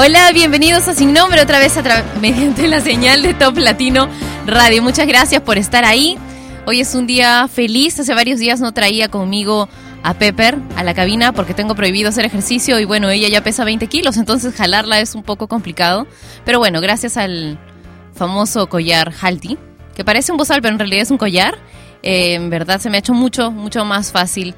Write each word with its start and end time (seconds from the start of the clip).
Hola, 0.00 0.30
bienvenidos 0.32 0.86
a 0.86 0.94
Sin 0.94 1.12
Nombre 1.12 1.42
otra 1.42 1.58
vez 1.58 1.76
a 1.76 2.04
mediante 2.20 2.68
la 2.68 2.80
señal 2.80 3.20
de 3.20 3.34
Top 3.34 3.58
Latino 3.58 4.08
Radio. 4.46 4.80
Muchas 4.80 5.08
gracias 5.08 5.42
por 5.42 5.58
estar 5.58 5.84
ahí. 5.84 6.16
Hoy 6.66 6.78
es 6.78 6.94
un 6.94 7.08
día 7.08 7.48
feliz. 7.48 7.98
Hace 7.98 8.14
varios 8.14 8.38
días 8.38 8.60
no 8.60 8.70
traía 8.70 9.08
conmigo 9.08 9.68
a 10.04 10.14
Pepper 10.14 10.56
a 10.76 10.84
la 10.84 10.94
cabina 10.94 11.32
porque 11.32 11.52
tengo 11.52 11.74
prohibido 11.74 12.10
hacer 12.10 12.24
ejercicio 12.24 12.78
y 12.78 12.84
bueno, 12.84 13.10
ella 13.10 13.28
ya 13.28 13.42
pesa 13.42 13.64
20 13.64 13.88
kilos, 13.88 14.18
entonces 14.18 14.54
jalarla 14.54 15.00
es 15.00 15.16
un 15.16 15.24
poco 15.24 15.48
complicado. 15.48 16.06
Pero 16.44 16.60
bueno, 16.60 16.80
gracias 16.80 17.16
al 17.16 17.58
famoso 18.14 18.68
collar 18.68 19.12
Halti, 19.20 19.58
que 19.96 20.04
parece 20.04 20.30
un 20.30 20.38
bozal 20.38 20.62
pero 20.62 20.74
en 20.74 20.78
realidad 20.78 21.02
es 21.02 21.10
un 21.10 21.18
collar, 21.18 21.58
eh, 22.04 22.34
en 22.34 22.50
verdad 22.50 22.80
se 22.80 22.88
me 22.88 22.98
ha 22.98 23.00
hecho 23.00 23.14
mucho, 23.14 23.50
mucho 23.50 23.84
más 23.84 24.12
fácil 24.12 24.54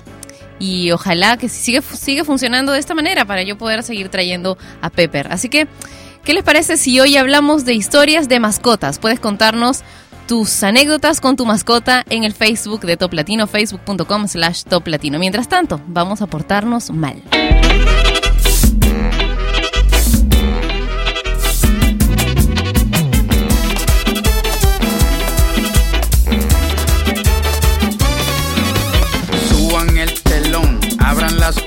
y 0.60 0.92
ojalá 0.92 1.37
que 1.37 1.48
siga, 1.48 1.83
sigue 1.83 2.22
funcionando 2.22 2.70
de 2.70 2.78
esta 2.78 2.94
manera 2.94 3.25
para 3.25 3.42
yo 3.42 3.58
poder 3.58 3.83
seguir 3.83 4.11
trayendo 4.11 4.56
a 4.80 4.91
Pepper. 4.91 5.27
Así 5.33 5.48
que, 5.48 5.67
¿qué 6.22 6.34
les 6.34 6.44
parece 6.44 6.77
si 6.77 7.00
hoy 7.00 7.17
hablamos 7.17 7.64
de 7.64 7.75
historias 7.75 8.28
de 8.28 8.39
mascotas? 8.39 9.00
Puedes 9.00 9.19
contarnos 9.19 9.83
tus 10.28 10.62
anécdotas 10.62 11.20
con 11.20 11.34
tu 11.34 11.44
mascota 11.44 12.05
en 12.08 12.22
el 12.22 12.34
Facebook 12.34 12.83
de 12.83 12.97
Top 12.97 13.12
Latino, 13.14 13.48
facebook.com 13.48 14.28
slash 14.28 14.62
Top 14.62 14.86
Latino. 14.86 15.19
Mientras 15.19 15.48
tanto, 15.48 15.80
vamos 15.89 16.22
a 16.22 16.28
portarnos 16.28 16.91
mal. 16.91 17.20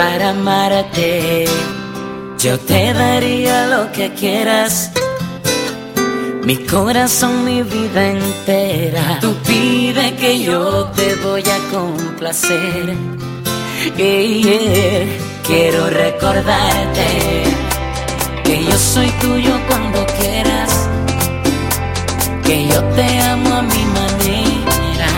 Para 0.00 0.30
amarte, 0.30 1.44
yo 2.38 2.58
te 2.58 2.94
daría 2.94 3.66
lo 3.66 3.92
que 3.92 4.14
quieras. 4.14 4.92
Mi 6.42 6.56
corazón, 6.56 7.44
mi 7.44 7.62
vida 7.62 8.02
entera. 8.08 9.18
Tú 9.20 9.34
pide 9.46 10.14
que 10.16 10.42
yo 10.42 10.86
te 10.96 11.16
voy 11.16 11.44
a 11.56 11.58
complacer. 11.76 12.96
Quiero 15.46 15.90
recordarte 15.90 17.08
que 18.42 18.64
yo 18.64 18.76
soy 18.78 19.10
tuyo 19.24 19.54
cuando 19.68 20.06
quieras. 20.18 20.88
Que 22.46 22.68
yo 22.68 22.82
te 22.96 23.06
amo 23.32 23.54
a 23.54 23.62
mi 23.62 23.84
manera. 23.98 25.08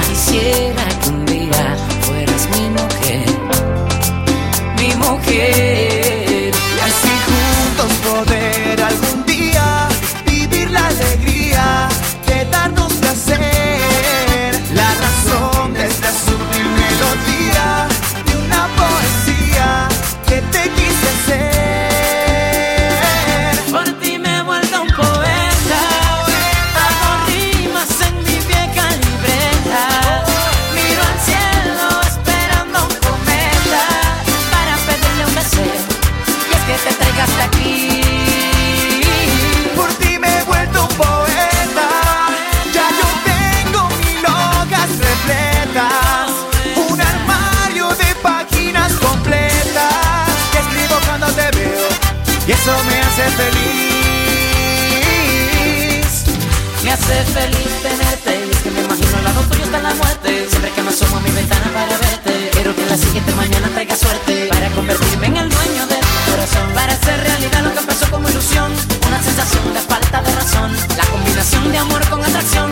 Hace 57.12 57.24
feliz 57.32 57.70
tenerte. 57.82 58.46
Y 58.46 58.50
es 58.50 58.58
que 58.58 58.70
me 58.70 58.80
imagino 58.80 59.16
al 59.18 59.24
lado 59.24 59.40
tuyo 59.42 59.64
está 59.64 59.78
la 59.80 59.94
muerte. 59.94 60.46
Siempre 60.48 60.70
que 60.72 60.82
me 60.82 60.90
asomo 60.90 61.16
a 61.16 61.20
mi 61.20 61.30
ventana 61.30 61.70
para 61.72 61.98
verte 61.98 62.50
Quiero 62.52 62.74
que 62.74 62.86
la 62.86 62.96
siguiente 62.96 63.32
mañana 63.34 63.68
traiga 63.68 63.96
suerte. 63.96 64.48
Para 64.48 64.68
convertirme 64.70 65.26
en 65.26 65.36
el 65.36 65.48
dueño 65.48 65.86
de 65.86 65.96
tu 65.96 66.30
corazón. 66.30 66.66
Para 66.74 66.92
hacer 66.92 67.20
realidad 67.20 67.62
lo 67.62 67.72
que 67.72 67.80
empezó 67.80 68.10
como 68.10 68.28
ilusión. 68.28 68.72
Una 69.06 69.22
sensación 69.22 69.74
de 69.74 69.80
falta 69.80 70.22
de 70.22 70.32
razón. 70.32 70.70
La 70.96 71.04
combinación 71.06 71.72
de 71.72 71.78
amor 71.78 72.08
con 72.08 72.22
atracción. 72.24 72.70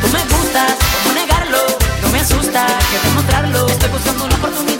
Tú 0.00 0.06
me 0.08 0.22
gustas, 0.34 0.74
¿cómo 1.02 1.14
negarlo? 1.14 1.62
No 2.02 2.08
me 2.10 2.20
asusta, 2.20 2.66
que 2.90 3.08
demostrarlo. 3.08 3.66
Estoy 3.68 3.90
buscando 3.90 4.24
una 4.24 4.36
oportunidad 4.36 4.79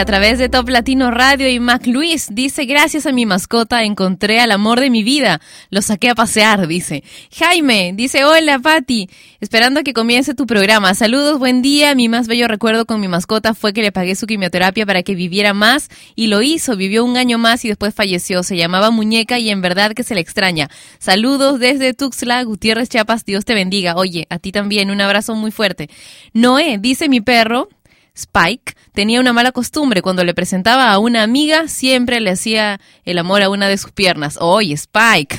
a 0.00 0.04
través 0.06 0.38
de 0.38 0.48
Top 0.48 0.66
Latino 0.70 1.10
Radio 1.10 1.46
y 1.50 1.60
Mac 1.60 1.86
Luis 1.86 2.28
dice, 2.32 2.64
gracias 2.64 3.04
a 3.04 3.12
mi 3.12 3.26
mascota 3.26 3.84
encontré 3.84 4.40
al 4.40 4.50
amor 4.50 4.80
de 4.80 4.88
mi 4.88 5.02
vida. 5.02 5.42
Lo 5.68 5.82
saqué 5.82 6.08
a 6.08 6.14
pasear, 6.14 6.66
dice. 6.66 7.04
Jaime 7.36 7.92
dice, 7.94 8.24
hola 8.24 8.58
Patti, 8.58 9.10
esperando 9.40 9.82
que 9.82 9.92
comience 9.92 10.34
tu 10.34 10.46
programa. 10.46 10.94
Saludos, 10.94 11.38
buen 11.38 11.60
día. 11.60 11.94
Mi 11.94 12.08
más 12.08 12.28
bello 12.28 12.48
recuerdo 12.48 12.86
con 12.86 12.98
mi 12.98 13.08
mascota 13.08 13.52
fue 13.52 13.74
que 13.74 13.82
le 13.82 13.92
pagué 13.92 14.16
su 14.16 14.26
quimioterapia 14.26 14.86
para 14.86 15.02
que 15.02 15.14
viviera 15.14 15.52
más 15.52 15.90
y 16.16 16.28
lo 16.28 16.40
hizo. 16.40 16.76
Vivió 16.76 17.04
un 17.04 17.18
año 17.18 17.36
más 17.36 17.62
y 17.66 17.68
después 17.68 17.94
falleció. 17.94 18.42
Se 18.42 18.56
llamaba 18.56 18.90
Muñeca 18.90 19.38
y 19.38 19.50
en 19.50 19.60
verdad 19.60 19.92
que 19.92 20.02
se 20.02 20.14
le 20.14 20.22
extraña. 20.22 20.70
Saludos 20.98 21.60
desde 21.60 21.92
Tuxtla, 21.92 22.42
Gutiérrez, 22.44 22.88
Chiapas. 22.88 23.26
Dios 23.26 23.44
te 23.44 23.52
bendiga. 23.52 23.96
Oye, 23.96 24.26
a 24.30 24.38
ti 24.38 24.50
también. 24.50 24.90
Un 24.90 25.02
abrazo 25.02 25.34
muy 25.34 25.50
fuerte. 25.50 25.90
Noé, 26.32 26.78
dice 26.78 27.10
mi 27.10 27.20
perro, 27.20 27.68
Spike 28.14 28.74
tenía 28.92 29.20
una 29.20 29.32
mala 29.32 29.52
costumbre. 29.52 30.02
Cuando 30.02 30.24
le 30.24 30.34
presentaba 30.34 30.92
a 30.92 30.98
una 30.98 31.22
amiga, 31.22 31.68
siempre 31.68 32.20
le 32.20 32.30
hacía 32.30 32.80
el 33.04 33.18
amor 33.18 33.42
a 33.42 33.50
una 33.50 33.68
de 33.68 33.78
sus 33.78 33.92
piernas. 33.92 34.38
Oye, 34.40 34.74
Spike. 34.74 35.38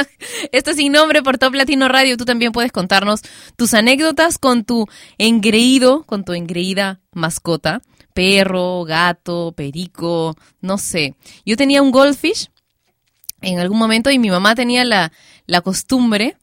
Esto 0.52 0.70
es 0.70 0.76
sin 0.76 0.92
nombre 0.92 1.22
por 1.22 1.38
Top 1.38 1.54
Latino 1.54 1.88
Radio. 1.88 2.16
Tú 2.16 2.24
también 2.24 2.52
puedes 2.52 2.72
contarnos 2.72 3.22
tus 3.56 3.74
anécdotas 3.74 4.38
con 4.38 4.64
tu 4.64 4.88
engreído, 5.18 6.04
con 6.04 6.24
tu 6.24 6.32
engreída 6.32 7.00
mascota. 7.12 7.82
Perro, 8.14 8.84
gato, 8.84 9.52
perico, 9.56 10.36
no 10.60 10.78
sé. 10.78 11.14
Yo 11.46 11.56
tenía 11.56 11.80
un 11.80 11.90
goldfish 11.90 12.50
en 13.40 13.58
algún 13.58 13.78
momento 13.78 14.10
y 14.10 14.18
mi 14.18 14.30
mamá 14.30 14.54
tenía 14.54 14.84
la, 14.84 15.12
la 15.46 15.60
costumbre 15.62 16.36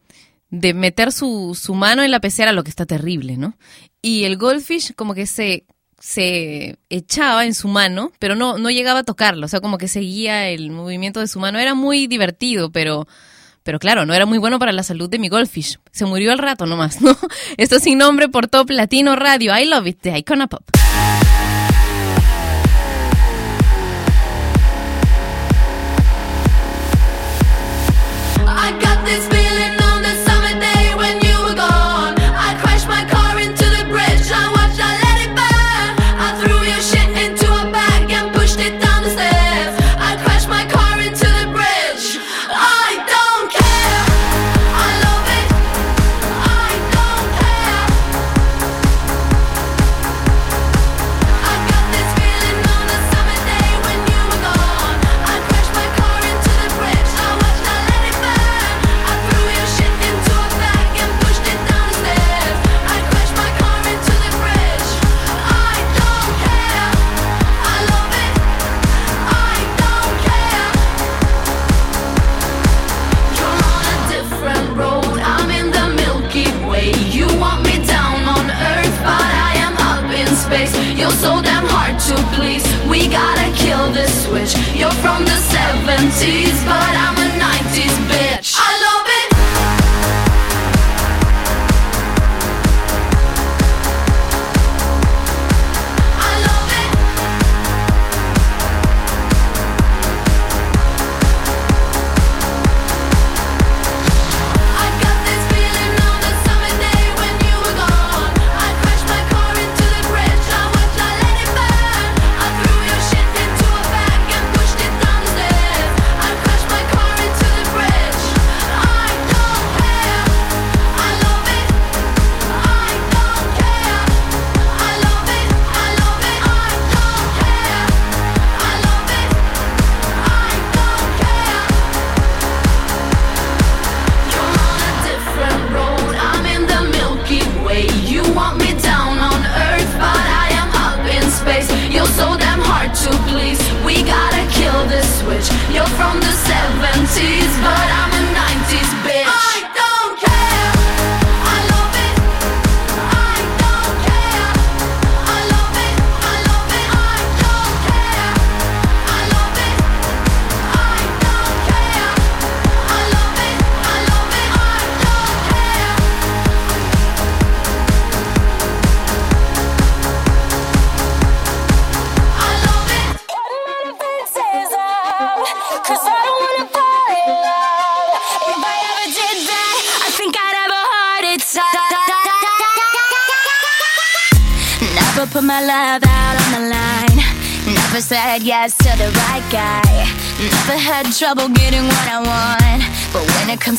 de 0.49 0.73
meter 0.73 1.11
su, 1.11 1.57
su 1.59 1.75
mano 1.75 2.03
en 2.03 2.11
la 2.11 2.19
pecera, 2.19 2.51
lo 2.51 2.63
que 2.63 2.69
está 2.69 2.85
terrible, 2.85 3.37
¿no? 3.37 3.55
Y 4.01 4.23
el 4.23 4.37
goldfish 4.37 4.93
como 4.95 5.13
que 5.13 5.25
se, 5.25 5.65
se 5.99 6.77
echaba 6.89 7.45
en 7.45 7.53
su 7.53 7.67
mano, 7.67 8.11
pero 8.19 8.35
no, 8.35 8.57
no 8.57 8.69
llegaba 8.69 8.99
a 8.99 9.03
tocarlo, 9.03 9.45
o 9.45 9.49
sea, 9.49 9.59
como 9.59 9.77
que 9.77 9.87
seguía 9.87 10.49
el 10.49 10.71
movimiento 10.71 11.19
de 11.19 11.27
su 11.27 11.39
mano. 11.39 11.59
Era 11.59 11.73
muy 11.73 12.07
divertido, 12.07 12.71
pero, 12.71 13.07
pero 13.63 13.79
claro, 13.79 14.05
no 14.05 14.13
era 14.13 14.25
muy 14.25 14.37
bueno 14.37 14.59
para 14.59 14.71
la 14.71 14.83
salud 14.83 15.09
de 15.09 15.19
mi 15.19 15.27
goldfish. 15.27 15.79
Se 15.91 16.05
murió 16.05 16.31
al 16.31 16.39
rato 16.39 16.65
nomás, 16.65 17.01
¿no? 17.01 17.17
Esto 17.57 17.79
sin 17.79 17.97
nombre 17.97 18.29
por 18.29 18.47
Top 18.47 18.69
Latino 18.69 19.15
Radio. 19.15 19.57
I 19.57 19.65
love 19.65 19.87
it, 19.87 20.01
de 20.01 20.17
Icona 20.17 20.47
Pop. 20.47 20.63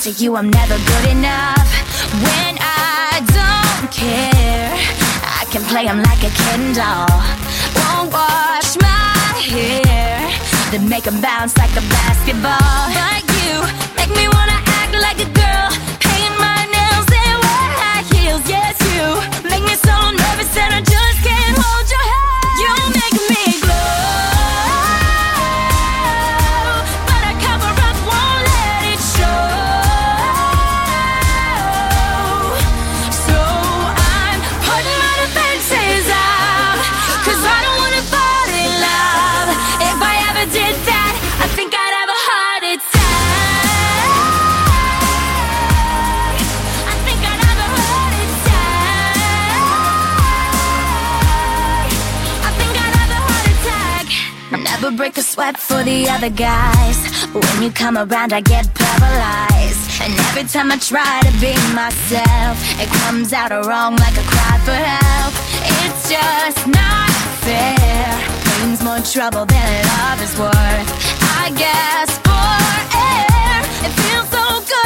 to 0.00 0.10
you 0.12 0.34
I'm 0.34 0.48
never 0.48 0.76
good 0.78 1.10
enough. 1.10 1.68
When 2.24 2.56
I 2.58 3.20
don't 3.36 3.92
care 3.92 4.72
I 5.22 5.44
can 5.50 5.62
play 5.64 5.84
them 5.84 6.02
like 6.02 6.22
a 6.24 6.30
Ken 6.30 6.72
doll. 6.72 7.20
Won't 7.76 8.10
wash 8.10 8.76
my 8.80 9.36
hair 9.44 10.32
Then 10.70 10.88
make 10.88 11.04
them 11.04 11.20
bounce 11.20 11.54
like 11.58 11.72
a 11.72 11.82
basketball. 11.82 13.09
other 56.22 56.36
guys. 56.36 56.98
When 57.32 57.62
you 57.62 57.70
come 57.70 57.96
around 57.96 58.34
I 58.34 58.42
get 58.42 58.68
paralyzed. 58.74 60.02
And 60.02 60.12
every 60.28 60.44
time 60.44 60.70
I 60.70 60.76
try 60.76 61.20
to 61.24 61.32
be 61.40 61.54
myself 61.74 62.56
It 62.80 62.88
comes 63.04 63.32
out 63.32 63.50
wrong 63.52 63.96
like 63.96 64.16
a 64.18 64.26
cry 64.32 64.56
for 64.66 64.76
help. 64.76 65.32
It's 65.80 66.10
just 66.10 66.66
not 66.66 67.10
fair. 67.44 68.12
Pain's 68.44 68.82
more 68.84 69.00
trouble 69.00 69.46
than 69.46 69.86
love 69.92 70.20
is 70.20 70.36
worth. 70.38 70.88
I 71.40 71.52
guess 71.56 72.10
for 72.26 72.52
air 73.08 73.60
It 73.86 73.92
feels 74.00 74.28
so 74.28 74.44
good. 74.68 74.79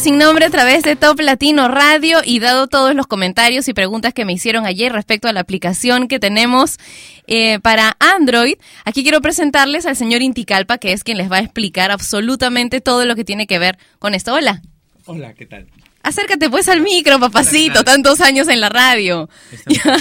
Sin 0.00 0.18
nombre 0.18 0.44
a 0.44 0.50
través 0.50 0.82
de 0.82 0.96
Top 0.96 1.20
Latino 1.20 1.68
Radio 1.68 2.18
y 2.24 2.40
dado 2.40 2.66
todos 2.66 2.94
los 2.94 3.06
comentarios 3.06 3.68
y 3.68 3.74
preguntas 3.74 4.12
que 4.12 4.24
me 4.24 4.32
hicieron 4.32 4.66
ayer 4.66 4.92
respecto 4.92 5.28
a 5.28 5.32
la 5.32 5.40
aplicación 5.40 6.08
que 6.08 6.18
tenemos 6.18 6.78
eh, 7.26 7.60
para 7.60 7.96
Android, 8.00 8.56
aquí 8.84 9.02
quiero 9.02 9.20
presentarles 9.22 9.86
al 9.86 9.94
señor 9.94 10.20
Inticalpa, 10.20 10.78
que 10.78 10.92
es 10.92 11.04
quien 11.04 11.16
les 11.16 11.30
va 11.30 11.36
a 11.36 11.40
explicar 11.40 11.92
absolutamente 11.92 12.80
todo 12.80 13.04
lo 13.06 13.14
que 13.14 13.24
tiene 13.24 13.46
que 13.46 13.58
ver 13.58 13.78
con 13.98 14.14
esto. 14.14 14.34
Hola. 14.34 14.62
Hola, 15.06 15.32
¿qué 15.32 15.46
tal? 15.46 15.68
Acércate 16.04 16.50
pues 16.50 16.68
al 16.68 16.82
micro, 16.82 17.18
papacito, 17.18 17.82
tantos 17.82 18.20
años 18.20 18.46
en 18.48 18.60
la 18.60 18.68
radio. 18.68 19.28
Ya, 19.66 19.96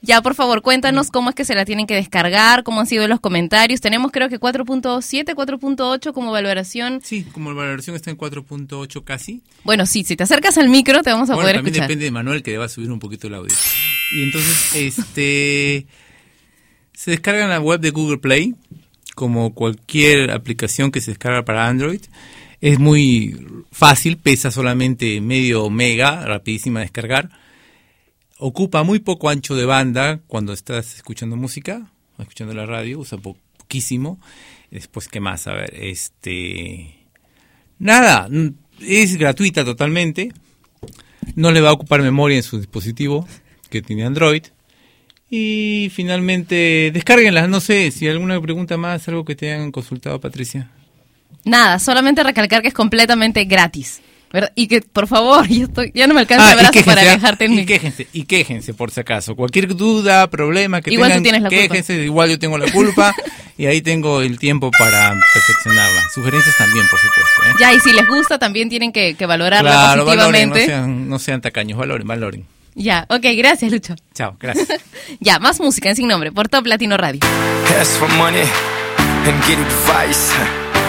ya, 0.00 0.22
por 0.22 0.36
favor, 0.36 0.62
cuéntanos 0.62 1.10
cómo 1.10 1.30
es 1.30 1.34
que 1.34 1.44
se 1.44 1.56
la 1.56 1.64
tienen 1.64 1.88
que 1.88 1.94
descargar, 1.94 2.62
cómo 2.62 2.80
han 2.80 2.86
sido 2.86 3.08
los 3.08 3.18
comentarios. 3.18 3.80
Tenemos 3.80 4.12
creo 4.12 4.28
que 4.28 4.38
4.7, 4.38 5.34
4.8 5.34 6.12
como 6.12 6.30
valoración. 6.30 7.00
Sí, 7.02 7.24
como 7.32 7.52
valoración 7.52 7.96
está 7.96 8.10
en 8.10 8.16
4.8 8.16 9.02
casi. 9.02 9.42
Bueno, 9.64 9.84
sí, 9.84 10.04
si 10.04 10.14
te 10.14 10.22
acercas 10.22 10.56
al 10.58 10.68
micro 10.68 11.02
te 11.02 11.10
vamos 11.10 11.28
a 11.28 11.34
bueno, 11.34 11.46
poder 11.46 11.56
también 11.56 11.74
escuchar. 11.74 11.88
depende 11.88 12.04
de 12.04 12.10
Manuel 12.12 12.42
que 12.44 12.56
va 12.56 12.66
a 12.66 12.68
subir 12.68 12.92
un 12.92 13.00
poquito 13.00 13.26
el 13.26 13.34
audio. 13.34 13.54
Y 14.16 14.22
entonces, 14.22 14.76
este, 14.76 15.86
se 16.94 17.10
descarga 17.10 17.42
en 17.42 17.50
la 17.50 17.58
web 17.58 17.80
de 17.80 17.90
Google 17.90 18.18
Play, 18.18 18.54
como 19.16 19.54
cualquier 19.54 20.30
aplicación 20.30 20.92
que 20.92 21.00
se 21.00 21.10
descarga 21.10 21.44
para 21.44 21.66
Android. 21.66 22.02
Es 22.66 22.80
muy 22.80 23.36
fácil, 23.70 24.16
pesa 24.16 24.50
solamente 24.50 25.20
medio 25.20 25.70
mega, 25.70 26.24
rapidísima 26.26 26.80
de 26.80 26.86
descargar. 26.86 27.30
Ocupa 28.38 28.82
muy 28.82 28.98
poco 28.98 29.28
ancho 29.28 29.54
de 29.54 29.64
banda 29.64 30.18
cuando 30.26 30.52
estás 30.52 30.96
escuchando 30.96 31.36
música, 31.36 31.92
escuchando 32.18 32.54
la 32.54 32.66
radio, 32.66 32.98
usa 32.98 33.18
po- 33.18 33.36
poquísimo. 33.56 34.18
Después, 34.72 35.06
¿qué 35.06 35.20
más? 35.20 35.46
A 35.46 35.52
ver, 35.54 35.72
este... 35.80 37.06
Nada, 37.78 38.28
mm, 38.28 38.48
es 38.80 39.16
gratuita 39.16 39.64
totalmente. 39.64 40.32
No 41.36 41.52
le 41.52 41.60
va 41.60 41.68
a 41.68 41.74
ocupar 41.74 42.02
memoria 42.02 42.36
en 42.36 42.42
su 42.42 42.58
dispositivo, 42.58 43.28
que 43.70 43.80
tiene 43.80 44.04
Android. 44.04 44.42
Y 45.30 45.88
finalmente, 45.94 46.90
descárguenla. 46.92 47.46
No 47.46 47.60
sé 47.60 47.92
si 47.92 48.08
alguna 48.08 48.40
pregunta 48.40 48.76
más, 48.76 49.06
algo 49.06 49.24
que 49.24 49.36
te 49.36 49.52
hayan 49.52 49.70
consultado, 49.70 50.20
Patricia. 50.20 50.72
Nada, 51.46 51.78
solamente 51.78 52.22
recalcar 52.22 52.60
que 52.60 52.68
es 52.68 52.74
completamente 52.74 53.44
gratis. 53.44 54.02
¿verdad? 54.32 54.52
Y 54.56 54.66
que, 54.66 54.82
por 54.82 55.06
favor, 55.06 55.46
yo 55.48 55.64
estoy, 55.66 55.92
ya 55.94 56.06
no 56.06 56.12
me 56.12 56.20
alcanza 56.20 56.48
Ah, 56.48 56.50
el 56.50 56.56
brazo 56.58 56.72
quéjense, 56.72 56.90
para 56.90 57.00
ah, 57.10 57.14
dejarte 57.14 57.44
en 57.46 57.58
y 57.60 57.64
quéjense, 57.64 58.08
y 58.12 58.24
quéjense 58.24 58.74
por 58.74 58.90
si 58.90 59.00
acaso. 59.00 59.34
Cualquier 59.36 59.74
duda, 59.74 60.28
problema 60.28 60.82
que 60.82 60.90
Igual 60.92 61.10
tú 61.10 61.14
tengan, 61.14 61.22
tienes 61.22 61.42
la 61.42 61.48
culpa. 61.48 61.62
quéjense, 61.62 61.94
igual 62.04 62.28
yo 62.30 62.38
tengo 62.38 62.58
la 62.58 62.70
culpa 62.70 63.14
y 63.56 63.66
ahí 63.66 63.80
tengo 63.80 64.20
el 64.20 64.38
tiempo 64.38 64.70
para 64.76 65.14
perfeccionarla. 65.32 66.02
Sugerencias 66.12 66.56
también, 66.58 66.84
por 66.90 66.98
supuesto. 66.98 67.42
¿eh? 67.44 67.52
Ya, 67.60 67.72
y 67.72 67.80
si 67.80 67.92
les 67.92 68.06
gusta, 68.06 68.38
también 68.38 68.68
tienen 68.68 68.92
que, 68.92 69.14
que 69.14 69.24
valorarla 69.26 69.70
Claro, 69.70 70.04
valoren, 70.04 70.48
no 70.50 70.54
positivamente. 70.54 70.66
sean, 70.66 71.08
no 71.08 71.18
sean 71.20 71.40
tacaños, 71.40 71.78
valoren, 71.78 72.06
valoren. 72.06 72.46
Ya, 72.74 73.06
ok, 73.08 73.24
gracias, 73.38 73.72
Lucho. 73.72 73.94
Chao, 74.12 74.36
gracias. 74.38 74.68
Ya, 75.20 75.38
más 75.38 75.60
música 75.60 75.88
en 75.88 75.96
Sin 75.96 76.08
Nombre 76.08 76.32
por 76.32 76.48
Top 76.48 76.66
Latino 76.66 76.96
Radio. 76.98 77.20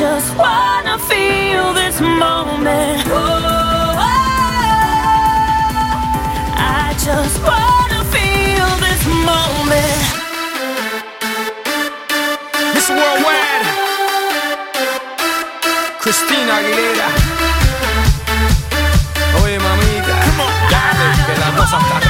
just 0.00 0.34
wanna 0.34 0.96
feel 1.10 1.74
this 1.74 2.00
moment. 2.00 3.04
Oh, 3.12 3.92
I 6.56 6.94
just 7.06 7.36
wanna 7.48 8.00
feel 8.14 8.68
this 8.86 9.02
moment. 9.28 10.00
Miss 12.74 12.88
Worldwide, 12.88 13.66
Christina 16.00 16.54
Aguilera. 16.60 17.08
Oye, 19.42 19.58
mamita, 19.66 20.16
dale, 20.72 21.08
que 21.26 21.34
la 21.44 21.50
cosa 21.58 21.76
está 21.78 22.09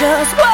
just 0.00 0.36
what 0.36 0.53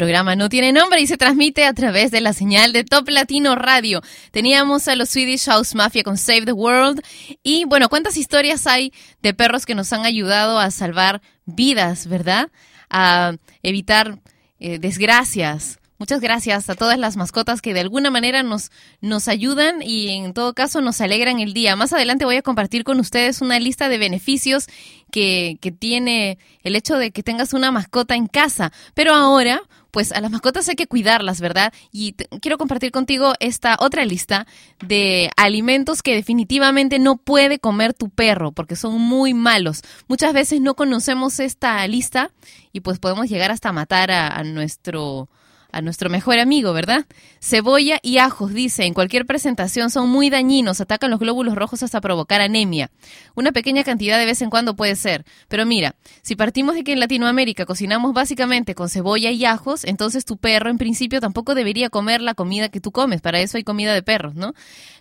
programa 0.00 0.34
no 0.34 0.48
tiene 0.48 0.72
nombre 0.72 1.02
y 1.02 1.06
se 1.06 1.18
transmite 1.18 1.66
a 1.66 1.74
través 1.74 2.10
de 2.10 2.22
la 2.22 2.32
señal 2.32 2.72
de 2.72 2.84
Top 2.84 3.06
Latino 3.10 3.54
Radio. 3.54 4.00
Teníamos 4.30 4.88
a 4.88 4.96
los 4.96 5.10
Swedish 5.10 5.44
House 5.44 5.74
Mafia 5.74 6.02
con 6.02 6.16
Save 6.16 6.46
the 6.46 6.52
World. 6.54 7.02
Y 7.42 7.66
bueno, 7.66 7.90
¿cuántas 7.90 8.16
historias 8.16 8.66
hay 8.66 8.94
de 9.20 9.34
perros 9.34 9.66
que 9.66 9.74
nos 9.74 9.92
han 9.92 10.06
ayudado 10.06 10.58
a 10.58 10.70
salvar 10.70 11.20
vidas, 11.44 12.06
verdad? 12.06 12.48
A 12.88 13.34
evitar 13.62 14.18
eh, 14.58 14.78
desgracias. 14.78 15.80
Muchas 15.98 16.22
gracias 16.22 16.70
a 16.70 16.76
todas 16.76 16.98
las 16.98 17.18
mascotas 17.18 17.60
que 17.60 17.74
de 17.74 17.80
alguna 17.80 18.10
manera 18.10 18.42
nos, 18.42 18.70
nos 19.02 19.28
ayudan 19.28 19.82
y 19.82 20.08
en 20.08 20.32
todo 20.32 20.54
caso 20.54 20.80
nos 20.80 21.02
alegran 21.02 21.40
el 21.40 21.52
día. 21.52 21.76
Más 21.76 21.92
adelante 21.92 22.24
voy 22.24 22.36
a 22.36 22.42
compartir 22.42 22.84
con 22.84 23.00
ustedes 23.00 23.42
una 23.42 23.60
lista 23.60 23.90
de 23.90 23.98
beneficios 23.98 24.66
que, 25.12 25.58
que 25.60 25.72
tiene 25.72 26.38
el 26.62 26.74
hecho 26.74 26.96
de 26.96 27.10
que 27.10 27.22
tengas 27.22 27.52
una 27.52 27.70
mascota 27.70 28.14
en 28.14 28.28
casa. 28.28 28.72
Pero 28.94 29.12
ahora, 29.12 29.60
pues 29.90 30.12
a 30.12 30.20
las 30.20 30.30
mascotas 30.30 30.68
hay 30.68 30.76
que 30.76 30.86
cuidarlas, 30.86 31.40
¿verdad? 31.40 31.72
Y 31.92 32.14
quiero 32.40 32.58
compartir 32.58 32.90
contigo 32.92 33.34
esta 33.40 33.76
otra 33.80 34.04
lista 34.04 34.46
de 34.84 35.30
alimentos 35.36 36.02
que 36.02 36.14
definitivamente 36.14 36.98
no 36.98 37.16
puede 37.16 37.58
comer 37.58 37.94
tu 37.94 38.10
perro 38.10 38.52
porque 38.52 38.76
son 38.76 39.00
muy 39.00 39.34
malos. 39.34 39.82
Muchas 40.08 40.32
veces 40.32 40.60
no 40.60 40.74
conocemos 40.74 41.40
esta 41.40 41.86
lista 41.86 42.30
y 42.72 42.80
pues 42.80 42.98
podemos 42.98 43.28
llegar 43.28 43.50
hasta 43.50 43.72
matar 43.72 44.10
a, 44.10 44.28
a 44.28 44.44
nuestro 44.44 45.28
a 45.72 45.82
nuestro 45.82 46.10
mejor 46.10 46.38
amigo, 46.38 46.72
¿verdad? 46.72 47.06
Cebolla 47.40 47.98
y 48.02 48.18
ajos, 48.18 48.52
dice, 48.52 48.84
en 48.84 48.94
cualquier 48.94 49.26
presentación 49.26 49.90
son 49.90 50.08
muy 50.08 50.30
dañinos, 50.30 50.80
atacan 50.80 51.10
los 51.10 51.20
glóbulos 51.20 51.54
rojos 51.54 51.82
hasta 51.82 52.00
provocar 52.00 52.40
anemia. 52.40 52.90
Una 53.34 53.52
pequeña 53.52 53.84
cantidad 53.84 54.18
de 54.18 54.26
vez 54.26 54.42
en 54.42 54.50
cuando 54.50 54.76
puede 54.76 54.96
ser. 54.96 55.24
Pero 55.48 55.66
mira, 55.66 55.96
si 56.22 56.36
partimos 56.36 56.74
de 56.74 56.84
que 56.84 56.92
en 56.92 57.00
Latinoamérica 57.00 57.66
cocinamos 57.66 58.12
básicamente 58.12 58.74
con 58.74 58.88
cebolla 58.88 59.30
y 59.30 59.44
ajos, 59.44 59.84
entonces 59.84 60.24
tu 60.24 60.36
perro 60.36 60.70
en 60.70 60.78
principio 60.78 61.20
tampoco 61.20 61.54
debería 61.54 61.90
comer 61.90 62.20
la 62.20 62.34
comida 62.34 62.68
que 62.68 62.80
tú 62.80 62.92
comes. 62.92 63.20
Para 63.20 63.40
eso 63.40 63.56
hay 63.56 63.64
comida 63.64 63.94
de 63.94 64.02
perros, 64.02 64.34
¿no? 64.34 64.54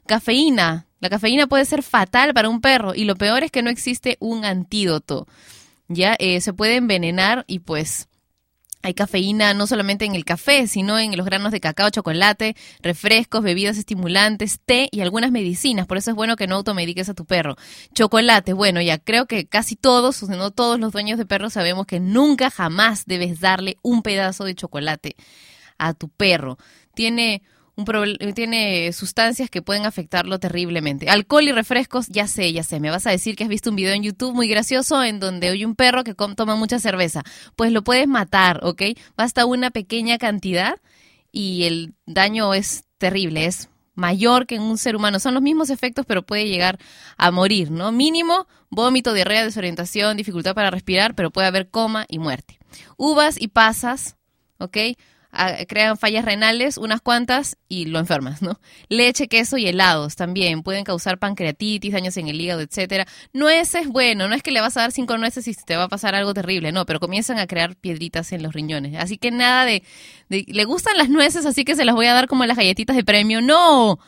Cafeína. 0.06 0.88
La 1.00 1.10
cafeína 1.10 1.48
puede 1.48 1.66
ser 1.66 1.84
fatal 1.84 2.34
para 2.34 2.50
un 2.50 2.60
perro 2.60 2.94
y 2.94 3.06
lo 3.06 3.16
peor 3.16 3.44
es 3.44 3.52
que 3.52 3.62
no 3.62 3.70
existe 3.70 4.18
un 4.20 4.44
antídoto. 4.44 5.28
Ya 5.88 6.16
eh, 6.20 6.42
se 6.42 6.54
puede 6.54 6.76
envenenar 6.76 7.46
y 7.48 7.60
pues 7.60 8.09
hay 8.82 8.94
cafeína 8.94 9.54
no 9.54 9.68
solamente 9.68 10.06
en 10.06 10.16
el 10.16 10.24
café, 10.24 10.68
sino 10.68 10.98
en 10.98 11.16
los 11.18 11.26
granos 11.26 11.52
de 11.52 11.60
cacao, 11.60 11.90
chocolate, 11.90 12.56
refrescos, 12.82 13.44
bebidas 13.44 13.78
estimulantes, 13.78 14.62
té 14.66 14.88
y 14.92 15.02
algunas 15.02 15.32
medicinas. 15.32 15.86
Por 15.86 15.98
eso 15.98 16.12
es 16.12 16.16
bueno 16.16 16.38
que 16.38 16.48
no 16.48 16.56
automediques 16.56 17.10
a 17.10 17.14
tu 17.14 17.26
perro. 17.26 17.58
Chocolate, 17.94 18.54
bueno, 18.54 18.82
ya 18.82 18.98
creo 18.98 19.26
que 19.26 19.48
casi 19.48 19.76
todos, 19.76 20.24
o 20.24 20.28
si 20.28 20.32
no 20.32 20.52
todos 20.52 20.80
los 20.80 20.94
dueños 20.94 21.18
de 21.18 21.26
perros 21.26 21.54
sabemos 21.54 21.86
que 21.86 22.00
nunca 22.00 22.50
jamás 22.50 23.06
debes 23.06 23.42
darle 23.42 23.78
un 23.82 24.02
pedazo 24.02 24.46
de 24.46 24.56
chocolate 24.56 25.16
a 25.78 25.94
tu 25.94 26.10
perro. 26.10 26.58
Tiene 26.94 27.44
un 27.80 28.34
tiene 28.34 28.92
sustancias 28.94 29.50
que 29.50 29.62
pueden 29.62 29.86
afectarlo 29.86 30.40
terriblemente. 30.40 31.10
Alcohol 31.10 31.44
y 31.44 31.52
refrescos, 31.52 32.08
ya 32.08 32.28
sé, 32.28 32.52
ya 32.54 32.64
sé. 32.64 32.80
Me 32.80 32.90
vas 32.90 33.08
a 33.08 33.12
decir 33.12 33.36
que 33.36 33.44
has 33.44 33.50
visto 33.50 33.70
un 33.70 33.76
video 33.76 33.94
en 33.94 34.04
YouTube 34.04 34.34
muy 34.34 34.48
gracioso 34.48 35.04
en 35.04 35.20
donde 35.20 35.50
hay 35.50 35.66
un 35.66 35.76
perro 35.76 36.04
que 36.04 36.14
toma 36.14 36.56
mucha 36.56 36.80
cerveza. 36.80 37.24
Pues 37.56 37.72
lo 37.72 37.84
puedes 37.84 38.08
matar, 38.08 38.60
¿ok? 38.64 38.84
Basta 39.18 39.46
una 39.46 39.72
pequeña 39.72 40.18
cantidad 40.18 40.76
y 41.32 41.64
el 41.64 41.94
daño 42.06 42.54
es 42.54 42.84
terrible, 42.98 43.46
es 43.46 43.70
mayor 43.96 44.48
que 44.48 44.56
en 44.56 44.62
un 44.62 44.78
ser 44.78 44.96
humano. 44.96 45.20
Son 45.20 45.34
los 45.34 45.44
mismos 45.44 45.70
efectos, 45.70 46.06
pero 46.06 46.24
puede 46.24 46.48
llegar 46.48 46.80
a 47.18 47.32
morir, 47.32 47.70
¿no? 47.70 47.92
Mínimo, 47.92 48.48
vómito, 48.70 49.14
diarrea, 49.14 49.44
desorientación, 49.44 50.18
dificultad 50.18 50.56
para 50.56 50.72
respirar, 50.72 51.16
pero 51.16 51.32
puede 51.32 51.48
haber 51.48 51.70
coma 51.70 52.06
y 52.08 52.20
muerte. 52.20 52.60
Uvas 52.98 53.40
y 53.40 53.50
pasas, 53.50 54.16
¿ok? 54.58 54.78
Ah, 55.32 55.56
crean 55.68 55.98
fallas 55.98 56.26
renales, 56.26 56.78
unas 56.78 57.02
cuantas, 57.02 57.58
y 57.68 57.86
lo 57.86 58.00
enfermas, 58.00 58.42
¿no? 58.42 58.60
Leche, 58.88 59.28
queso 59.28 59.58
y 59.58 59.68
helados 59.68 60.16
también 60.16 60.64
pueden 60.64 60.84
causar 60.84 61.20
pancreatitis, 61.20 61.92
daños 61.92 62.18
en 62.18 62.28
el 62.28 62.40
hígado, 62.40 62.62
etcétera. 62.62 63.08
Nueces, 63.34 63.88
bueno, 63.88 64.28
no 64.28 64.36
es 64.36 64.44
que 64.44 64.52
le 64.52 64.62
vas 64.62 64.78
a 64.78 64.82
dar 64.82 64.92
cinco 64.92 65.18
nueces 65.18 65.48
y 65.48 65.54
te 65.54 65.76
va 65.76 65.84
a 65.84 65.90
pasar 65.90 66.16
algo 66.16 66.34
terrible, 66.34 66.72
no, 66.72 66.86
pero 66.86 67.00
comienzan 67.00 67.40
a 67.40 67.48
crear 67.48 67.76
piedritas 67.76 68.32
en 68.32 68.44
los 68.44 68.54
riñones. 68.54 68.96
Así 68.98 69.18
que 69.18 69.32
nada 69.32 69.66
de, 69.66 69.84
de 70.30 70.46
le 70.48 70.66
gustan 70.66 70.98
las 70.98 71.10
nueces, 71.10 71.46
así 71.46 71.66
que 71.66 71.76
se 71.76 71.86
las 71.86 71.96
voy 71.96 72.08
a 72.08 72.14
dar 72.14 72.28
como 72.28 72.46
las 72.46 72.58
galletitas 72.58 72.96
de 72.96 73.04
premio. 73.04 73.42
No, 73.42 74.00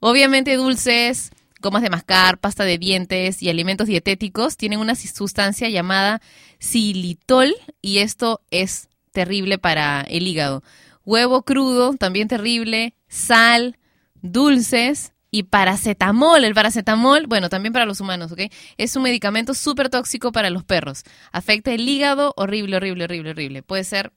obviamente 0.00 0.56
dulces, 0.56 1.30
gomas 1.60 1.82
de 1.82 1.90
mascar, 1.90 2.38
pasta 2.38 2.64
de 2.64 2.78
dientes 2.78 3.42
y 3.42 3.50
alimentos 3.50 3.86
dietéticos 3.86 4.56
tienen 4.56 4.80
una 4.80 4.94
sustancia 4.94 5.68
llamada 5.68 6.20
xilitol 6.58 7.54
y 7.82 7.98
esto 7.98 8.40
es 8.50 8.88
terrible 9.12 9.58
para 9.58 10.02
el 10.02 10.26
hígado. 10.26 10.62
Huevo 11.04 11.42
crudo, 11.42 11.94
también 11.94 12.28
terrible, 12.28 12.94
sal, 13.08 13.78
dulces 14.22 15.12
y 15.30 15.44
paracetamol. 15.44 16.44
El 16.44 16.54
paracetamol, 16.54 17.26
bueno, 17.26 17.48
también 17.48 17.72
para 17.72 17.86
los 17.86 18.00
humanos, 18.00 18.32
¿ok? 18.32 18.42
Es 18.76 18.96
un 18.96 19.02
medicamento 19.02 19.54
súper 19.54 19.88
tóxico 19.88 20.32
para 20.32 20.50
los 20.50 20.64
perros. 20.64 21.04
Afecta 21.32 21.72
el 21.72 21.88
hígado, 21.88 22.34
horrible, 22.36 22.76
horrible, 22.76 23.04
horrible, 23.04 23.30
horrible. 23.30 23.62
Puede 23.62 23.84
ser 23.84 24.12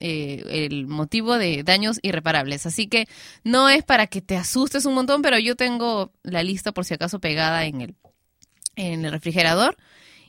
eh, 0.00 0.66
el 0.66 0.86
motivo 0.86 1.38
de 1.38 1.62
daños 1.62 1.98
irreparables. 2.02 2.66
Así 2.66 2.88
que 2.88 3.06
no 3.42 3.68
es 3.68 3.84
para 3.84 4.06
que 4.06 4.20
te 4.20 4.36
asustes 4.36 4.86
un 4.86 4.94
montón, 4.94 5.22
pero 5.22 5.38
yo 5.38 5.56
tengo 5.56 6.12
la 6.22 6.42
lista 6.42 6.72
por 6.72 6.84
si 6.84 6.94
acaso 6.94 7.20
pegada 7.20 7.64
en 7.64 7.80
el, 7.80 7.94
en 8.76 9.04
el 9.04 9.12
refrigerador. 9.12 9.76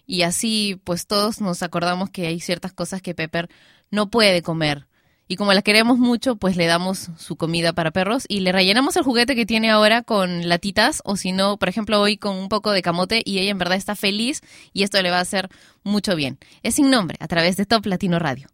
Y 0.07 0.21
así, 0.21 0.79
pues 0.83 1.07
todos 1.07 1.41
nos 1.41 1.63
acordamos 1.63 2.09
que 2.09 2.27
hay 2.27 2.39
ciertas 2.39 2.73
cosas 2.73 3.01
que 3.01 3.15
Pepper 3.15 3.49
no 3.95 4.09
puede 4.09 4.43
comer. 4.43 4.85
Y 5.27 5.37
como 5.37 5.53
la 5.53 5.63
queremos 5.63 5.97
mucho, 5.97 6.35
pues 6.35 6.55
le 6.55 6.67
damos 6.67 7.09
su 7.17 7.35
comida 7.35 7.73
para 7.73 7.89
perros 7.89 8.25
y 8.27 8.41
le 8.41 8.51
rellenamos 8.51 8.95
el 8.95 9.01
juguete 9.01 9.35
que 9.35 9.47
tiene 9.47 9.71
ahora 9.71 10.03
con 10.03 10.47
latitas 10.47 11.01
o 11.03 11.17
si 11.17 11.31
no, 11.31 11.57
por 11.57 11.67
ejemplo, 11.67 11.99
hoy 11.99 12.17
con 12.17 12.35
un 12.35 12.47
poco 12.47 12.71
de 12.71 12.83
camote 12.83 13.23
y 13.25 13.39
ella 13.39 13.49
en 13.49 13.57
verdad 13.57 13.77
está 13.77 13.95
feliz 13.95 14.41
y 14.71 14.83
esto 14.83 15.01
le 15.01 15.09
va 15.09 15.17
a 15.17 15.21
hacer 15.21 15.49
mucho 15.83 16.15
bien. 16.15 16.37
Es 16.61 16.75
sin 16.75 16.91
nombre 16.91 17.17
a 17.19 17.27
través 17.27 17.57
de 17.57 17.65
Top 17.65 17.87
Latino 17.87 18.19
Radio. 18.19 18.47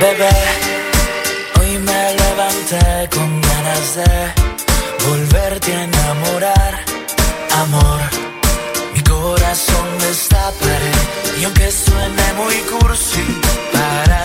Bebé. 0.00 0.30
Hoy 1.60 1.78
me 1.78 2.14
levanté 2.14 3.08
con 3.14 3.40
ganas 3.40 3.96
de 3.96 4.61
volverte 5.08 5.74
a 5.74 5.84
enamorar, 5.84 6.84
amor. 7.62 8.00
Mi 8.94 9.00
corazón 9.02 9.86
destaparé 10.00 10.92
y 11.40 11.44
aunque 11.44 11.70
suene 11.70 12.32
muy 12.36 12.56
cursi, 12.70 13.24
para 13.72 14.21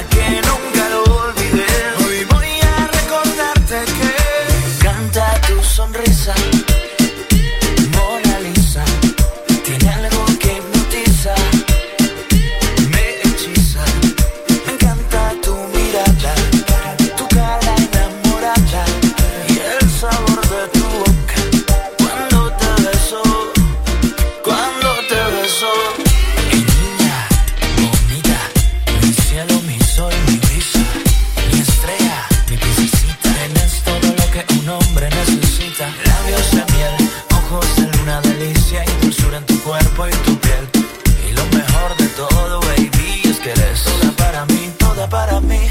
para 45.09 45.39
mí. 45.41 45.66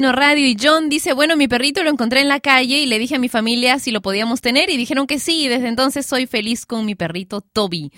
Radio 0.00 0.46
y 0.46 0.56
John 0.60 0.88
dice, 0.88 1.12
bueno, 1.12 1.36
mi 1.36 1.48
perrito 1.48 1.82
lo 1.82 1.90
encontré 1.90 2.20
en 2.20 2.28
la 2.28 2.40
calle 2.40 2.78
y 2.78 2.86
le 2.86 2.98
dije 2.98 3.16
a 3.16 3.18
mi 3.18 3.28
familia 3.28 3.78
si 3.78 3.90
lo 3.90 4.00
podíamos 4.00 4.40
tener 4.40 4.70
y 4.70 4.76
dijeron 4.76 5.06
que 5.06 5.18
sí 5.18 5.42
y 5.44 5.48
desde 5.48 5.68
entonces 5.68 6.06
soy 6.06 6.26
feliz 6.26 6.66
con 6.66 6.86
mi 6.86 6.94
perrito 6.94 7.40
Toby. 7.40 7.90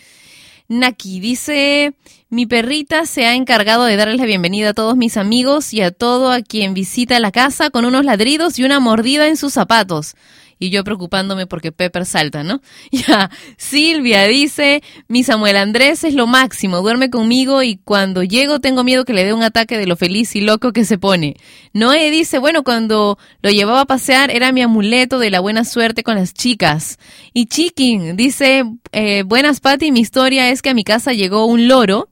Naki 0.68 1.20
dice, 1.20 1.94
mi 2.30 2.46
perrita 2.46 3.04
se 3.04 3.26
ha 3.26 3.34
encargado 3.34 3.84
de 3.84 3.96
darles 3.96 4.18
la 4.18 4.24
bienvenida 4.24 4.70
a 4.70 4.74
todos 4.74 4.96
mis 4.96 5.16
amigos 5.16 5.74
y 5.74 5.82
a 5.82 5.90
todo 5.90 6.30
a 6.30 6.40
quien 6.42 6.74
visita 6.74 7.20
la 7.20 7.32
casa 7.32 7.70
con 7.70 7.84
unos 7.84 8.04
ladridos 8.04 8.58
y 8.58 8.64
una 8.64 8.80
mordida 8.80 9.26
en 9.26 9.36
sus 9.36 9.52
zapatos 9.52 10.14
y 10.60 10.68
yo 10.68 10.84
preocupándome 10.84 11.46
porque 11.46 11.72
Pepper 11.72 12.06
salta, 12.06 12.44
¿no? 12.44 12.60
Ya, 12.92 13.30
Silvia 13.56 14.24
dice, 14.24 14.82
mi 15.08 15.24
Samuel 15.24 15.56
Andrés 15.56 16.04
es 16.04 16.12
lo 16.12 16.26
máximo, 16.26 16.82
duerme 16.82 17.08
conmigo 17.08 17.62
y 17.62 17.78
cuando 17.78 18.22
llego 18.22 18.60
tengo 18.60 18.84
miedo 18.84 19.06
que 19.06 19.14
le 19.14 19.24
dé 19.24 19.32
un 19.32 19.42
ataque 19.42 19.78
de 19.78 19.86
lo 19.86 19.96
feliz 19.96 20.36
y 20.36 20.42
loco 20.42 20.72
que 20.72 20.84
se 20.84 20.98
pone. 20.98 21.36
Noé 21.72 22.10
dice, 22.10 22.38
bueno, 22.38 22.62
cuando 22.62 23.18
lo 23.40 23.50
llevaba 23.50 23.80
a 23.80 23.86
pasear 23.86 24.30
era 24.30 24.52
mi 24.52 24.60
amuleto 24.60 25.18
de 25.18 25.30
la 25.30 25.40
buena 25.40 25.64
suerte 25.64 26.02
con 26.02 26.16
las 26.16 26.34
chicas. 26.34 26.98
Y 27.32 27.46
Chicken 27.46 28.16
dice, 28.16 28.64
eh, 28.92 29.22
buenas 29.22 29.60
Patti, 29.60 29.90
mi 29.90 30.00
historia 30.00 30.50
es 30.50 30.60
que 30.60 30.70
a 30.70 30.74
mi 30.74 30.84
casa 30.84 31.14
llegó 31.14 31.46
un 31.46 31.68
loro. 31.68 32.10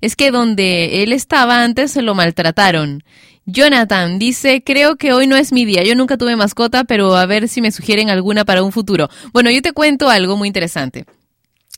Es 0.00 0.16
que 0.16 0.30
donde 0.30 1.02
él 1.02 1.12
estaba 1.12 1.62
antes 1.62 1.92
se 1.92 2.02
lo 2.02 2.14
maltrataron 2.14 3.02
Jonathan 3.46 4.18
dice, 4.18 4.62
creo 4.62 4.96
que 4.96 5.12
hoy 5.12 5.26
no 5.26 5.36
es 5.36 5.52
mi 5.52 5.64
día. 5.64 5.82
Yo 5.82 5.94
nunca 5.94 6.16
tuve 6.16 6.36
mascota, 6.36 6.84
pero 6.84 7.16
a 7.16 7.26
ver 7.26 7.48
si 7.48 7.60
me 7.60 7.72
sugieren 7.72 8.10
alguna 8.10 8.44
para 8.44 8.62
un 8.62 8.72
futuro. 8.72 9.08
Bueno, 9.32 9.50
yo 9.50 9.62
te 9.62 9.72
cuento 9.72 10.08
algo 10.08 10.36
muy 10.36 10.48
interesante. 10.48 11.06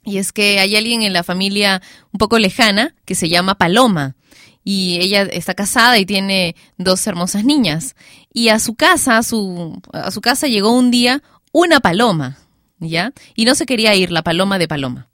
Y 0.04 0.18
es 0.18 0.32
que 0.32 0.58
hay 0.58 0.76
alguien 0.76 1.02
en 1.02 1.14
la 1.14 1.22
familia 1.22 1.80
un 2.12 2.18
poco 2.18 2.38
lejana 2.38 2.94
que 3.06 3.14
se 3.14 3.28
llama 3.28 3.56
Paloma. 3.56 4.14
Y 4.62 4.98
ella 5.00 5.22
está 5.22 5.54
casada 5.54 5.98
y 5.98 6.06
tiene 6.06 6.56
dos 6.78 7.06
hermosas 7.06 7.44
niñas. 7.44 7.96
Y 8.32 8.48
a 8.48 8.58
su 8.58 8.74
casa, 8.74 9.18
a 9.18 9.22
su, 9.22 9.80
a 9.92 10.10
su 10.10 10.20
casa 10.20 10.46
llegó 10.46 10.72
un 10.72 10.90
día 10.90 11.22
una 11.52 11.80
paloma, 11.80 12.38
¿ya? 12.80 13.12
Y 13.34 13.44
no 13.44 13.54
se 13.54 13.66
quería 13.66 13.94
ir 13.94 14.10
la 14.10 14.22
paloma 14.22 14.58
de 14.58 14.68
Paloma. 14.68 15.08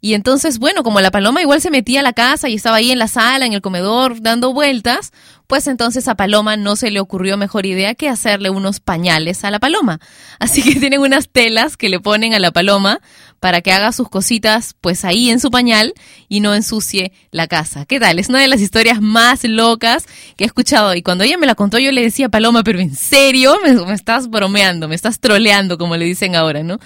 Y 0.00 0.14
entonces, 0.14 0.58
bueno, 0.58 0.82
como 0.82 1.00
la 1.00 1.10
paloma 1.10 1.42
igual 1.42 1.60
se 1.60 1.70
metía 1.70 2.00
a 2.00 2.02
la 2.02 2.12
casa 2.12 2.48
y 2.48 2.54
estaba 2.54 2.76
ahí 2.76 2.90
en 2.90 2.98
la 2.98 3.08
sala, 3.08 3.44
en 3.46 3.52
el 3.52 3.60
comedor, 3.60 4.22
dando 4.22 4.52
vueltas, 4.52 5.12
pues 5.50 5.66
entonces 5.66 6.06
a 6.06 6.14
Paloma 6.14 6.56
no 6.56 6.76
se 6.76 6.92
le 6.92 7.00
ocurrió 7.00 7.36
mejor 7.36 7.66
idea 7.66 7.96
que 7.96 8.08
hacerle 8.08 8.50
unos 8.50 8.78
pañales 8.78 9.42
a 9.44 9.50
la 9.50 9.58
paloma. 9.58 9.98
Así 10.38 10.62
que 10.62 10.78
tienen 10.78 11.00
unas 11.00 11.28
telas 11.28 11.76
que 11.76 11.88
le 11.88 11.98
ponen 11.98 12.34
a 12.34 12.38
la 12.38 12.52
paloma 12.52 13.00
para 13.40 13.60
que 13.60 13.72
haga 13.72 13.90
sus 13.90 14.08
cositas 14.08 14.76
pues 14.80 15.04
ahí 15.04 15.28
en 15.28 15.40
su 15.40 15.50
pañal 15.50 15.92
y 16.28 16.38
no 16.38 16.54
ensucie 16.54 17.12
la 17.32 17.48
casa. 17.48 17.84
¿Qué 17.84 17.98
tal? 17.98 18.20
Es 18.20 18.28
una 18.28 18.40
de 18.40 18.46
las 18.46 18.60
historias 18.60 19.00
más 19.00 19.42
locas 19.42 20.06
que 20.36 20.44
he 20.44 20.46
escuchado 20.46 20.94
y 20.94 21.02
cuando 21.02 21.24
ella 21.24 21.36
me 21.36 21.46
la 21.46 21.56
contó 21.56 21.80
yo 21.80 21.90
le 21.90 22.02
decía 22.02 22.28
Paloma, 22.28 22.62
pero 22.62 22.78
en 22.78 22.94
serio, 22.94 23.58
me, 23.64 23.72
me 23.72 23.94
estás 23.94 24.30
bromeando, 24.30 24.86
me 24.86 24.94
estás 24.94 25.18
troleando 25.18 25.78
como 25.78 25.96
le 25.96 26.04
dicen 26.04 26.36
ahora, 26.36 26.62
¿no? 26.62 26.78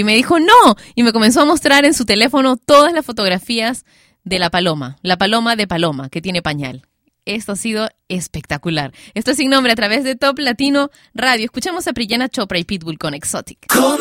Y 0.00 0.04
me 0.04 0.14
dijo, 0.14 0.40
no. 0.40 0.76
Y 0.94 1.02
me 1.02 1.12
comenzó 1.12 1.42
a 1.42 1.44
mostrar 1.44 1.84
en 1.84 1.92
su 1.92 2.06
teléfono 2.06 2.56
todas 2.56 2.94
las 2.94 3.04
fotografías 3.04 3.84
de 4.24 4.38
la 4.38 4.48
paloma, 4.48 4.96
la 5.02 5.18
paloma 5.18 5.56
de 5.56 5.66
paloma, 5.66 6.08
que 6.08 6.22
tiene 6.22 6.40
pañal. 6.40 6.86
Esto 7.26 7.52
ha 7.52 7.56
sido 7.56 7.90
espectacular. 8.08 8.94
Esto 9.12 9.32
es 9.32 9.36
sin 9.36 9.50
nombre 9.50 9.72
a 9.72 9.76
través 9.76 10.02
de 10.02 10.16
Top 10.16 10.38
Latino 10.38 10.88
Radio. 11.12 11.44
Escuchamos 11.44 11.86
a 11.86 11.92
Priyana 11.92 12.30
Chopra 12.30 12.58
y 12.58 12.64
Pitbull 12.64 12.96
con 12.96 13.12
Exotic. 13.12 13.66
Cool 13.70 13.98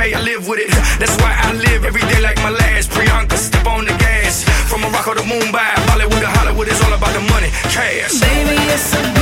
okay, 0.00 0.14
I 0.14 0.20
live 0.20 0.48
with 0.48 0.60
it. 0.60 0.70
That's 0.98 1.16
why 1.20 1.34
I 1.36 1.52
live 1.52 1.84
every 1.84 2.02
day 2.02 2.20
like 2.20 2.36
my 2.38 2.50
last. 2.50 2.90
Priyanka, 2.90 3.36
step 3.36 3.66
on 3.66 3.84
the 3.84 3.92
gas. 3.98 4.44
From 4.68 4.80
Morocco 4.82 5.14
to 5.14 5.20
Mumbai, 5.20 5.74
Bollywood 5.88 6.20
to 6.20 6.28
Hollywood, 6.28 6.68
it's 6.68 6.82
all 6.84 6.92
about 6.92 7.12
the 7.12 7.20
money, 7.32 7.50
cash. 7.68 8.20
Baby, 8.20 8.56
you're 8.66 8.78
so 8.78 9.19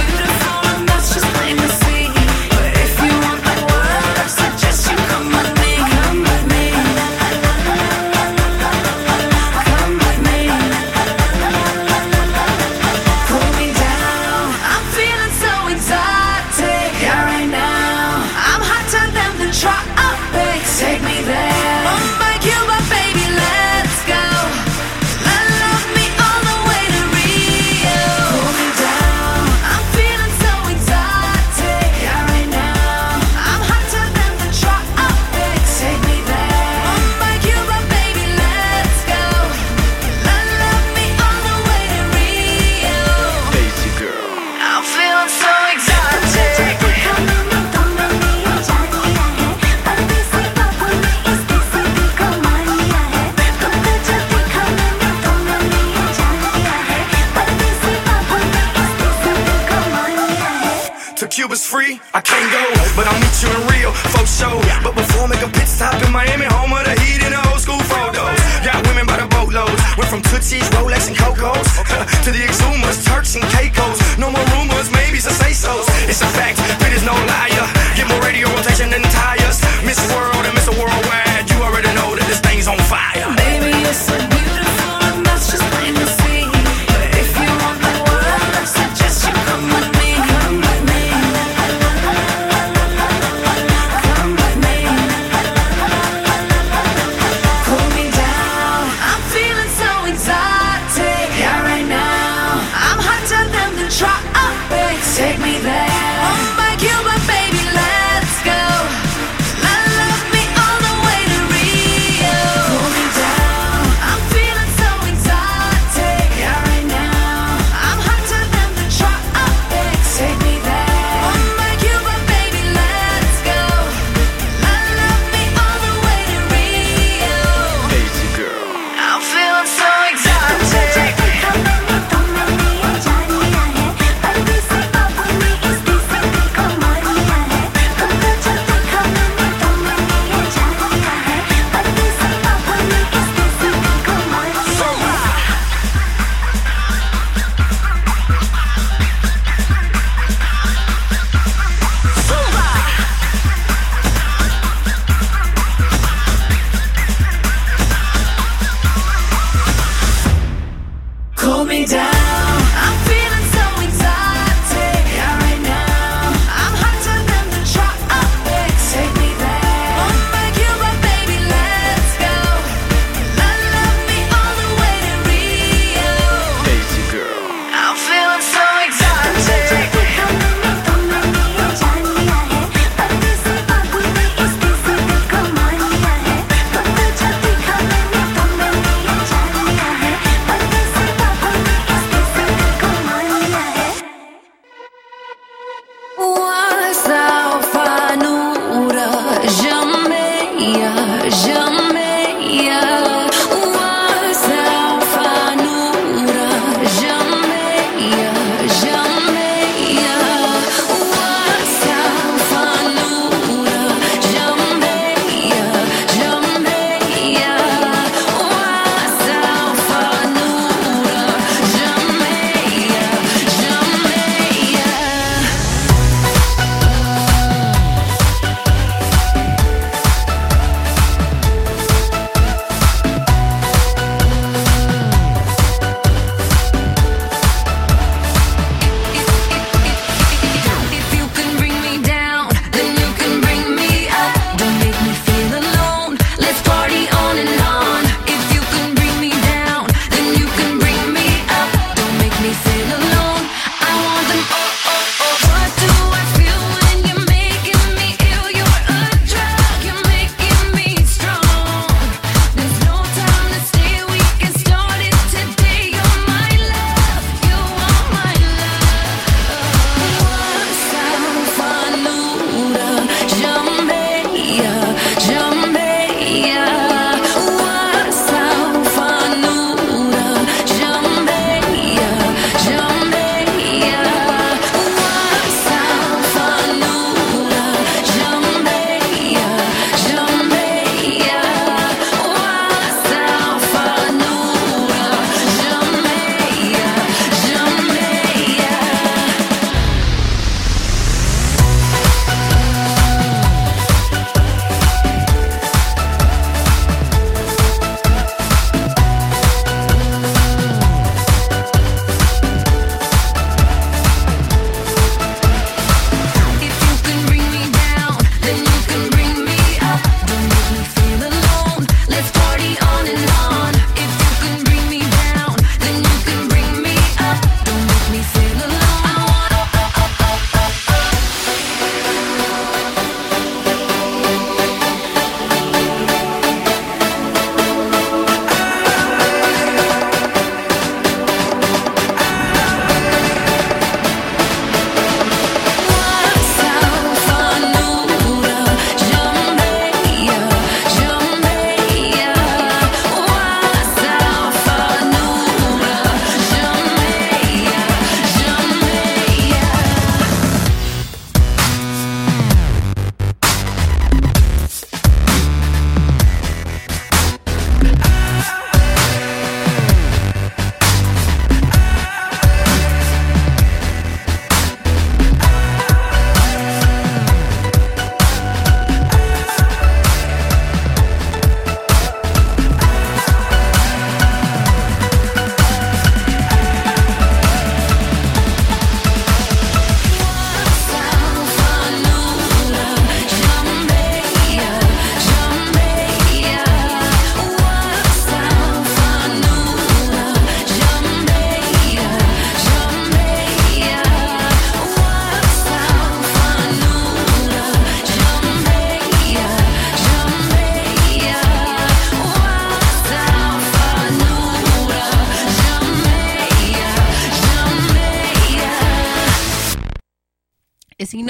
Cuba's 61.59 61.67
free, 61.67 62.01
I 62.15 62.21
can't 62.21 62.51
go, 62.53 62.65
but 62.95 63.07
I'll 63.07 63.19
meet 63.19 63.43
you 63.43 63.51
in 63.51 63.63
Rio 63.67 63.91
for 63.93 64.27
sure. 64.27 64.63
But 64.83 64.95
before 64.95 65.27
I 65.27 65.29
make 65.29 65.43
a 65.43 65.51
pit 65.51 65.67
stop 65.67 65.95
in 66.03 66.13
Miami, 66.13 66.47
home 66.47 66.73
of 66.73 66.85
the 66.85 66.95
heat 67.03 67.23
and 67.23 67.35
the 67.35 67.43
old 67.51 67.61
school 67.61 67.81
photos. 67.81 68.39
Got 68.63 68.87
women 68.87 69.07
by 69.07 69.19
the 69.19 69.27
boatloads, 69.27 69.81
went 69.97 70.11
from 70.11 70.23
Tootsies, 70.23 70.69
Rolex, 70.71 71.09
and 71.09 71.17
Cocos 71.17 71.69
to 72.25 72.31
the 72.31 72.43
Exumas, 72.47 73.05
Turks, 73.07 73.35
and 73.35 73.45
Caicos. 73.51 73.99
No 74.19 74.31
more 74.31 74.45
rumors, 74.55 74.91
maybe 74.93 75.19
some 75.19 75.35
say 75.35 75.53
so's. 75.53 75.87
It's 76.07 76.23
a 76.23 76.31
fact, 76.31 76.58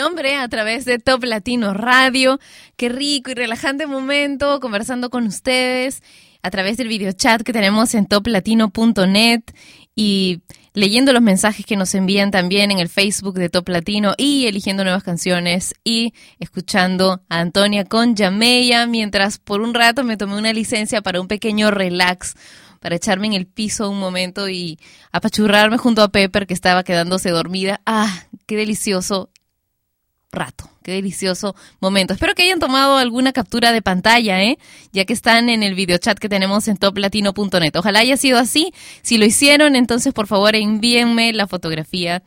a 0.09 0.49
través 0.49 0.87
de 0.87 0.99
Top 0.99 1.23
Latino 1.25 1.75
Radio. 1.75 2.41
Qué 2.77 2.89
rico 2.89 3.31
y 3.31 3.35
relajante 3.35 3.87
momento 3.87 4.59
conversando 4.59 5.11
con 5.11 5.27
ustedes 5.27 6.03
a 6.43 6.51
través 6.51 6.79
del 6.79 6.89
videochat 6.89 7.43
que 7.43 7.53
tenemos 7.53 7.95
en 7.95 8.07
toplatino.net 8.07 9.43
y 9.95 10.41
leyendo 10.73 11.13
los 11.13 11.21
mensajes 11.21 11.67
que 11.67 11.77
nos 11.77 11.95
envían 11.95 12.31
también 12.31 12.71
en 12.71 12.79
el 12.79 12.89
Facebook 12.89 13.35
de 13.35 13.51
Top 13.51 13.69
Latino 13.69 14.15
y 14.17 14.47
eligiendo 14.47 14.83
nuevas 14.83 15.05
canciones 15.05 15.75
y 15.85 16.15
escuchando 16.41 17.21
a 17.29 17.41
Antonia 17.41 17.85
con 17.85 18.17
Yameya 18.17 18.87
mientras 18.87 19.37
por 19.37 19.61
un 19.61 19.75
rato 19.75 20.05
me 20.05 20.17
tomé 20.17 20.39
una 20.39 20.55
licencia 20.55 21.03
para 21.03 21.21
un 21.21 21.29
pequeño 21.29 21.71
relax 21.71 22.35
para 22.81 22.97
echarme 22.97 23.27
en 23.27 23.35
el 23.35 23.47
piso 23.47 23.91
un 23.91 24.01
momento 24.01 24.49
y 24.49 24.79
apachurrarme 25.13 25.77
junto 25.77 26.03
a 26.03 26.09
Pepper 26.09 26.47
que 26.47 26.55
estaba 26.55 26.83
quedándose 26.83 27.29
dormida. 27.29 27.83
Ah, 27.85 28.25
qué 28.47 28.57
delicioso 28.57 29.29
rato. 30.33 30.70
Qué 30.83 30.93
delicioso 30.93 31.55
momento. 31.81 32.14
Espero 32.14 32.35
que 32.35 32.43
hayan 32.43 32.61
tomado 32.61 32.97
alguna 32.97 33.33
captura 33.33 33.72
de 33.72 33.83
pantalla, 33.83 34.43
¿eh? 34.43 34.59
Ya 34.93 35.05
que 35.05 35.12
están 35.12 35.49
en 35.49 35.62
el 35.62 35.74
videochat 35.74 36.18
que 36.18 36.29
tenemos 36.29 36.68
en 36.68 36.76
toplatino.net. 36.76 37.76
Ojalá 37.76 37.99
haya 38.01 38.16
sido 38.16 38.39
así. 38.39 38.72
Si 39.03 39.18
lo 39.18 39.26
hicieron, 39.26 39.76
entonces 39.76 40.12
por 40.12 40.26
favor 40.26 40.55
envíenme 40.55 41.33
la 41.33 41.47
fotografía 41.47 42.22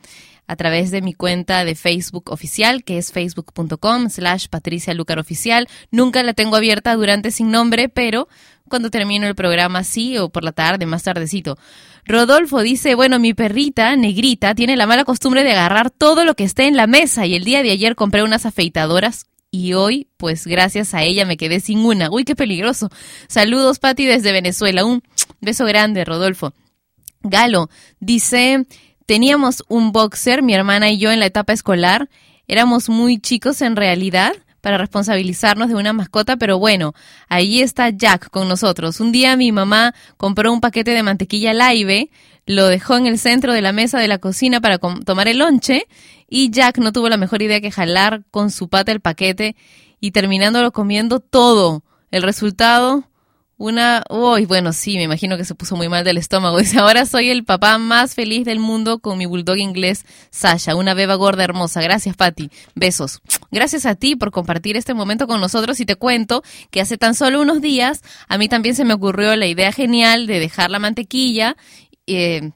a 0.46 0.56
través 0.56 0.90
de 0.90 1.02
mi 1.02 1.14
cuenta 1.14 1.64
de 1.64 1.74
Facebook 1.74 2.30
oficial, 2.30 2.84
que 2.84 2.98
es 2.98 3.12
facebook.com 3.12 4.10
slash 4.10 4.48
Patricia 4.48 4.94
Oficial. 5.18 5.68
Nunca 5.90 6.22
la 6.22 6.34
tengo 6.34 6.56
abierta 6.56 6.94
durante 6.94 7.30
sin 7.30 7.50
nombre, 7.50 7.88
pero 7.88 8.28
cuando 8.68 8.90
termino 8.90 9.26
el 9.26 9.34
programa 9.34 9.84
sí 9.84 10.18
o 10.18 10.28
por 10.28 10.44
la 10.44 10.52
tarde, 10.52 10.86
más 10.86 11.02
tardecito. 11.02 11.58
Rodolfo 12.04 12.62
dice, 12.62 12.94
bueno, 12.94 13.18
mi 13.18 13.34
perrita 13.34 13.94
negrita 13.96 14.54
tiene 14.54 14.76
la 14.76 14.86
mala 14.86 15.04
costumbre 15.04 15.44
de 15.44 15.52
agarrar 15.52 15.90
todo 15.90 16.24
lo 16.24 16.34
que 16.34 16.44
esté 16.44 16.66
en 16.66 16.76
la 16.76 16.86
mesa 16.86 17.26
y 17.26 17.34
el 17.34 17.44
día 17.44 17.62
de 17.62 17.70
ayer 17.70 17.94
compré 17.94 18.22
unas 18.22 18.46
afeitadoras 18.46 19.26
y 19.54 19.74
hoy, 19.74 20.08
pues 20.16 20.46
gracias 20.46 20.94
a 20.94 21.02
ella 21.02 21.26
me 21.26 21.36
quedé 21.36 21.60
sin 21.60 21.80
una. 21.80 22.10
Uy, 22.10 22.24
qué 22.24 22.34
peligroso. 22.34 22.88
Saludos, 23.28 23.78
Pati, 23.78 24.06
desde 24.06 24.32
Venezuela. 24.32 24.84
Un 24.86 25.02
beso 25.42 25.66
grande, 25.66 26.06
Rodolfo. 26.06 26.54
Galo 27.22 27.68
dice, 28.00 28.66
teníamos 29.04 29.62
un 29.68 29.92
boxer, 29.92 30.42
mi 30.42 30.54
hermana 30.54 30.90
y 30.90 30.98
yo 30.98 31.12
en 31.12 31.20
la 31.20 31.26
etapa 31.26 31.52
escolar. 31.52 32.08
Éramos 32.48 32.88
muy 32.88 33.18
chicos 33.18 33.60
en 33.60 33.76
realidad 33.76 34.32
para 34.62 34.78
responsabilizarnos 34.78 35.68
de 35.68 35.74
una 35.74 35.92
mascota, 35.92 36.38
pero 36.38 36.58
bueno, 36.58 36.94
ahí 37.28 37.60
está 37.60 37.90
Jack 37.90 38.30
con 38.30 38.48
nosotros. 38.48 39.00
Un 39.00 39.12
día 39.12 39.36
mi 39.36 39.52
mamá 39.52 39.92
compró 40.16 40.50
un 40.52 40.60
paquete 40.60 40.92
de 40.92 41.02
mantequilla 41.02 41.52
live, 41.52 42.08
lo 42.46 42.68
dejó 42.68 42.96
en 42.96 43.06
el 43.06 43.18
centro 43.18 43.52
de 43.52 43.60
la 43.60 43.72
mesa 43.72 43.98
de 43.98 44.08
la 44.08 44.18
cocina 44.18 44.60
para 44.60 44.78
tomar 44.78 45.28
el 45.28 45.38
lonche 45.38 45.86
y 46.28 46.50
Jack 46.50 46.78
no 46.78 46.92
tuvo 46.92 47.08
la 47.08 47.16
mejor 47.16 47.42
idea 47.42 47.60
que 47.60 47.70
jalar 47.70 48.22
con 48.30 48.50
su 48.50 48.68
pata 48.68 48.92
el 48.92 49.00
paquete 49.00 49.56
y 50.00 50.12
terminándolo 50.12 50.72
comiendo 50.72 51.20
todo. 51.20 51.82
El 52.10 52.22
resultado, 52.22 53.04
una, 53.62 54.02
uy, 54.10 54.44
bueno, 54.44 54.72
sí, 54.72 54.96
me 54.96 55.04
imagino 55.04 55.36
que 55.36 55.44
se 55.44 55.54
puso 55.54 55.76
muy 55.76 55.88
mal 55.88 56.04
del 56.04 56.18
estómago. 56.18 56.58
Dice, 56.58 56.80
ahora 56.80 57.06
soy 57.06 57.30
el 57.30 57.44
papá 57.44 57.78
más 57.78 58.16
feliz 58.16 58.44
del 58.44 58.58
mundo 58.58 58.98
con 58.98 59.18
mi 59.18 59.26
bulldog 59.26 59.56
inglés, 59.56 60.04
Sasha, 60.30 60.74
una 60.74 60.94
beba 60.94 61.14
gorda 61.14 61.44
hermosa. 61.44 61.80
Gracias, 61.80 62.16
Patti. 62.16 62.50
Besos. 62.74 63.20
Gracias 63.52 63.86
a 63.86 63.94
ti 63.94 64.16
por 64.16 64.32
compartir 64.32 64.76
este 64.76 64.94
momento 64.94 65.28
con 65.28 65.40
nosotros 65.40 65.78
y 65.78 65.86
te 65.86 65.94
cuento 65.94 66.42
que 66.72 66.80
hace 66.80 66.98
tan 66.98 67.14
solo 67.14 67.40
unos 67.40 67.60
días 67.60 68.02
a 68.26 68.36
mí 68.36 68.48
también 68.48 68.74
se 68.74 68.84
me 68.84 68.94
ocurrió 68.94 69.36
la 69.36 69.46
idea 69.46 69.70
genial 69.70 70.26
de 70.26 70.40
dejar 70.40 70.70
la 70.72 70.80
mantequilla 70.80 71.56
eh, 72.08 72.50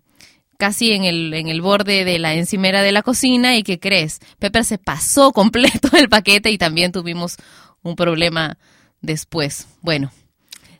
casi 0.58 0.90
en 0.90 1.04
el, 1.04 1.32
en 1.34 1.46
el 1.46 1.60
borde 1.60 2.04
de 2.04 2.18
la 2.18 2.34
encimera 2.34 2.82
de 2.82 2.90
la 2.90 3.02
cocina 3.02 3.56
y 3.56 3.62
¿qué 3.62 3.78
crees? 3.78 4.18
Pepper 4.40 4.64
se 4.64 4.78
pasó 4.78 5.32
completo 5.34 5.96
el 5.96 6.08
paquete 6.08 6.50
y 6.50 6.58
también 6.58 6.90
tuvimos 6.90 7.36
un 7.82 7.94
problema 7.94 8.58
después. 9.02 9.68
Bueno, 9.82 10.10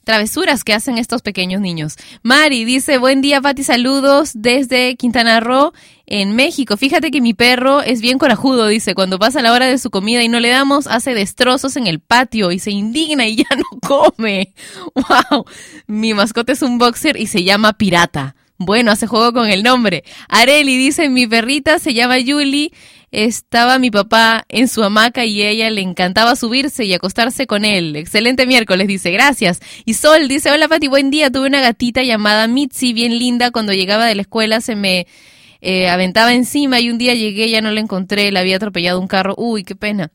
travesuras 0.07 0.63
que 0.63 0.73
hacen 0.73 0.99
estos 0.99 1.21
pequeños 1.21 1.61
niños. 1.61 1.97
Mari 2.23 2.65
dice, 2.65 2.97
buen 2.97 3.21
día 3.21 3.41
Pati, 3.41 3.65
saludos 3.65 4.31
desde 4.35 4.95
Quintana 4.95 5.41
Roo, 5.41 5.73
en 6.07 6.37
México. 6.37 6.77
Fíjate 6.77 7.11
que 7.11 7.21
mi 7.21 7.35
perro 7.35 7.83
es 7.83 8.01
bien 8.01 8.17
corajudo, 8.17 8.69
dice, 8.69 8.95
cuando 8.95 9.19
pasa 9.19 9.43
la 9.43 9.53
hora 9.53 9.67
de 9.67 9.79
su 9.79 9.91
comida 9.91 10.23
y 10.23 10.29
no 10.29 10.39
le 10.39 10.51
damos, 10.51 10.87
hace 10.87 11.13
destrozos 11.13 11.77
en 11.77 11.89
el 11.89 11.99
patio 11.99 12.53
y 12.53 12.61
se 12.61 12.71
indigna 12.71 13.27
y 13.27 13.39
ya 13.39 13.49
no 13.57 13.81
come. 13.81 14.55
¡Wow! 14.95 15.45
Mi 15.89 16.15
mascota 16.15 16.53
es 16.53 16.63
un 16.63 16.79
boxer 16.79 17.17
y 17.17 17.27
se 17.27 17.43
llama 17.43 17.73
Pirata. 17.73 18.37
Bueno, 18.59 18.91
hace 18.91 19.07
juego 19.07 19.33
con 19.33 19.49
el 19.49 19.63
nombre. 19.63 20.03
Areli 20.29 20.79
dice, 20.79 21.09
mi 21.09 21.27
perrita 21.27 21.79
se 21.79 21.93
llama 21.93 22.17
Julie. 22.27 22.73
Estaba 23.11 23.79
mi 23.79 23.91
papá 23.91 24.45
en 24.49 24.69
su 24.69 24.83
hamaca 24.83 25.25
y 25.25 25.43
ella 25.43 25.71
le 25.71 25.83
encantaba 25.83 26.37
subirse 26.37 26.85
y 26.85 26.93
acostarse 26.93 27.47
con 27.47 27.65
él. 27.65 27.97
Excelente 27.97 28.47
miércoles, 28.47 28.89
dice, 28.89 29.11
gracias. 29.11 29.61
Y 29.85 29.95
Sol 29.95 30.29
dice, 30.29 30.51
hola 30.51 30.69
Pati, 30.69 30.89
buen 30.89 31.11
día. 31.11 31.31
Tuve 31.31 31.49
una 31.49 31.61
gatita 31.61 32.03
llamada 32.03 32.49
Mitzi, 32.49 32.93
bien 32.93 33.19
linda. 33.19 33.51
Cuando 33.51 33.73
llegaba 33.73 34.07
de 34.07 34.15
la 34.15 34.23
escuela 34.23 34.61
se 34.61 34.75
me 34.75 35.07
eh, 35.61 35.89
aventaba 35.89 36.33
encima 36.35 36.81
y 36.81 36.91
un 36.91 36.99
día 36.99 37.15
llegué, 37.15 37.51
ya 37.51 37.61
no 37.61 37.71
la 37.71 37.81
encontré, 37.81 38.33
la 38.33 38.41
había 38.41 38.57
atropellado 38.57 39.01
un 39.01 39.09
carro. 39.09 39.35
Uy, 39.37 39.65
qué 39.65 39.77
pena. 39.77 40.11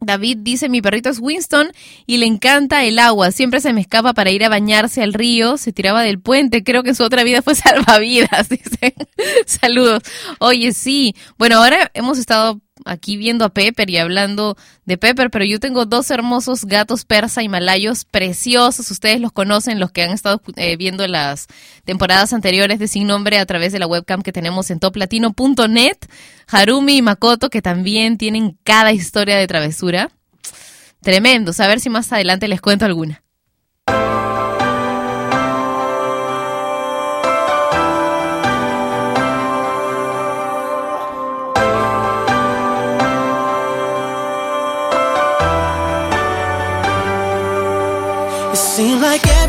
David 0.00 0.38
dice, 0.40 0.68
mi 0.68 0.80
perrito 0.80 1.10
es 1.10 1.18
Winston 1.20 1.72
y 2.06 2.16
le 2.16 2.26
encanta 2.26 2.84
el 2.84 2.98
agua. 2.98 3.32
Siempre 3.32 3.60
se 3.60 3.72
me 3.72 3.82
escapa 3.82 4.14
para 4.14 4.30
ir 4.30 4.44
a 4.44 4.48
bañarse 4.48 5.02
al 5.02 5.12
río. 5.12 5.58
Se 5.58 5.72
tiraba 5.72 6.02
del 6.02 6.20
puente. 6.20 6.64
Creo 6.64 6.82
que 6.82 6.94
su 6.94 7.02
otra 7.04 7.22
vida 7.22 7.42
fue 7.42 7.54
salvavidas. 7.56 8.48
Dice, 8.48 8.94
saludos. 9.46 10.02
Oye, 10.38 10.72
sí. 10.72 11.14
Bueno, 11.38 11.58
ahora 11.58 11.90
hemos 11.94 12.18
estado 12.18 12.60
aquí 12.90 13.16
viendo 13.16 13.44
a 13.44 13.50
Pepper 13.50 13.88
y 13.88 13.98
hablando 13.98 14.56
de 14.84 14.98
Pepper, 14.98 15.30
pero 15.30 15.44
yo 15.44 15.60
tengo 15.60 15.86
dos 15.86 16.10
hermosos 16.10 16.64
gatos 16.64 17.04
persa 17.04 17.42
y 17.42 17.48
malayos 17.48 18.04
preciosos. 18.04 18.90
Ustedes 18.90 19.20
los 19.20 19.30
conocen, 19.30 19.78
los 19.78 19.92
que 19.92 20.02
han 20.02 20.10
estado 20.10 20.42
eh, 20.56 20.76
viendo 20.76 21.06
las 21.06 21.46
temporadas 21.84 22.32
anteriores 22.32 22.80
de 22.80 22.88
Sin 22.88 23.06
Nombre 23.06 23.38
a 23.38 23.46
través 23.46 23.72
de 23.72 23.78
la 23.78 23.86
webcam 23.86 24.22
que 24.22 24.32
tenemos 24.32 24.70
en 24.70 24.80
toplatino.net. 24.80 25.98
Harumi 26.48 26.96
y 26.96 27.02
Makoto, 27.02 27.48
que 27.48 27.62
también 27.62 28.18
tienen 28.18 28.58
cada 28.64 28.92
historia 28.92 29.36
de 29.36 29.46
travesura. 29.46 30.10
Tremendos. 31.00 31.60
A 31.60 31.68
ver 31.68 31.78
si 31.78 31.90
más 31.90 32.12
adelante 32.12 32.48
les 32.48 32.60
cuento 32.60 32.84
alguna. 32.84 33.22
like 48.88 49.20
it. 49.26 49.39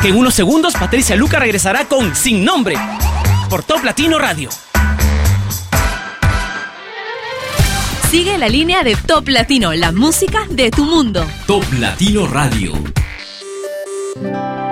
Que 0.00 0.08
en 0.08 0.16
unos 0.16 0.34
segundos 0.34 0.74
Patricia 0.74 1.16
Luca 1.16 1.38
regresará 1.38 1.86
con 1.86 2.14
Sin 2.14 2.44
Nombre 2.44 2.76
por 3.48 3.62
Top 3.62 3.84
Latino 3.84 4.18
Radio. 4.18 4.50
Sigue 8.10 8.38
la 8.38 8.48
línea 8.48 8.82
de 8.82 8.96
Top 8.96 9.28
Latino, 9.28 9.72
la 9.72 9.92
música 9.92 10.46
de 10.50 10.70
tu 10.70 10.84
mundo. 10.84 11.26
Top 11.46 11.64
Latino 11.78 12.26
Radio. 12.26 12.72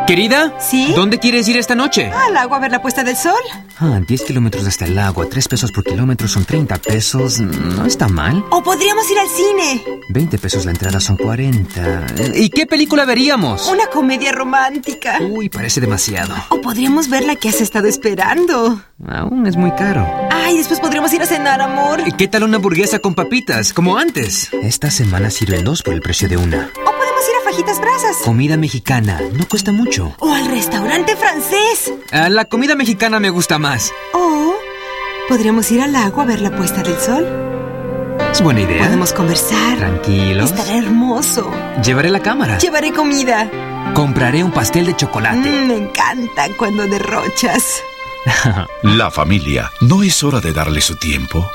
Querida, 0.08 0.54
¿Sí? 0.58 0.94
¿dónde 0.96 1.18
quieres 1.18 1.46
ir 1.48 1.58
esta 1.58 1.74
noche? 1.74 2.06
Al 2.10 2.34
agua 2.38 2.56
a 2.56 2.60
ver 2.60 2.70
la 2.70 2.80
puesta 2.80 3.04
del 3.04 3.14
sol. 3.14 3.34
Ah, 3.78 4.00
10 4.08 4.22
kilómetros 4.22 4.66
hasta 4.66 4.86
el 4.86 4.98
agua, 4.98 5.26
3 5.28 5.46
pesos 5.48 5.70
por 5.70 5.84
kilómetro 5.84 6.26
son 6.26 6.46
30 6.46 6.78
pesos. 6.78 7.40
No 7.40 7.84
está 7.84 8.08
mal. 8.08 8.42
O 8.50 8.62
podríamos 8.62 9.04
ir 9.10 9.18
al 9.18 9.28
cine. 9.28 9.84
20 10.08 10.38
pesos 10.38 10.64
la 10.64 10.70
entrada 10.70 10.98
son 10.98 11.18
40. 11.18 12.06
¿Y 12.34 12.48
qué 12.48 12.64
película 12.66 13.04
veríamos? 13.04 13.68
Una 13.68 13.86
comedia 13.88 14.32
romántica. 14.32 15.18
Uy, 15.20 15.50
parece 15.50 15.82
demasiado. 15.82 16.34
O 16.48 16.62
podríamos 16.62 17.10
ver 17.10 17.24
la 17.24 17.36
que 17.36 17.50
has 17.50 17.60
estado 17.60 17.86
esperando. 17.86 18.80
Aún 19.06 19.46
es 19.46 19.56
muy 19.56 19.72
caro. 19.72 20.06
Ay, 20.32 20.56
después 20.56 20.80
podríamos 20.80 21.12
ir 21.12 21.20
a 21.20 21.26
cenar, 21.26 21.60
amor. 21.60 22.02
¿Qué 22.16 22.28
tal 22.28 22.44
una 22.44 22.56
hamburguesa 22.56 22.98
con 23.00 23.14
papitas, 23.14 23.74
como 23.74 23.98
antes? 23.98 24.48
Esta 24.62 24.90
semana 24.90 25.28
sirven 25.28 25.64
dos 25.64 25.82
por 25.82 25.92
el 25.92 26.00
precio 26.00 26.30
de 26.30 26.38
una. 26.38 26.70
O 26.86 26.97
podemos 27.18 27.28
ir 27.28 27.36
a 27.36 27.50
Fajitas 27.50 27.80
Brasas. 27.80 28.16
Comida 28.24 28.56
mexicana, 28.56 29.20
no 29.32 29.48
cuesta 29.48 29.72
mucho. 29.72 30.14
O 30.18 30.32
al 30.32 30.46
restaurante 30.46 31.16
francés. 31.16 31.92
Ah, 32.12 32.28
la 32.28 32.44
comida 32.44 32.74
mexicana 32.74 33.18
me 33.18 33.30
gusta 33.30 33.58
más. 33.58 33.92
O 34.12 34.54
podríamos 35.28 35.70
ir 35.70 35.80
al 35.80 35.94
agua 35.96 36.22
a 36.24 36.26
ver 36.26 36.40
la 36.40 36.54
puesta 36.54 36.82
del 36.82 36.98
sol. 36.98 37.26
Es 38.30 38.40
buena 38.42 38.60
idea. 38.60 38.84
Podemos 38.84 39.12
conversar. 39.12 39.78
Tranquilos. 39.78 40.50
Estará 40.50 40.78
hermoso. 40.78 41.50
Llevaré 41.84 42.10
la 42.10 42.20
cámara. 42.20 42.58
Llevaré 42.58 42.92
comida. 42.92 43.50
Compraré 43.94 44.44
un 44.44 44.52
pastel 44.52 44.86
de 44.86 44.96
chocolate. 44.96 45.36
Mm, 45.38 45.66
me 45.66 45.76
encanta 45.76 46.48
cuando 46.56 46.86
derrochas. 46.86 47.82
La 48.82 49.10
familia, 49.10 49.70
¿no 49.80 50.02
es 50.02 50.22
hora 50.22 50.40
de 50.40 50.52
darle 50.52 50.80
su 50.80 50.96
tiempo? 50.96 51.48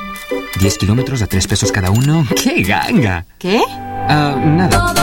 10 0.59 0.78
kilómetros 0.78 1.22
a 1.22 1.28
3 1.28 1.47
pesos 1.47 1.72
cada 1.72 1.91
uno. 1.91 2.26
¡Qué 2.36 2.64
ganga! 2.64 3.26
¿Qué? 3.38 3.61
Ah, 4.09 4.36
nada. 4.43 5.03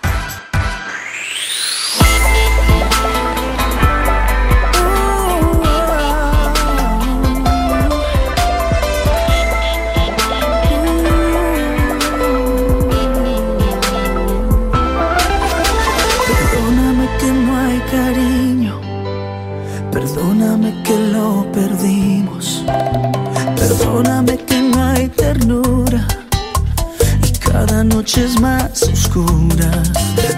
Cada 27.67 27.83
noche 27.83 28.25
es 28.25 28.39
más 28.39 28.81
oscura. 28.83 29.83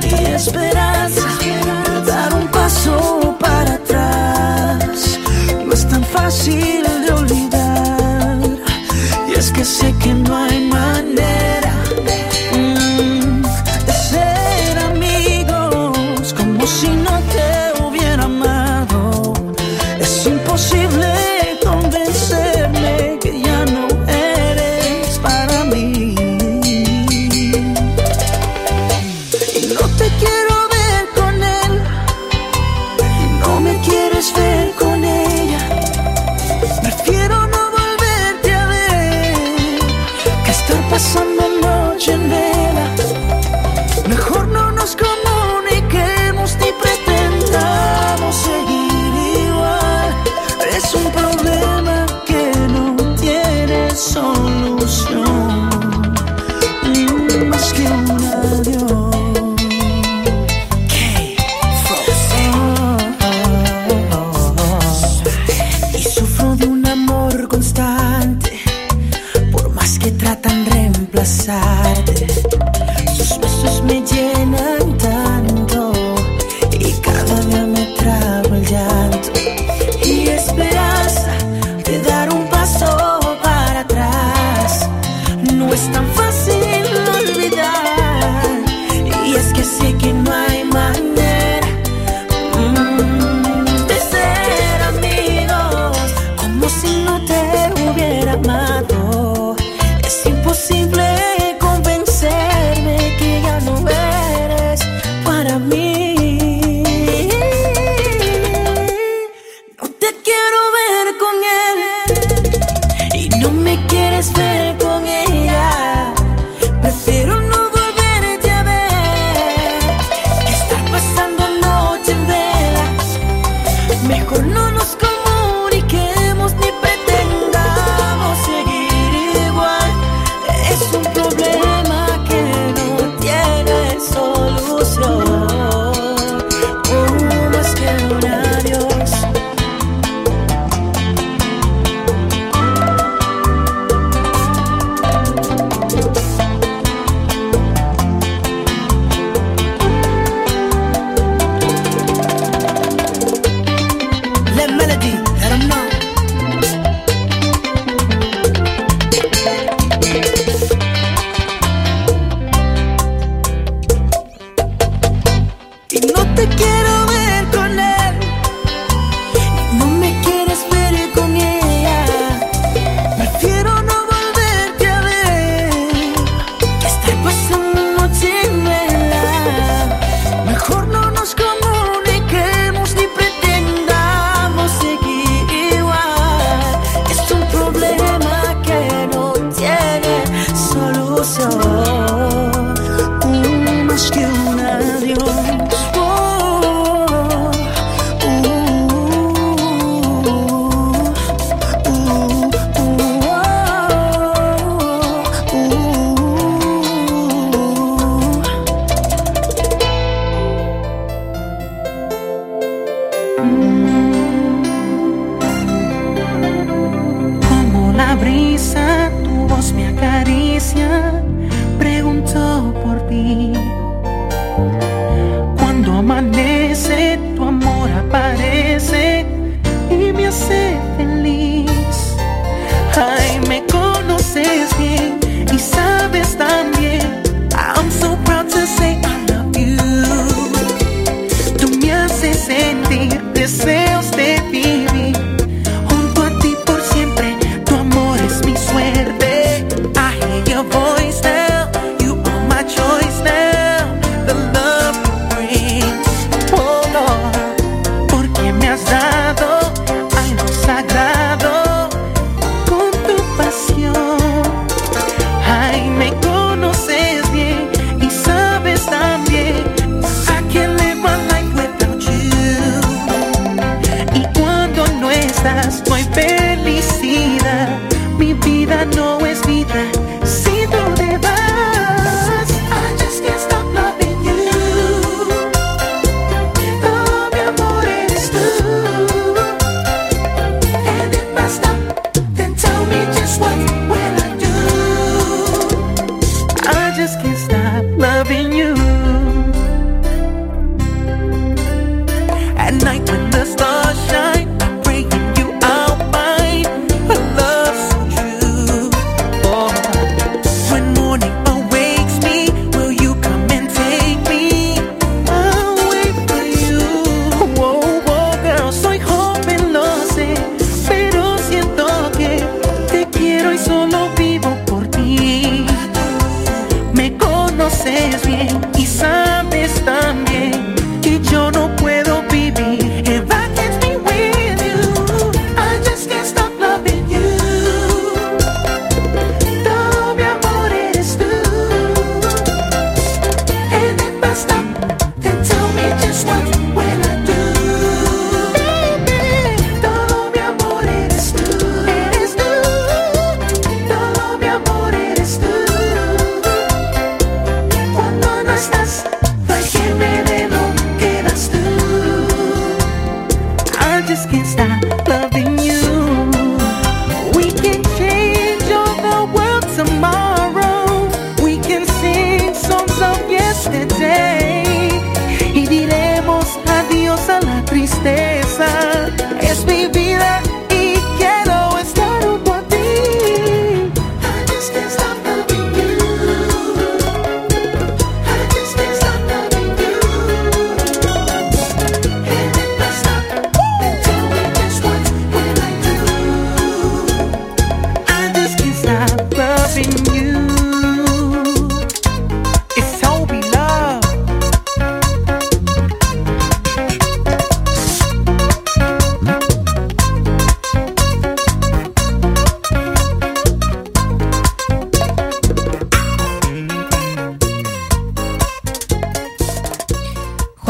Y 0.02 0.26
esperanza 0.26 1.22
de 1.40 2.02
dar 2.06 2.34
un 2.34 2.48
paso 2.50 3.38
para 3.40 3.76
atrás 3.76 5.20
no 5.66 5.74
es 5.74 5.88
tan 5.88 6.04
fácil 6.04 6.84
de 7.06 7.14
olvidar 7.14 7.43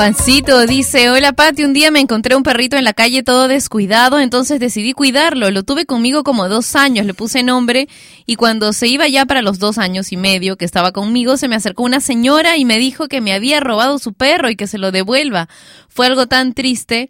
Juancito 0.03 0.67
dice, 0.67 1.09
hola 1.09 1.31
Pati, 1.31 1.63
un 1.63 1.71
día 1.71 1.89
me 1.89 2.01
encontré 2.01 2.35
un 2.35 2.43
perrito 2.43 2.75
en 2.75 2.83
la 2.83 2.91
calle 2.91 3.23
todo 3.23 3.47
descuidado, 3.47 4.19
entonces 4.19 4.59
decidí 4.59 4.91
cuidarlo, 4.91 5.49
lo 5.49 5.63
tuve 5.63 5.85
conmigo 5.85 6.25
como 6.25 6.49
dos 6.49 6.75
años, 6.75 7.05
le 7.05 7.13
puse 7.13 7.41
nombre 7.41 7.87
y 8.25 8.35
cuando 8.35 8.73
se 8.73 8.87
iba 8.87 9.07
ya 9.07 9.25
para 9.25 9.41
los 9.41 9.59
dos 9.59 9.77
años 9.77 10.11
y 10.11 10.17
medio 10.17 10.57
que 10.57 10.65
estaba 10.65 10.91
conmigo, 10.91 11.37
se 11.37 11.47
me 11.47 11.55
acercó 11.55 11.83
una 11.83 12.01
señora 12.01 12.57
y 12.57 12.65
me 12.65 12.79
dijo 12.79 13.07
que 13.07 13.21
me 13.21 13.31
había 13.31 13.61
robado 13.61 13.97
su 13.97 14.11
perro 14.11 14.49
y 14.49 14.57
que 14.57 14.67
se 14.67 14.77
lo 14.77 14.91
devuelva. 14.91 15.47
Fue 15.87 16.05
algo 16.05 16.27
tan 16.27 16.53
triste 16.53 17.09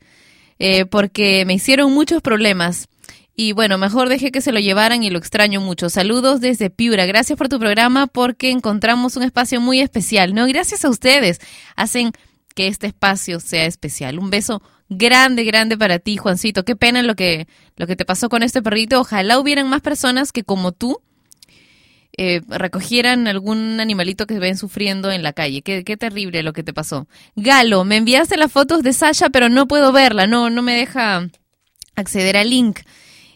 eh, 0.59 0.85
porque 0.85 1.45
me 1.47 1.55
hicieron 1.55 1.91
muchos 1.93 2.21
problemas. 2.21 2.89
Y 3.35 3.53
bueno, 3.53 3.79
mejor 3.79 4.07
dejé 4.07 4.31
que 4.31 4.41
se 4.41 4.51
lo 4.51 4.59
llevaran 4.59 5.01
y 5.01 5.09
lo 5.09 5.17
extraño 5.17 5.61
mucho. 5.61 5.89
Saludos 5.89 6.41
desde 6.41 6.69
Piura. 6.69 7.07
Gracias 7.07 7.39
por 7.39 7.49
tu 7.49 7.57
programa 7.57 8.05
porque 8.05 8.51
encontramos 8.51 9.15
un 9.15 9.23
espacio 9.23 9.59
muy 9.59 9.79
especial. 9.79 10.35
No, 10.35 10.45
gracias 10.45 10.85
a 10.85 10.89
ustedes. 10.89 11.41
Hacen 11.75 12.11
que 12.53 12.67
este 12.67 12.87
espacio 12.87 13.39
sea 13.39 13.65
especial. 13.65 14.19
Un 14.19 14.29
beso 14.29 14.61
grande, 14.89 15.43
grande 15.43 15.77
para 15.77 15.99
ti, 15.99 16.17
Juancito. 16.17 16.63
Qué 16.65 16.75
pena 16.75 17.01
lo 17.01 17.15
que, 17.15 17.47
lo 17.77 17.87
que 17.87 17.95
te 17.95 18.05
pasó 18.05 18.29
con 18.29 18.43
este 18.43 18.61
perrito. 18.61 18.99
Ojalá 18.99 19.39
hubieran 19.39 19.67
más 19.69 19.81
personas 19.81 20.31
que 20.31 20.43
como 20.43 20.71
tú 20.71 20.99
eh, 22.15 22.41
recogieran 22.47 23.27
algún 23.27 23.79
animalito 23.79 24.27
que 24.27 24.37
ven 24.39 24.57
sufriendo 24.57 25.11
en 25.11 25.23
la 25.23 25.33
calle. 25.33 25.61
Qué, 25.63 25.83
qué 25.83 25.97
terrible 25.97 26.43
lo 26.43 26.53
que 26.53 26.63
te 26.63 26.73
pasó. 26.73 27.07
Galo, 27.35 27.83
me 27.85 27.97
enviaste 27.97 28.37
las 28.37 28.51
fotos 28.51 28.83
de 28.83 28.93
Sasha, 28.93 29.29
pero 29.29 29.49
no 29.49 29.67
puedo 29.67 29.91
verla. 29.91 30.27
No, 30.27 30.49
no 30.49 30.61
me 30.61 30.75
deja 30.75 31.27
acceder 31.95 32.37
al 32.37 32.49
link. 32.51 32.79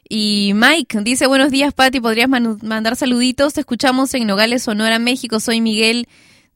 Y 0.10 0.52
Mike 0.56 1.02
dice, 1.02 1.28
buenos 1.28 1.52
días, 1.52 1.74
Pati, 1.74 2.00
¿podrías 2.00 2.30
man- 2.30 2.60
mandar 2.62 2.96
saluditos? 2.96 3.54
Te 3.56 3.60
escuchamos 3.62 4.14
en 4.14 4.28
Nogales, 4.28 4.64
Sonora, 4.64 5.00
México. 5.00 5.40
Soy 5.40 5.60
Miguel 5.60 6.08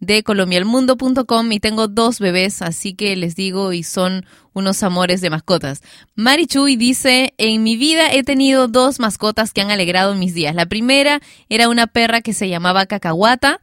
de 0.01 0.23
colombialmundo.com 0.23 1.51
y 1.51 1.59
tengo 1.59 1.87
dos 1.87 2.19
bebés, 2.19 2.61
así 2.61 2.93
que 2.93 3.15
les 3.15 3.35
digo 3.35 3.71
y 3.71 3.83
son 3.83 4.25
unos 4.53 4.83
amores 4.83 5.21
de 5.21 5.29
mascotas. 5.29 5.81
Mari 6.15 6.47
Chuy 6.47 6.75
dice, 6.75 7.33
en 7.37 7.63
mi 7.63 7.77
vida 7.77 8.11
he 8.11 8.23
tenido 8.23 8.67
dos 8.67 8.99
mascotas 8.99 9.53
que 9.53 9.61
han 9.61 9.71
alegrado 9.71 10.15
mis 10.15 10.33
días. 10.33 10.55
La 10.55 10.65
primera 10.65 11.21
era 11.49 11.69
una 11.69 11.87
perra 11.87 12.21
que 12.21 12.33
se 12.33 12.49
llamaba 12.49 12.87
Cacahuata. 12.87 13.59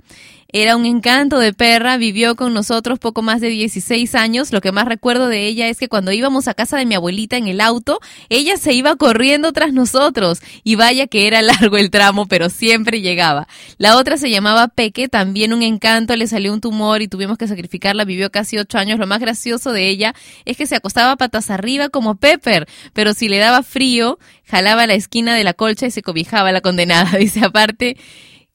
Era 0.50 0.76
un 0.76 0.86
encanto 0.86 1.38
de 1.38 1.52
perra, 1.52 1.98
vivió 1.98 2.34
con 2.34 2.54
nosotros 2.54 2.98
poco 2.98 3.20
más 3.20 3.42
de 3.42 3.50
16 3.50 4.14
años. 4.14 4.50
Lo 4.50 4.62
que 4.62 4.72
más 4.72 4.86
recuerdo 4.86 5.28
de 5.28 5.46
ella 5.46 5.68
es 5.68 5.76
que 5.76 5.88
cuando 5.88 6.10
íbamos 6.10 6.48
a 6.48 6.54
casa 6.54 6.78
de 6.78 6.86
mi 6.86 6.94
abuelita 6.94 7.36
en 7.36 7.48
el 7.48 7.60
auto, 7.60 8.00
ella 8.30 8.56
se 8.56 8.72
iba 8.72 8.96
corriendo 8.96 9.52
tras 9.52 9.74
nosotros. 9.74 10.40
Y 10.64 10.76
vaya 10.76 11.06
que 11.06 11.26
era 11.26 11.42
largo 11.60 11.76
el 11.76 11.90
tramo, 11.90 12.24
pero 12.24 12.48
siempre 12.48 13.02
llegaba. 13.02 13.46
La 13.76 13.98
otra 13.98 14.16
se 14.16 14.30
llamaba 14.30 14.68
Peque, 14.68 15.06
también 15.06 15.52
un 15.52 15.62
encanto, 15.62 16.16
le 16.16 16.26
salió 16.26 16.54
un 16.54 16.62
tumor 16.62 17.02
y 17.02 17.08
tuvimos 17.08 17.36
que 17.36 17.46
sacrificarla. 17.46 18.06
Vivió 18.06 18.30
casi 18.30 18.56
8 18.56 18.78
años. 18.78 18.98
Lo 18.98 19.06
más 19.06 19.20
gracioso 19.20 19.72
de 19.72 19.86
ella 19.90 20.14
es 20.46 20.56
que 20.56 20.66
se 20.66 20.76
acostaba 20.76 21.16
patas 21.16 21.50
arriba 21.50 21.90
como 21.90 22.14
Pepper, 22.14 22.66
pero 22.94 23.12
si 23.12 23.28
le 23.28 23.36
daba 23.36 23.62
frío, 23.62 24.18
jalaba 24.46 24.86
la 24.86 24.94
esquina 24.94 25.34
de 25.34 25.44
la 25.44 25.52
colcha 25.52 25.84
y 25.84 25.90
se 25.90 26.00
cobijaba 26.00 26.52
la 26.52 26.62
condenada. 26.62 27.10
Dice 27.18 27.44
aparte 27.44 27.98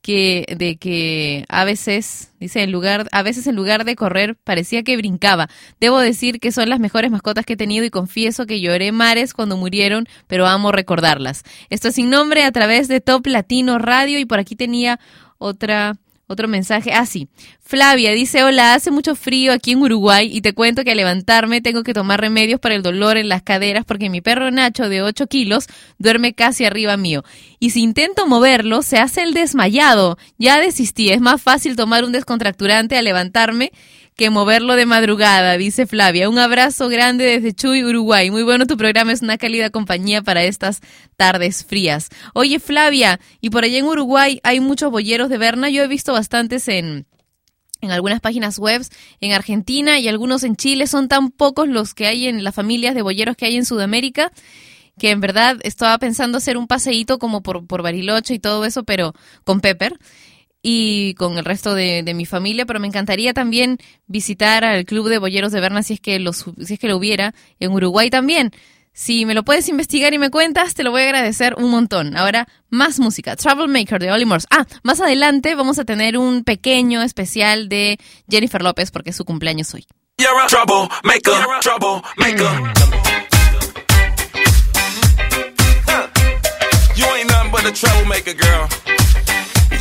que 0.03 0.45
de 0.57 0.75
que 0.75 1.45
a 1.47 1.63
veces 1.63 2.33
dice 2.37 2.61
en 2.61 2.73
lugar 2.73 3.07
a 3.13 3.23
veces 3.23 3.47
en 3.47 3.55
lugar 3.55 3.85
de 3.85 3.95
correr 3.95 4.35
parecía 4.43 4.83
que 4.83 4.97
brincaba. 4.97 5.47
Debo 5.79 5.97
decir 5.99 6.41
que 6.41 6.51
son 6.51 6.69
las 6.69 6.81
mejores 6.81 7.09
mascotas 7.09 7.45
que 7.45 7.53
he 7.53 7.57
tenido 7.57 7.85
y 7.85 7.89
confieso 7.89 8.45
que 8.45 8.59
lloré 8.59 8.91
mares 8.91 9.33
cuando 9.33 9.55
murieron, 9.55 10.05
pero 10.27 10.45
amo 10.45 10.73
recordarlas. 10.73 11.43
Esto 11.69 11.87
es 11.87 11.95
sin 11.95 12.09
nombre 12.09 12.43
a 12.43 12.51
través 12.51 12.89
de 12.89 12.99
Top 12.99 13.25
Latino 13.25 13.79
Radio 13.79 14.19
y 14.19 14.25
por 14.25 14.39
aquí 14.39 14.57
tenía 14.57 14.99
otra 15.37 15.95
otro 16.33 16.47
mensaje. 16.47 16.91
Ah, 16.93 17.05
sí. 17.05 17.27
Flavia 17.61 18.11
dice, 18.11 18.43
hola, 18.43 18.73
hace 18.73 18.91
mucho 18.91 19.15
frío 19.15 19.53
aquí 19.53 19.71
en 19.71 19.81
Uruguay 19.81 20.29
y 20.31 20.41
te 20.41 20.53
cuento 20.53 20.83
que 20.83 20.91
al 20.91 20.97
levantarme 20.97 21.61
tengo 21.61 21.83
que 21.83 21.93
tomar 21.93 22.19
remedios 22.19 22.59
para 22.59 22.75
el 22.75 22.83
dolor 22.83 23.17
en 23.17 23.29
las 23.29 23.41
caderas 23.41 23.85
porque 23.85 24.09
mi 24.09 24.21
perro 24.21 24.51
Nacho 24.51 24.89
de 24.89 25.01
8 25.01 25.27
kilos 25.27 25.67
duerme 25.97 26.33
casi 26.33 26.65
arriba 26.65 26.97
mío. 26.97 27.23
Y 27.59 27.69
si 27.69 27.81
intento 27.81 28.27
moverlo, 28.27 28.81
se 28.81 28.97
hace 28.97 29.23
el 29.23 29.33
desmayado. 29.33 30.17
Ya 30.37 30.59
desistí, 30.59 31.11
es 31.11 31.21
más 31.21 31.41
fácil 31.41 31.75
tomar 31.75 32.03
un 32.03 32.11
descontracturante 32.11 32.97
al 32.97 33.05
levantarme 33.05 33.71
que 34.15 34.29
moverlo 34.29 34.75
de 34.75 34.85
madrugada, 34.85 35.57
dice 35.57 35.87
Flavia. 35.87 36.29
Un 36.29 36.39
abrazo 36.39 36.89
grande 36.89 37.25
desde 37.25 37.53
Chuy, 37.53 37.83
Uruguay. 37.83 38.31
Muy 38.31 38.43
bueno 38.43 38.65
tu 38.65 38.77
programa, 38.77 39.11
es 39.11 39.21
una 39.21 39.37
cálida 39.37 39.69
compañía 39.69 40.21
para 40.21 40.43
estas 40.43 40.81
tardes 41.17 41.65
frías. 41.65 42.09
Oye, 42.33 42.59
Flavia, 42.59 43.19
y 43.41 43.49
por 43.49 43.63
allá 43.63 43.77
en 43.77 43.85
Uruguay 43.85 44.39
hay 44.43 44.59
muchos 44.59 44.91
bolleros 44.91 45.29
de 45.29 45.37
Berna. 45.37 45.69
Yo 45.69 45.83
he 45.83 45.87
visto 45.87 46.13
bastantes 46.13 46.67
en 46.67 47.05
en 47.81 47.91
algunas 47.91 48.21
páginas 48.21 48.59
web 48.59 48.81
en 49.19 49.33
Argentina 49.33 49.99
y 49.99 50.07
algunos 50.07 50.43
en 50.43 50.55
Chile. 50.55 50.87
Son 50.87 51.09
tan 51.09 51.31
pocos 51.31 51.67
los 51.67 51.93
que 51.93 52.07
hay 52.07 52.27
en 52.27 52.43
las 52.43 52.55
familias 52.55 52.95
de 52.95 53.01
bolleros 53.01 53.35
que 53.35 53.45
hay 53.45 53.57
en 53.57 53.65
Sudamérica 53.65 54.31
que 54.97 55.09
en 55.11 55.21
verdad 55.21 55.57
estaba 55.63 55.97
pensando 55.97 56.37
hacer 56.37 56.57
un 56.57 56.67
paseíto 56.67 57.17
como 57.17 57.41
por, 57.41 57.65
por 57.65 57.81
Bariloche 57.81 58.35
y 58.35 58.39
todo 58.39 58.63
eso, 58.65 58.83
pero 58.83 59.13
con 59.43 59.59
Pepper 59.59 59.97
y 60.65 61.13
con 61.15 61.37
el 61.37 61.45
resto 61.45 61.75
de, 61.75 62.01
de 62.03 62.13
mi 62.13 62.25
familia, 62.25 62.65
pero 62.65 62.79
me 62.79 62.87
encantaría 62.87 63.33
también 63.33 63.77
visitar 64.07 64.63
al 64.63 64.85
Club 64.85 65.09
de 65.09 65.17
Bolleros 65.19 65.51
de 65.51 65.59
Berna 65.59 65.83
si 65.83 65.95
es 65.95 65.99
que 65.99 66.17
los, 66.19 66.45
si 66.63 66.73
es 66.75 66.79
que 66.79 66.87
lo 66.87 66.97
hubiera 66.97 67.35
en 67.59 67.73
Uruguay 67.73 68.09
también. 68.09 68.51
Si 68.93 69.25
me 69.25 69.33
lo 69.33 69.43
puedes 69.43 69.67
investigar 69.69 70.13
y 70.13 70.19
me 70.19 70.29
cuentas, 70.29 70.75
te 70.75 70.83
lo 70.83 70.91
voy 70.91 71.01
a 71.01 71.05
agradecer 71.05 71.55
un 71.57 71.69
montón. 71.71 72.15
Ahora, 72.15 72.47
más 72.69 72.99
música. 72.99 73.35
Troublemaker 73.35 73.99
de 73.99 74.11
Olly 74.11 74.25
Morse. 74.25 74.47
Ah, 74.51 74.65
más 74.83 75.01
adelante 75.01 75.55
vamos 75.55 75.79
a 75.79 75.85
tener 75.85 76.15
un 76.17 76.43
pequeño 76.43 77.01
especial 77.01 77.69
de 77.69 77.99
Jennifer 78.29 78.61
López 78.61 78.91
porque 78.91 79.09
es 79.09 79.15
su 79.15 79.25
cumpleaños 79.25 79.73
hoy. 79.73 79.85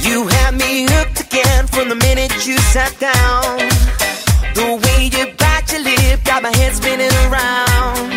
You 0.02 0.28
troublemaker, 0.28 0.34
had 0.34 0.54
me 0.58 0.86
hooked 0.90 1.20
again 1.20 1.66
from 1.68 1.88
the 1.88 1.94
minute 1.94 2.46
you 2.46 2.58
sat 2.74 2.92
down. 2.98 3.58
The 4.54 4.74
way 4.82 5.10
you 5.14 5.32
bite 5.38 5.70
your 5.72 5.82
lip 5.82 6.24
got 6.24 6.42
my 6.42 6.54
head 6.56 6.74
spinning 6.74 7.14
around. 7.26 8.10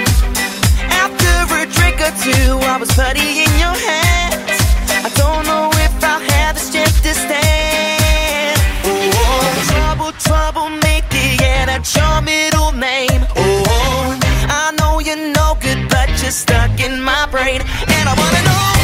After 0.89 1.33
a 1.61 1.65
drink 1.77 2.01
or 2.01 2.13
two, 2.25 2.57
I 2.65 2.77
was 2.79 2.91
putty 2.91 3.45
in 3.45 3.51
your 3.61 3.77
hands. 3.87 4.57
I 5.05 5.09
don't 5.13 5.45
know 5.45 5.69
if 5.85 6.03
I'll 6.03 6.19
have 6.19 6.55
the 6.55 6.61
strength 6.61 7.03
to 7.03 7.13
stand. 7.13 8.59
Oh, 8.83 9.45
trouble, 9.69 10.11
trouble, 10.13 10.69
make 10.81 11.05
it, 11.11 11.39
yeah, 11.39 11.65
that's 11.67 11.95
your 11.95 12.21
middle 12.21 12.71
name. 12.71 13.21
Oh, 13.35 14.19
I 14.49 14.73
know 14.79 14.99
you're 14.99 15.33
no 15.33 15.57
good, 15.61 15.87
but 15.89 16.09
you're 16.21 16.31
stuck 16.31 16.79
in 16.79 17.01
my 17.01 17.27
brain. 17.29 17.61
And 17.61 18.09
I 18.09 18.13
wanna 18.17 18.41
know 18.43 18.74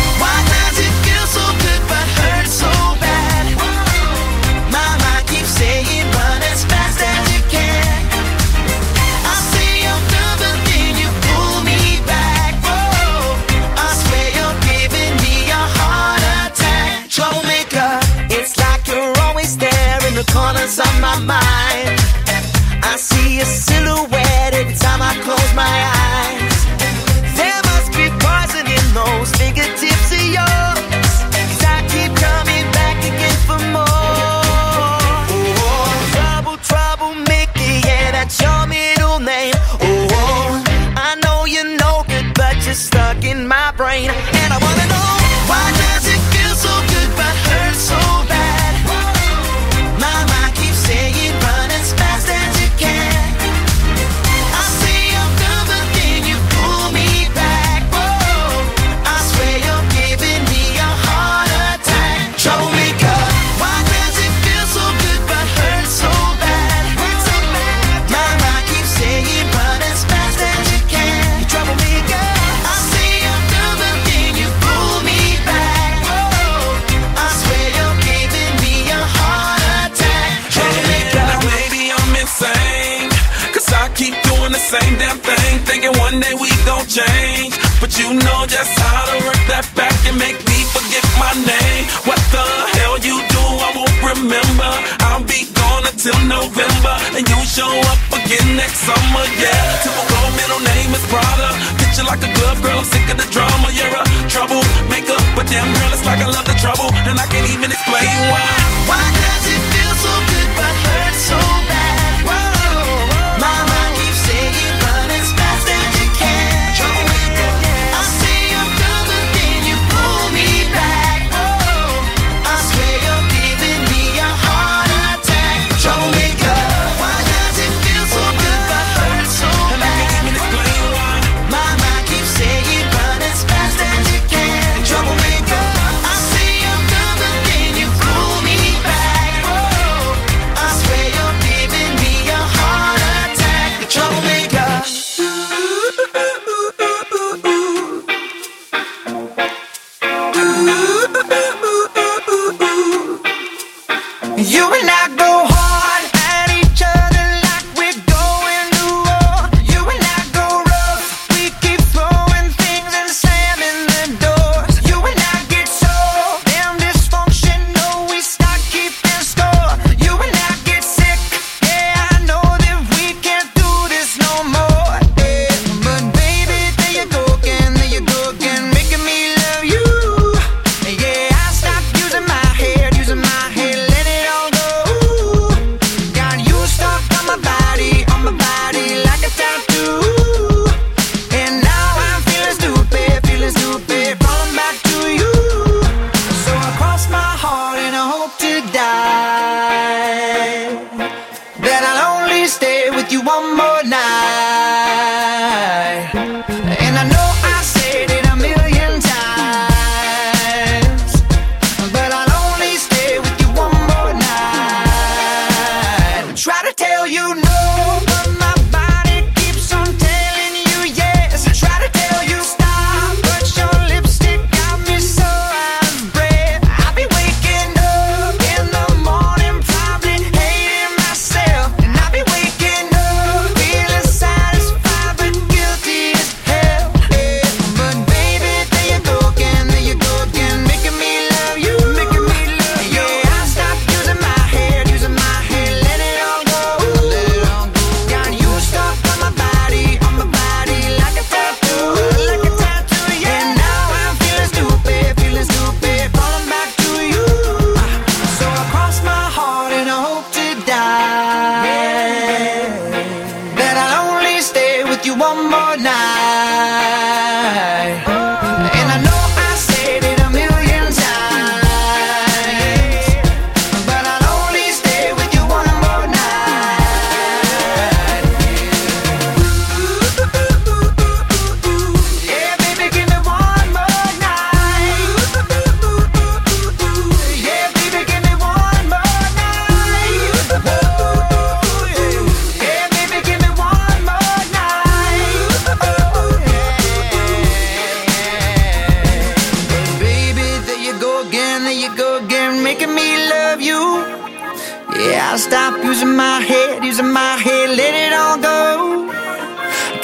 keep 84.01 84.17
doing 84.25 84.49
the 84.49 84.57
same 84.73 84.97
damn 84.97 85.21
thing. 85.21 85.61
Thinking 85.69 85.93
one 86.01 86.17
day 86.17 86.33
we 86.33 86.49
gon' 86.65 86.89
change. 86.89 87.53
But 87.77 87.93
you 88.01 88.17
know 88.17 88.39
just 88.49 88.73
how 88.81 89.05
to 89.13 89.15
work 89.29 89.41
that 89.45 89.69
back 89.77 89.93
and 90.09 90.17
make 90.17 90.41
me 90.49 90.57
forget 90.73 91.05
my 91.21 91.29
name. 91.37 91.85
What 92.09 92.17
the 92.33 92.41
hell 92.81 92.97
you 92.97 93.21
do, 93.29 93.43
I 93.61 93.69
won't 93.77 93.97
remember. 94.01 94.71
I'll 95.05 95.21
be 95.21 95.45
gone 95.53 95.85
until 95.85 96.17
November. 96.25 96.95
And 97.13 97.29
you 97.29 97.39
show 97.45 97.69
up 97.69 98.01
again 98.17 98.57
next 98.57 98.81
summer, 98.89 99.25
yeah. 99.37 99.85
Typical 99.85 100.25
middle 100.33 100.61
name 100.65 100.89
is 100.97 101.05
Prada. 101.05 101.53
Picture 101.77 102.05
like 102.09 102.25
a 102.25 102.31
glove 102.41 102.57
girl, 102.65 102.81
I'm 102.81 102.89
sick 102.89 103.05
of 103.05 103.21
the 103.21 103.29
drama. 103.29 103.69
You're 103.69 103.93
a 103.93 104.03
troublemaker. 104.33 105.19
But 105.37 105.45
damn 105.45 105.69
girl, 105.77 105.93
it's 105.93 106.05
like 106.09 106.25
I 106.25 106.29
love 106.33 106.49
the 106.49 106.57
trouble. 106.57 106.89
And 107.05 107.21
I 107.21 107.25
can't 107.29 107.45
even 107.53 107.69
explain 107.69 108.17
why. 108.33 108.49
Why 108.89 109.03
does 109.13 109.45
it 109.45 109.61
feel 109.69 109.93
so 109.93 110.13
good 110.25 110.49
but 110.57 110.73
hurt 110.89 111.17
so 111.21 111.60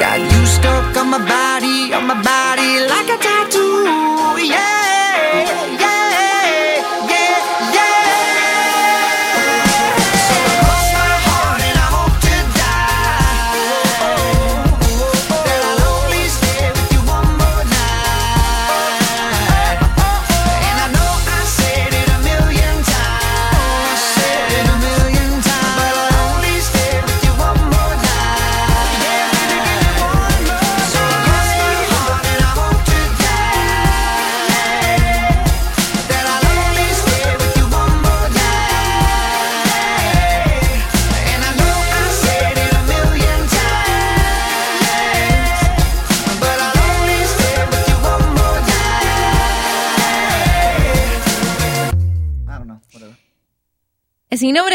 Got 0.08 0.22
you 0.32 0.46
stuck 0.46 0.96
on 0.96 1.10
my 1.10 1.18
body, 1.18 1.94
on 1.94 2.08
my 2.08 2.16
body 2.24 2.80
like 2.88 3.10
a 3.12 3.18
tattoo. 3.20 4.40
Yeah, 4.40 5.77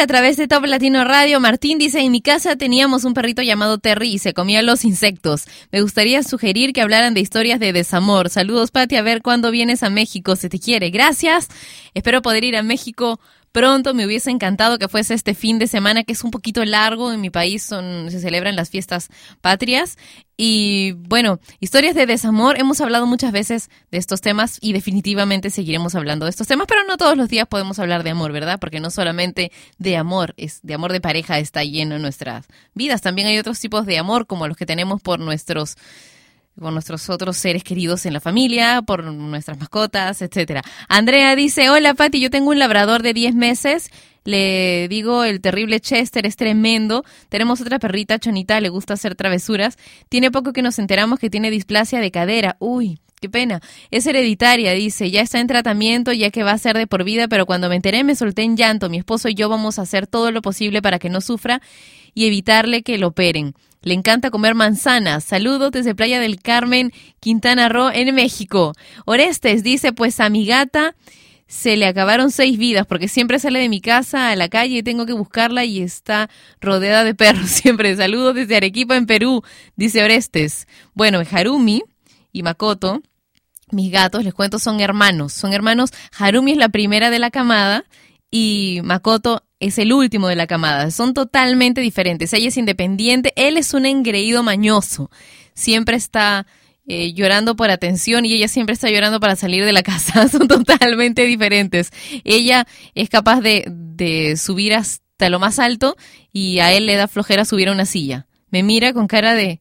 a 0.02 0.06
través 0.08 0.36
de 0.36 0.48
Top 0.48 0.64
Latino 0.64 1.04
Radio, 1.04 1.38
Martín 1.38 1.78
dice, 1.78 2.00
en 2.00 2.10
mi 2.10 2.20
casa 2.20 2.56
teníamos 2.56 3.04
un 3.04 3.14
perrito 3.14 3.40
llamado 3.40 3.78
Terry 3.78 4.14
y 4.14 4.18
se 4.18 4.34
comía 4.34 4.60
los 4.60 4.84
insectos. 4.84 5.44
Me 5.70 5.80
gustaría 5.80 6.24
sugerir 6.24 6.72
que 6.72 6.80
hablaran 6.80 7.14
de 7.14 7.20
historias 7.20 7.60
de 7.60 7.72
desamor. 7.72 8.28
Saludos, 8.28 8.72
Pati, 8.72 8.96
a 8.96 9.02
ver 9.02 9.22
cuándo 9.22 9.52
vienes 9.52 9.84
a 9.84 9.90
México, 9.90 10.34
se 10.34 10.48
te 10.48 10.58
quiere. 10.58 10.90
Gracias. 10.90 11.46
Espero 11.94 12.20
poder 12.20 12.42
ir 12.42 12.56
a 12.56 12.64
México 12.64 13.20
pronto. 13.52 13.94
Me 13.94 14.06
hubiese 14.06 14.30
encantado 14.30 14.78
que 14.78 14.88
fuese 14.88 15.14
este 15.14 15.34
fin 15.34 15.58
de 15.58 15.66
semana, 15.66 16.04
que 16.04 16.12
es 16.12 16.24
un 16.24 16.30
poquito 16.30 16.64
largo. 16.64 17.12
En 17.12 17.20
mi 17.20 17.30
país 17.30 17.62
son, 17.62 18.10
se 18.10 18.20
celebran 18.20 18.56
las 18.56 18.70
fiestas 18.70 19.08
patrias. 19.40 19.96
Y 20.36 20.92
bueno, 20.92 21.38
historias 21.60 21.94
de 21.94 22.06
desamor. 22.06 22.58
Hemos 22.58 22.80
hablado 22.80 23.06
muchas 23.06 23.30
veces 23.30 23.70
de 23.90 23.98
estos 23.98 24.20
temas 24.20 24.58
y 24.60 24.72
definitivamente 24.72 25.50
seguiremos 25.50 25.94
hablando 25.94 26.26
de 26.26 26.30
estos 26.30 26.48
temas, 26.48 26.66
pero 26.66 26.82
no 26.84 26.96
todos 26.96 27.16
los 27.16 27.28
días 27.28 27.46
podemos 27.46 27.78
hablar 27.78 28.02
de 28.02 28.10
amor, 28.10 28.32
¿verdad? 28.32 28.58
Porque 28.58 28.80
no 28.80 28.90
solamente 28.90 29.52
de 29.78 29.96
amor, 29.96 30.34
es 30.36 30.60
de 30.62 30.74
amor 30.74 30.92
de 30.92 31.00
pareja 31.00 31.38
está 31.38 31.62
lleno 31.62 31.96
en 31.96 32.02
nuestras 32.02 32.46
vidas. 32.74 33.02
También 33.02 33.28
hay 33.28 33.38
otros 33.38 33.60
tipos 33.60 33.86
de 33.86 33.98
amor, 33.98 34.26
como 34.26 34.48
los 34.48 34.56
que 34.56 34.66
tenemos 34.66 35.00
por 35.00 35.20
nuestros 35.20 35.76
por 36.58 36.72
nuestros 36.72 37.08
otros 37.10 37.36
seres 37.36 37.64
queridos 37.64 38.06
en 38.06 38.12
la 38.12 38.20
familia, 38.20 38.82
por 38.82 39.04
nuestras 39.04 39.58
mascotas, 39.58 40.22
etcétera. 40.22 40.62
Andrea 40.88 41.34
dice, 41.36 41.70
hola 41.70 41.94
Pati, 41.94 42.20
yo 42.20 42.30
tengo 42.30 42.50
un 42.50 42.58
labrador 42.58 43.02
de 43.02 43.14
10 43.14 43.34
meses, 43.34 43.90
le 44.24 44.86
digo 44.88 45.24
el 45.24 45.40
terrible 45.40 45.80
Chester, 45.80 46.26
es 46.26 46.36
tremendo, 46.36 47.04
tenemos 47.28 47.60
otra 47.60 47.78
perrita 47.78 48.18
chonita, 48.18 48.60
le 48.60 48.68
gusta 48.68 48.94
hacer 48.94 49.14
travesuras, 49.14 49.78
tiene 50.08 50.30
poco 50.30 50.52
que 50.52 50.62
nos 50.62 50.78
enteramos 50.78 51.18
que 51.18 51.30
tiene 51.30 51.50
displasia 51.50 52.00
de 52.00 52.10
cadera, 52.10 52.56
uy, 52.58 53.00
Qué 53.22 53.28
pena. 53.28 53.60
Es 53.92 54.04
hereditaria, 54.08 54.72
dice. 54.72 55.12
Ya 55.12 55.20
está 55.20 55.38
en 55.38 55.46
tratamiento, 55.46 56.12
ya 56.12 56.30
que 56.30 56.42
va 56.42 56.50
a 56.50 56.58
ser 56.58 56.76
de 56.76 56.88
por 56.88 57.04
vida, 57.04 57.28
pero 57.28 57.46
cuando 57.46 57.68
me 57.68 57.76
enteré 57.76 58.02
me 58.02 58.16
solté 58.16 58.42
en 58.42 58.56
llanto. 58.56 58.90
Mi 58.90 58.98
esposo 58.98 59.28
y 59.28 59.34
yo 59.34 59.48
vamos 59.48 59.78
a 59.78 59.82
hacer 59.82 60.08
todo 60.08 60.32
lo 60.32 60.42
posible 60.42 60.82
para 60.82 60.98
que 60.98 61.08
no 61.08 61.20
sufra 61.20 61.62
y 62.14 62.26
evitarle 62.26 62.82
que 62.82 62.98
lo 62.98 63.06
operen. 63.06 63.54
Le 63.82 63.94
encanta 63.94 64.30
comer 64.30 64.54
manzanas. 64.54 65.24
Saludos 65.24 65.72
desde 65.72 65.94
Playa 65.94 66.20
del 66.20 66.40
Carmen, 66.40 66.92
Quintana 67.20 67.68
Roo, 67.68 67.90
en 67.92 68.14
México. 68.14 68.74
Orestes 69.04 69.62
dice, 69.62 69.92
pues 69.92 70.20
a 70.20 70.28
mi 70.28 70.46
gata 70.46 70.94
se 71.48 71.76
le 71.76 71.86
acabaron 71.86 72.30
seis 72.30 72.56
vidas 72.56 72.86
porque 72.86 73.08
siempre 73.08 73.38
sale 73.38 73.58
de 73.58 73.68
mi 73.68 73.82
casa 73.82 74.30
a 74.30 74.36
la 74.36 74.48
calle 74.48 74.78
y 74.78 74.82
tengo 74.82 75.04
que 75.04 75.12
buscarla 75.12 75.66
y 75.66 75.82
está 75.82 76.30
rodeada 76.60 77.04
de 77.04 77.14
perros 77.14 77.46
siempre. 77.50 77.94
Saludos 77.96 78.34
desde 78.34 78.56
Arequipa, 78.56 78.96
en 78.96 79.06
Perú, 79.06 79.42
dice 79.76 80.02
Orestes. 80.02 80.66
Bueno, 80.94 81.20
Harumi 81.30 81.82
y 82.32 82.42
Makoto, 82.42 83.02
mis 83.70 83.90
gatos, 83.90 84.22
les 84.24 84.32
cuento, 84.32 84.58
son 84.58 84.80
hermanos. 84.80 85.32
Son 85.32 85.52
hermanos. 85.52 85.90
Harumi 86.16 86.52
es 86.52 86.58
la 86.58 86.68
primera 86.68 87.10
de 87.10 87.18
la 87.18 87.30
camada 87.30 87.84
y 88.30 88.80
Makoto 88.84 89.42
es 89.62 89.78
el 89.78 89.92
último 89.92 90.28
de 90.28 90.36
la 90.36 90.46
camada. 90.46 90.90
Son 90.90 91.14
totalmente 91.14 91.80
diferentes. 91.80 92.32
Ella 92.32 92.48
es 92.48 92.56
independiente, 92.56 93.32
él 93.36 93.56
es 93.56 93.74
un 93.74 93.86
engreído 93.86 94.42
mañoso. 94.42 95.10
Siempre 95.54 95.96
está 95.96 96.46
eh, 96.86 97.12
llorando 97.12 97.54
por 97.54 97.70
atención 97.70 98.24
y 98.24 98.32
ella 98.34 98.48
siempre 98.48 98.74
está 98.74 98.90
llorando 98.90 99.20
para 99.20 99.36
salir 99.36 99.64
de 99.64 99.72
la 99.72 99.84
casa. 99.84 100.28
Son 100.28 100.48
totalmente 100.48 101.24
diferentes. 101.24 101.90
Ella 102.24 102.66
es 102.94 103.08
capaz 103.08 103.40
de, 103.40 103.64
de 103.68 104.36
subir 104.36 104.74
hasta 104.74 105.28
lo 105.28 105.38
más 105.38 105.60
alto 105.60 105.96
y 106.32 106.58
a 106.58 106.72
él 106.72 106.86
le 106.86 106.96
da 106.96 107.06
flojera 107.06 107.44
subir 107.44 107.68
a 107.68 107.72
una 107.72 107.86
silla. 107.86 108.26
Me 108.50 108.64
mira 108.64 108.92
con 108.92 109.06
cara 109.06 109.34
de, 109.34 109.60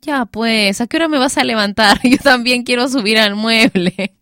ya 0.00 0.24
pues, 0.24 0.80
¿a 0.80 0.86
qué 0.86 0.96
hora 0.96 1.08
me 1.08 1.18
vas 1.18 1.36
a 1.36 1.44
levantar? 1.44 2.00
Yo 2.04 2.16
también 2.16 2.62
quiero 2.62 2.88
subir 2.88 3.18
al 3.18 3.34
mueble. 3.34 4.16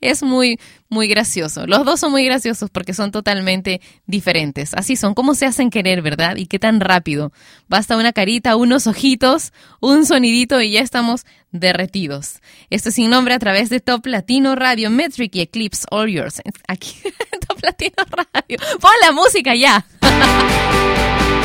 Es 0.00 0.22
muy, 0.22 0.58
muy 0.88 1.08
gracioso. 1.08 1.66
Los 1.66 1.84
dos 1.84 2.00
son 2.00 2.12
muy 2.12 2.24
graciosos 2.24 2.70
porque 2.70 2.94
son 2.94 3.10
totalmente 3.10 3.80
diferentes. 4.06 4.74
Así 4.74 4.96
son, 4.96 5.14
cómo 5.14 5.34
se 5.34 5.46
hacen 5.46 5.70
querer, 5.70 6.02
¿verdad? 6.02 6.36
Y 6.36 6.46
qué 6.46 6.58
tan 6.58 6.80
rápido. 6.80 7.32
Basta 7.68 7.96
una 7.96 8.12
carita, 8.12 8.56
unos 8.56 8.86
ojitos, 8.86 9.52
un 9.80 10.06
sonidito 10.06 10.60
y 10.60 10.72
ya 10.72 10.80
estamos 10.80 11.24
derretidos. 11.50 12.40
Esto 12.70 12.90
es 12.90 12.94
sin 12.94 13.10
nombre 13.10 13.34
a 13.34 13.38
través 13.38 13.70
de 13.70 13.80
Top 13.80 14.06
Latino 14.06 14.54
Radio, 14.54 14.90
Metric 14.90 15.34
y 15.36 15.40
Eclipse 15.40 15.86
All 15.90 16.08
Yours. 16.08 16.42
Aquí, 16.68 16.94
Top 17.48 17.58
Latino 17.62 18.04
Radio. 18.10 18.58
Pon 18.80 18.92
la 19.02 19.12
música 19.12 19.54
ya. 19.54 19.84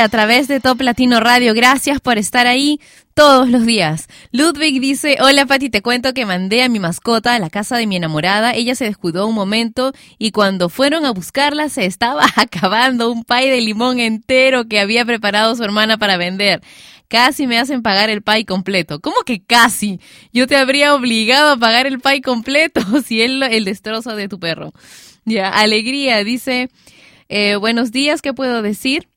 a 0.00 0.08
través 0.08 0.48
de 0.48 0.60
Top 0.60 0.80
Latino 0.80 1.20
Radio. 1.20 1.52
Gracias 1.54 2.00
por 2.00 2.16
estar 2.18 2.46
ahí 2.46 2.80
todos 3.14 3.48
los 3.50 3.66
días. 3.66 4.06
Ludwig 4.32 4.80
dice, 4.80 5.18
hola 5.20 5.44
Pati, 5.46 5.68
te 5.68 5.82
cuento 5.82 6.14
que 6.14 6.24
mandé 6.24 6.62
a 6.62 6.68
mi 6.68 6.78
mascota 6.78 7.34
a 7.34 7.38
la 7.38 7.50
casa 7.50 7.76
de 7.76 7.86
mi 7.86 7.96
enamorada. 7.96 8.54
Ella 8.54 8.74
se 8.74 8.86
descuidó 8.86 9.26
un 9.26 9.34
momento 9.34 9.92
y 10.18 10.30
cuando 10.30 10.68
fueron 10.70 11.04
a 11.04 11.10
buscarla 11.12 11.68
se 11.68 11.84
estaba 11.86 12.24
acabando 12.36 13.10
un 13.10 13.24
pay 13.24 13.50
de 13.50 13.60
limón 13.60 14.00
entero 14.00 14.66
que 14.66 14.80
había 14.80 15.04
preparado 15.04 15.54
su 15.54 15.62
hermana 15.64 15.98
para 15.98 16.16
vender. 16.16 16.62
Casi 17.08 17.46
me 17.46 17.58
hacen 17.58 17.82
pagar 17.82 18.08
el 18.08 18.22
pay 18.22 18.44
completo. 18.44 19.00
¿Cómo 19.00 19.16
que 19.26 19.42
casi? 19.42 20.00
Yo 20.32 20.46
te 20.46 20.56
habría 20.56 20.94
obligado 20.94 21.52
a 21.52 21.56
pagar 21.58 21.86
el 21.86 22.00
pay 22.00 22.20
completo 22.22 22.80
si 23.04 23.26
lo- 23.28 23.46
el 23.46 23.64
destrozo 23.64 24.16
de 24.16 24.28
tu 24.28 24.38
perro. 24.38 24.72
Ya, 25.26 25.48
alegría, 25.50 26.24
dice, 26.24 26.70
eh, 27.28 27.56
buenos 27.56 27.92
días, 27.92 28.22
¿qué 28.22 28.32
puedo 28.32 28.62
decir? 28.62 29.08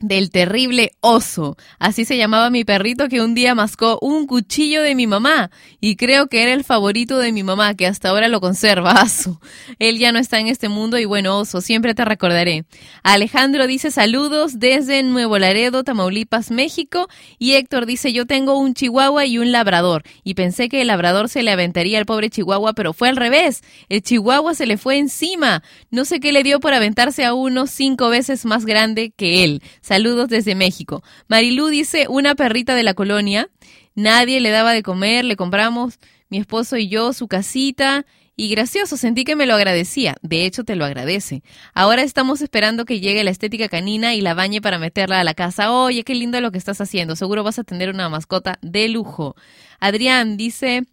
Del 0.00 0.30
terrible 0.30 0.92
oso. 1.00 1.56
Así 1.78 2.04
se 2.04 2.16
llamaba 2.16 2.50
mi 2.50 2.64
perrito 2.64 3.08
que 3.08 3.20
un 3.20 3.34
día 3.34 3.54
mascó 3.54 3.98
un 4.00 4.26
cuchillo 4.26 4.82
de 4.82 4.94
mi 4.94 5.06
mamá 5.06 5.50
y 5.80 5.96
creo 5.96 6.28
que 6.28 6.42
era 6.42 6.54
el 6.54 6.64
favorito 6.64 7.18
de 7.18 7.32
mi 7.32 7.42
mamá 7.42 7.74
que 7.74 7.86
hasta 7.86 8.08
ahora 8.08 8.28
lo 8.28 8.40
conserva. 8.40 9.06
Él 9.78 9.98
ya 9.98 10.12
no 10.12 10.18
está 10.18 10.38
en 10.38 10.48
este 10.48 10.68
mundo 10.68 10.98
y 10.98 11.04
bueno, 11.04 11.38
oso, 11.38 11.60
siempre 11.60 11.94
te 11.94 12.04
recordaré. 12.04 12.64
Alejandro 13.02 13.66
dice 13.66 13.90
saludos 13.90 14.58
desde 14.58 15.02
Nuevo 15.02 15.38
Laredo, 15.38 15.84
Tamaulipas, 15.84 16.50
México 16.50 17.08
y 17.38 17.52
Héctor 17.52 17.86
dice 17.86 18.12
yo 18.12 18.26
tengo 18.26 18.58
un 18.58 18.74
chihuahua 18.74 19.26
y 19.26 19.38
un 19.38 19.52
labrador 19.52 20.02
y 20.24 20.34
pensé 20.34 20.68
que 20.68 20.80
el 20.80 20.88
labrador 20.88 21.28
se 21.28 21.42
le 21.42 21.50
aventaría 21.50 21.98
al 21.98 22.06
pobre 22.06 22.30
chihuahua 22.30 22.72
pero 22.72 22.94
fue 22.94 23.10
al 23.10 23.16
revés. 23.16 23.62
El 23.90 24.02
chihuahua 24.02 24.54
se 24.54 24.66
le 24.66 24.78
fue 24.78 24.96
encima. 24.98 25.62
No 25.90 26.06
sé 26.06 26.20
qué 26.20 26.32
le 26.32 26.42
dio 26.42 26.58
por 26.58 26.72
aventarse 26.72 27.24
a 27.24 27.34
uno 27.34 27.66
cinco 27.66 28.08
veces 28.08 28.46
más 28.46 28.64
grande 28.64 29.12
que 29.14 29.44
él. 29.44 29.62
Saludos 29.90 30.28
desde 30.28 30.54
México. 30.54 31.02
Marilú 31.26 31.66
dice, 31.66 32.06
una 32.08 32.36
perrita 32.36 32.76
de 32.76 32.84
la 32.84 32.94
colonia. 32.94 33.50
Nadie 33.96 34.38
le 34.38 34.50
daba 34.50 34.72
de 34.72 34.84
comer, 34.84 35.24
le 35.24 35.34
compramos 35.34 35.98
mi 36.28 36.38
esposo 36.38 36.76
y 36.76 36.86
yo 36.86 37.12
su 37.12 37.26
casita. 37.26 38.06
Y 38.36 38.50
gracioso, 38.50 38.96
sentí 38.96 39.24
que 39.24 39.34
me 39.34 39.46
lo 39.46 39.54
agradecía. 39.54 40.14
De 40.22 40.46
hecho, 40.46 40.62
te 40.62 40.76
lo 40.76 40.84
agradece. 40.84 41.42
Ahora 41.74 42.02
estamos 42.02 42.40
esperando 42.40 42.84
que 42.84 43.00
llegue 43.00 43.24
la 43.24 43.32
estética 43.32 43.68
canina 43.68 44.14
y 44.14 44.20
la 44.20 44.34
bañe 44.34 44.60
para 44.60 44.78
meterla 44.78 45.18
a 45.18 45.24
la 45.24 45.34
casa. 45.34 45.72
Oye, 45.72 46.04
qué 46.04 46.14
lindo 46.14 46.40
lo 46.40 46.52
que 46.52 46.58
estás 46.58 46.80
haciendo. 46.80 47.16
Seguro 47.16 47.42
vas 47.42 47.58
a 47.58 47.64
tener 47.64 47.90
una 47.90 48.08
mascota 48.08 48.60
de 48.62 48.88
lujo. 48.88 49.34
Adrián 49.80 50.36
dice, 50.36 50.84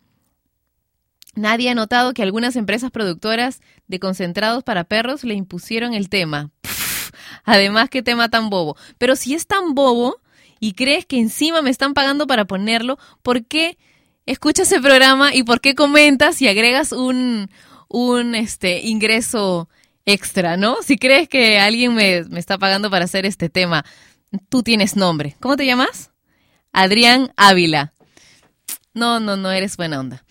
nadie 1.35 1.69
ha 1.69 1.75
notado 1.75 2.15
que 2.15 2.23
algunas 2.23 2.55
empresas 2.55 2.89
productoras 2.89 3.61
de 3.85 3.99
concentrados 3.99 4.63
para 4.63 4.85
perros 4.85 5.23
le 5.23 5.35
impusieron 5.35 5.93
el 5.93 6.09
tema. 6.09 6.49
Además, 7.43 7.89
qué 7.89 8.01
tema 8.01 8.29
tan 8.29 8.49
bobo. 8.49 8.77
Pero 8.97 9.15
si 9.15 9.33
es 9.33 9.47
tan 9.47 9.75
bobo 9.75 10.17
y 10.59 10.73
crees 10.73 11.05
que 11.05 11.19
encima 11.19 11.61
me 11.61 11.69
están 11.69 11.93
pagando 11.93 12.27
para 12.27 12.45
ponerlo, 12.45 12.97
¿por 13.21 13.45
qué 13.45 13.77
escuchas 14.25 14.71
el 14.71 14.81
programa 14.81 15.33
y 15.33 15.43
por 15.43 15.61
qué 15.61 15.75
comentas 15.75 16.41
y 16.41 16.47
agregas 16.47 16.91
un, 16.91 17.49
un 17.87 18.35
este, 18.35 18.81
ingreso 18.81 19.69
extra, 20.05 20.57
¿no? 20.57 20.77
Si 20.83 20.97
crees 20.97 21.27
que 21.27 21.59
alguien 21.59 21.95
me, 21.95 22.23
me 22.25 22.39
está 22.39 22.57
pagando 22.57 22.89
para 22.89 23.05
hacer 23.05 23.25
este 23.25 23.49
tema, 23.49 23.85
tú 24.49 24.63
tienes 24.63 24.95
nombre. 24.95 25.35
¿Cómo 25.39 25.57
te 25.57 25.65
llamas? 25.65 26.11
Adrián 26.71 27.33
Ávila. 27.37 27.93
No, 28.93 29.19
no, 29.19 29.37
no 29.37 29.51
eres 29.51 29.77
buena 29.77 29.99
onda. 29.99 30.23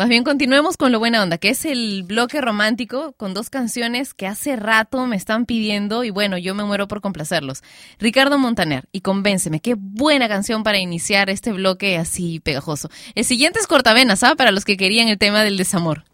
Más 0.00 0.08
bien 0.08 0.24
continuemos 0.24 0.78
con 0.78 0.92
lo 0.92 0.98
buena 0.98 1.22
onda, 1.22 1.36
que 1.36 1.50
es 1.50 1.66
el 1.66 2.04
bloque 2.04 2.40
romántico 2.40 3.12
con 3.18 3.34
dos 3.34 3.50
canciones 3.50 4.14
que 4.14 4.26
hace 4.26 4.56
rato 4.56 5.04
me 5.04 5.14
están 5.14 5.44
pidiendo 5.44 6.04
y 6.04 6.08
bueno, 6.08 6.38
yo 6.38 6.54
me 6.54 6.64
muero 6.64 6.88
por 6.88 7.02
complacerlos. 7.02 7.62
Ricardo 7.98 8.38
Montaner 8.38 8.88
y 8.92 9.02
Convénceme, 9.02 9.60
qué 9.60 9.74
buena 9.78 10.26
canción 10.26 10.62
para 10.62 10.78
iniciar 10.78 11.28
este 11.28 11.52
bloque 11.52 11.98
así 11.98 12.40
pegajoso. 12.40 12.88
El 13.14 13.26
siguiente 13.26 13.58
es 13.58 13.66
Cortavenas, 13.66 14.22
¿ah? 14.22 14.36
Para 14.36 14.52
los 14.52 14.64
que 14.64 14.78
querían 14.78 15.08
el 15.08 15.18
tema 15.18 15.44
del 15.44 15.58
desamor. 15.58 16.04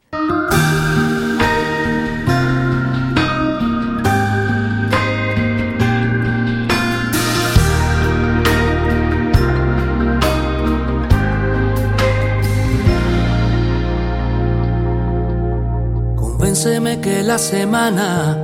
Convénceme 16.56 17.00
que 17.02 17.22
la 17.22 17.36
semana 17.36 18.34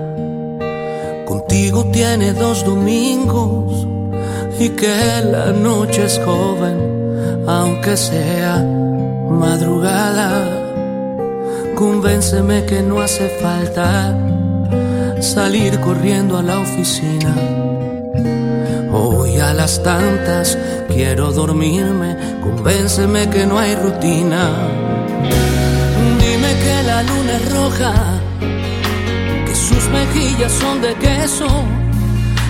contigo 1.24 1.86
tiene 1.90 2.34
dos 2.34 2.62
domingos 2.62 3.86
y 4.60 4.68
que 4.68 5.22
la 5.24 5.50
noche 5.52 6.04
es 6.04 6.20
joven, 6.22 7.46
aunque 7.46 7.96
sea 7.96 8.58
madrugada. 9.30 10.46
Convénceme 11.74 12.66
que 12.66 12.82
no 12.82 13.00
hace 13.00 13.30
falta 13.40 14.14
salir 15.20 15.80
corriendo 15.80 16.36
a 16.36 16.42
la 16.42 16.58
oficina. 16.58 17.34
Hoy 18.92 19.38
a 19.38 19.54
las 19.54 19.82
tantas 19.82 20.58
quiero 20.88 21.32
dormirme, 21.32 22.18
convénceme 22.42 23.30
que 23.30 23.46
no 23.46 23.58
hay 23.58 23.74
rutina. 23.74 24.91
Luna 27.02 27.38
roja, 27.50 27.92
que 29.46 29.54
sus 29.54 29.88
mejillas 29.88 30.52
son 30.52 30.80
de 30.80 30.94
queso 30.94 31.48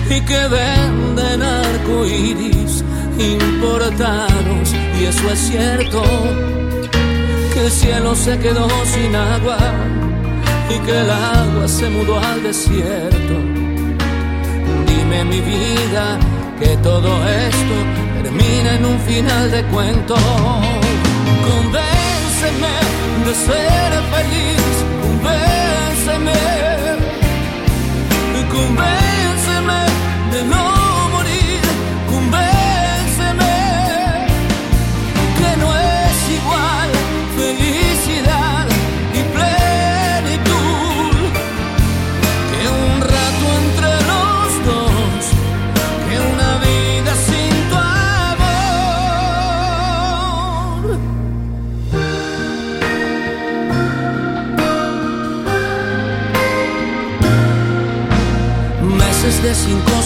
y 0.09 0.21
que 0.21 0.47
venden 0.47 1.41
arcoíris 1.41 2.83
importados. 3.17 4.73
Y 4.99 5.05
eso 5.05 5.31
es 5.31 5.39
cierto, 5.39 6.03
que 7.53 7.65
el 7.65 7.71
cielo 7.71 8.15
se 8.15 8.37
quedó 8.39 8.67
sin 8.85 9.15
agua 9.15 9.57
y 10.69 10.79
que 10.85 10.99
el 10.99 11.09
agua 11.09 11.67
se 11.67 11.89
mudó 11.89 12.19
al 12.19 12.43
desierto. 12.43 13.35
Dime 14.87 15.25
mi 15.25 15.41
vida 15.41 16.19
que 16.59 16.77
todo 16.77 17.09
esto 17.27 17.75
termina 18.21 18.75
en 18.75 18.85
un 18.85 18.99
final 18.99 19.51
de 19.51 19.63
cuento. 19.65 20.15
Convénceme 21.49 22.92
de 23.25 23.33
ser 23.33 23.91
feliz, 24.11 24.85
convénceme, 25.01 26.33
convénceme 28.51 29.81
de 30.31 30.43
no 30.43 30.72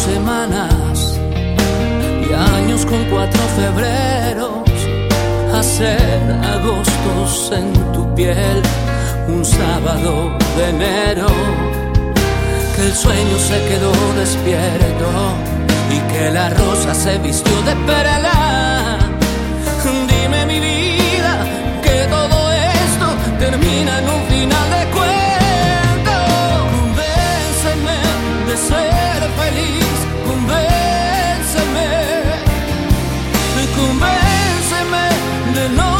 semanas 0.08 1.20
y 2.28 2.34
años 2.58 2.86
con 2.86 3.04
cuatro 3.14 3.44
febreros, 3.60 4.70
hacer 5.54 6.22
agostos 6.56 7.52
en 7.60 7.68
tu 7.94 8.04
piel, 8.16 8.62
un 9.28 9.44
sábado 9.44 10.38
de 10.58 10.64
enero, 10.76 11.28
que 12.76 12.82
el 12.90 12.94
sueño 12.94 13.38
se 13.50 13.58
quedó 13.70 13.94
despierto 14.24 15.10
y 15.96 16.00
que 16.12 16.32
la 16.32 16.48
rosa 16.62 16.94
se 16.94 17.18
vistió 17.18 17.58
de 17.70 17.76
perla. 17.90 18.98
Dime 20.14 20.46
mi 20.52 20.60
vida 20.60 21.34
que 21.86 21.98
todo 22.16 22.40
esto 22.84 23.08
termina 23.40 23.94
en 24.00 24.06
un 24.16 24.22
final 24.32 24.68
de 24.76 24.82
cuento. 24.94 25.07
No 35.76 35.97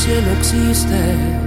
cielo 0.00 0.32
existe. 0.32 1.39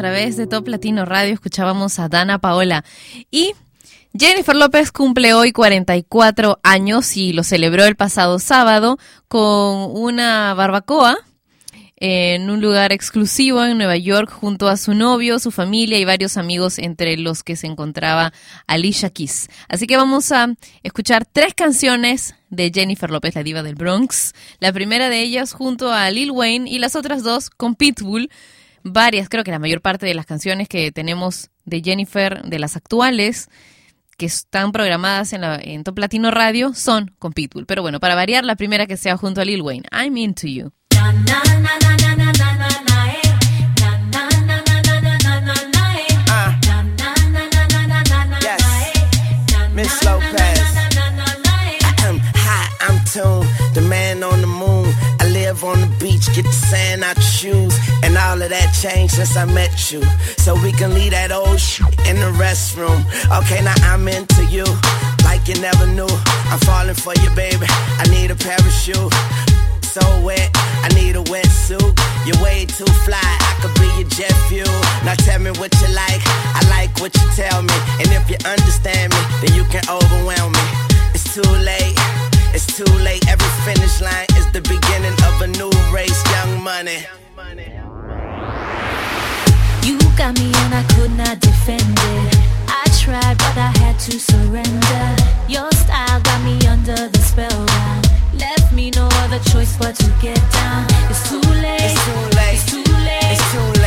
Través 0.00 0.38
de 0.38 0.46
Top 0.46 0.66
Latino 0.66 1.04
Radio, 1.04 1.34
escuchábamos 1.34 1.98
a 1.98 2.08
Dana 2.08 2.38
Paola. 2.38 2.86
Y 3.30 3.52
Jennifer 4.18 4.56
López 4.56 4.92
cumple 4.92 5.34
hoy 5.34 5.52
44 5.52 6.58
años 6.62 7.18
y 7.18 7.34
lo 7.34 7.44
celebró 7.44 7.84
el 7.84 7.96
pasado 7.96 8.38
sábado 8.38 8.96
con 9.28 9.90
una 9.94 10.54
barbacoa 10.54 11.18
en 11.96 12.48
un 12.48 12.62
lugar 12.62 12.92
exclusivo 12.92 13.62
en 13.62 13.76
Nueva 13.76 13.98
York 13.98 14.30
junto 14.30 14.68
a 14.68 14.78
su 14.78 14.94
novio, 14.94 15.38
su 15.38 15.50
familia 15.50 15.98
y 15.98 16.06
varios 16.06 16.38
amigos 16.38 16.78
entre 16.78 17.18
los 17.18 17.42
que 17.42 17.56
se 17.56 17.66
encontraba 17.66 18.32
Alicia 18.66 19.10
Keys. 19.10 19.50
Así 19.68 19.86
que 19.86 19.98
vamos 19.98 20.32
a 20.32 20.54
escuchar 20.82 21.26
tres 21.30 21.52
canciones 21.52 22.34
de 22.48 22.72
Jennifer 22.74 23.10
López, 23.10 23.34
la 23.34 23.42
diva 23.42 23.62
del 23.62 23.74
Bronx. 23.74 24.32
La 24.60 24.72
primera 24.72 25.10
de 25.10 25.20
ellas 25.20 25.52
junto 25.52 25.92
a 25.92 26.10
Lil 26.10 26.30
Wayne 26.30 26.70
y 26.70 26.78
las 26.78 26.96
otras 26.96 27.22
dos 27.22 27.50
con 27.50 27.74
Pitbull. 27.74 28.30
Varias, 28.82 29.28
creo 29.28 29.44
que 29.44 29.50
la 29.50 29.58
mayor 29.58 29.80
parte 29.80 30.06
de 30.06 30.14
las 30.14 30.26
canciones 30.26 30.68
que 30.68 30.90
tenemos 30.92 31.50
de 31.64 31.82
Jennifer, 31.82 32.42
de 32.42 32.58
las 32.58 32.76
actuales, 32.76 33.48
que 34.16 34.26
están 34.26 34.72
programadas 34.72 35.32
en, 35.32 35.40
la, 35.42 35.58
en 35.62 35.84
Top 35.84 35.98
Latino 35.98 36.30
Radio, 36.30 36.74
son 36.74 37.14
con 37.18 37.32
Pitbull. 37.32 37.66
Pero 37.66 37.82
bueno, 37.82 38.00
para 38.00 38.14
variar, 38.14 38.44
la 38.44 38.56
primera 38.56 38.86
que 38.86 38.96
sea 38.96 39.16
junto 39.16 39.40
a 39.40 39.44
Lil 39.44 39.62
Wayne, 39.62 39.84
I'm 39.92 40.16
Into 40.16 40.46
You. 40.46 40.72
Miss 49.74 50.04
Lopez. 50.04 50.60
I'm 52.04 52.18
hot, 52.34 52.70
I'm 52.80 52.98
tuned, 53.04 53.48
the 53.72 53.80
man 53.80 54.22
on 54.22 54.40
the 54.42 54.46
moon. 54.46 54.92
I 55.20 55.26
live 55.32 55.64
on 55.64 55.80
the 55.80 55.89
get 56.34 56.44
the 56.44 56.52
sand 56.52 57.04
out 57.04 57.16
your 57.16 57.24
shoes. 57.24 57.74
And 58.02 58.16
all 58.16 58.40
of 58.40 58.50
that 58.50 58.72
changed 58.72 59.14
since 59.14 59.36
I 59.36 59.44
met 59.44 59.92
you. 59.92 60.02
So 60.38 60.54
we 60.62 60.72
can 60.72 60.94
leave 60.94 61.12
that 61.12 61.32
old 61.32 61.60
shit 61.60 61.86
in 62.06 62.16
the 62.16 62.30
restroom. 62.38 63.04
Okay, 63.30 63.62
now 63.62 63.74
I'm 63.90 64.06
into 64.08 64.44
you, 64.46 64.64
like 65.24 65.48
you 65.48 65.54
never 65.60 65.86
knew. 65.86 66.10
I'm 66.50 66.60
falling 66.60 66.94
for 66.94 67.14
you, 67.22 67.30
baby. 67.34 67.66
I 67.68 68.04
need 68.10 68.30
a 68.30 68.36
parachute. 68.36 69.12
So 69.90 70.00
wet, 70.22 70.50
I 70.54 70.88
need 70.94 71.16
a 71.16 71.24
wetsuit. 71.26 71.98
You're 72.24 72.38
way 72.44 72.64
too 72.64 72.86
fly, 73.02 73.18
I 73.18 73.58
could 73.60 73.74
be 73.82 73.90
your 73.98 74.08
jet 74.08 74.30
fuel. 74.46 74.70
Now 75.02 75.14
tell 75.26 75.40
me 75.40 75.50
what 75.58 75.74
you 75.82 75.90
like, 75.90 76.22
I 76.54 76.62
like 76.70 76.94
what 77.00 77.10
you 77.10 77.26
tell 77.34 77.62
me. 77.62 77.74
And 77.98 78.06
if 78.14 78.30
you 78.30 78.38
understand 78.46 79.10
me, 79.10 79.20
then 79.42 79.52
you 79.58 79.64
can 79.64 79.82
overwhelm 79.90 80.52
me. 80.52 80.66
It's 81.10 81.34
too 81.34 81.42
late, 81.42 81.98
it's 82.60 82.76
too 82.76 82.92
late. 82.98 83.26
Every 83.28 83.48
finish 83.64 84.00
line 84.00 84.26
is 84.36 84.46
the 84.52 84.60
beginning 84.62 85.16
of 85.28 85.40
a 85.42 85.46
new 85.46 85.70
race, 85.92 86.20
young 86.32 86.62
money. 86.62 86.98
You 89.82 89.98
got 90.16 90.38
me 90.38 90.52
and 90.62 90.74
I 90.74 90.84
could 90.94 91.12
not 91.16 91.40
defend 91.40 91.82
it. 91.82 92.36
I 92.68 92.84
tried, 93.00 93.38
but 93.38 93.56
I 93.56 93.72
had 93.82 93.98
to 94.00 94.18
surrender. 94.18 95.04
Your 95.48 95.70
style 95.72 96.20
got 96.20 96.42
me 96.44 96.58
under 96.66 97.08
the 97.08 97.20
spellbound. 97.20 98.08
Left 98.34 98.72
me 98.72 98.90
no 98.90 99.08
other 99.24 99.40
choice 99.50 99.76
but 99.76 99.94
to 99.96 100.08
get 100.20 100.40
down. 100.52 100.86
It's 101.10 101.28
too 101.28 101.40
late. 101.64 101.80
It's 101.80 102.04
too 102.04 102.20
late. 102.36 102.54
It's 102.54 102.66
too 102.70 102.92
late. 103.08 103.32
It's 103.32 103.52
too 103.52 103.60
late. 103.72 103.79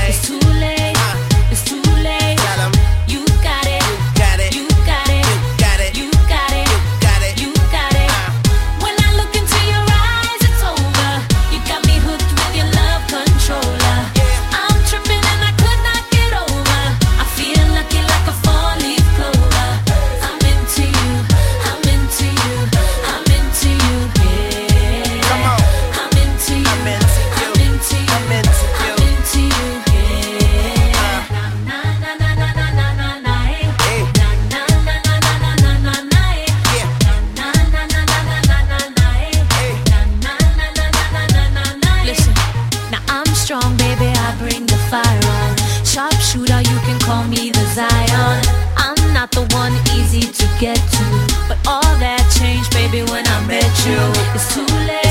The 49.33 49.41
one 49.55 49.73
easy 49.97 50.21
to 50.21 50.45
get 50.59 50.75
to, 50.75 51.03
but 51.47 51.57
all 51.67 51.81
that 51.99 52.21
changed, 52.37 52.71
baby, 52.71 53.01
when 53.09 53.25
I 53.27 53.45
met 53.47 53.63
you. 53.85 53.97
It's 54.35 54.53
too 54.53 54.65
late. 54.87 55.02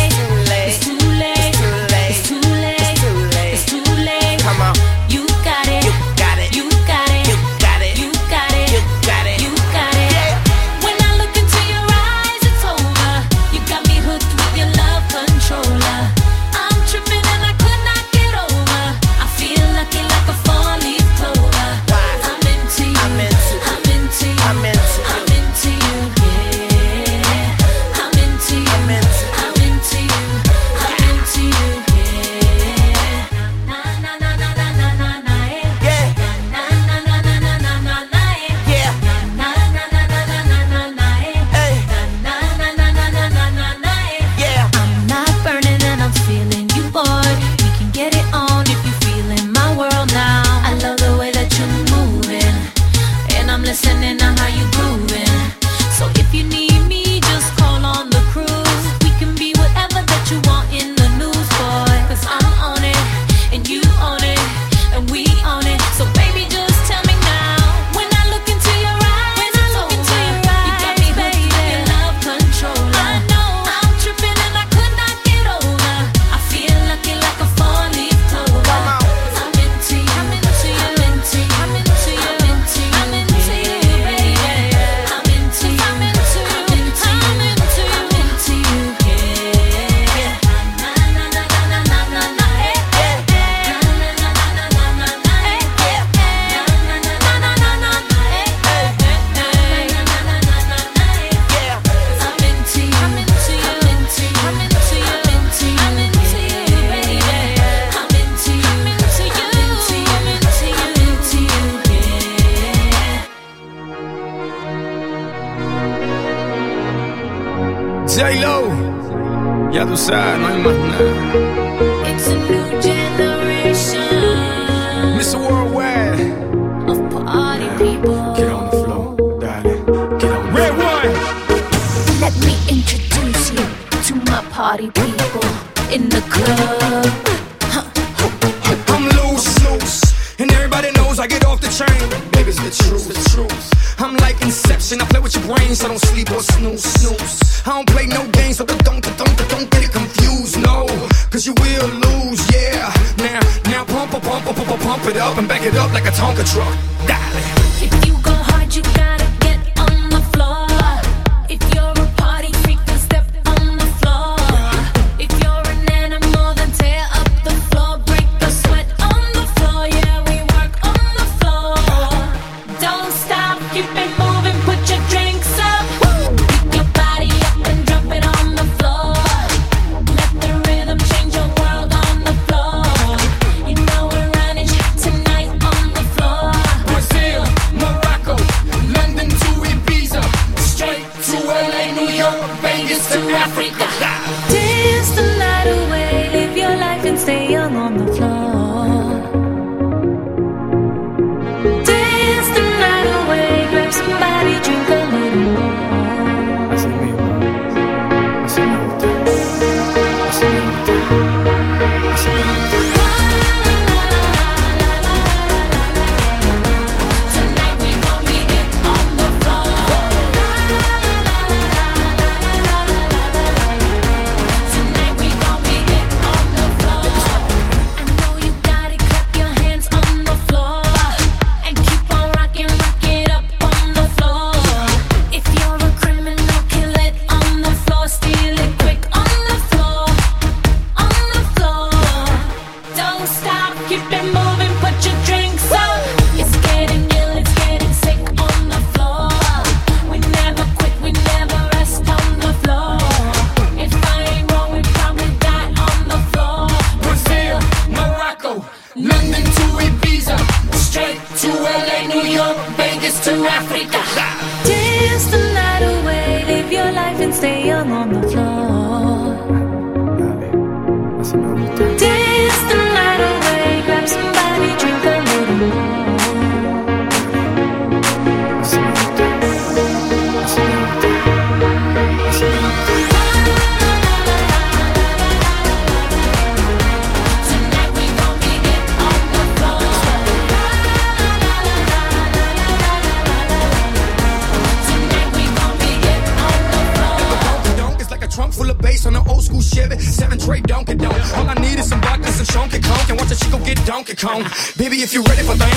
Baby, 304.76 305.02
if 305.02 305.12
you're 305.12 305.24
ready 305.24 305.42
for 305.42 305.56
things. 305.56 305.71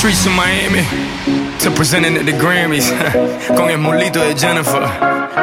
streets 0.00 0.24
of 0.24 0.32
Miami 0.32 0.80
to 1.58 1.70
presenting 1.76 2.16
at 2.16 2.24
the 2.24 2.32
Grammys. 2.32 2.88
Going 3.54 3.80
mulito 3.80 4.14
de 4.14 4.34
Jennifer. 4.34 4.80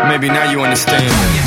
Maybe 0.10 0.30
now 0.30 0.50
you 0.50 0.62
understand. 0.62 1.47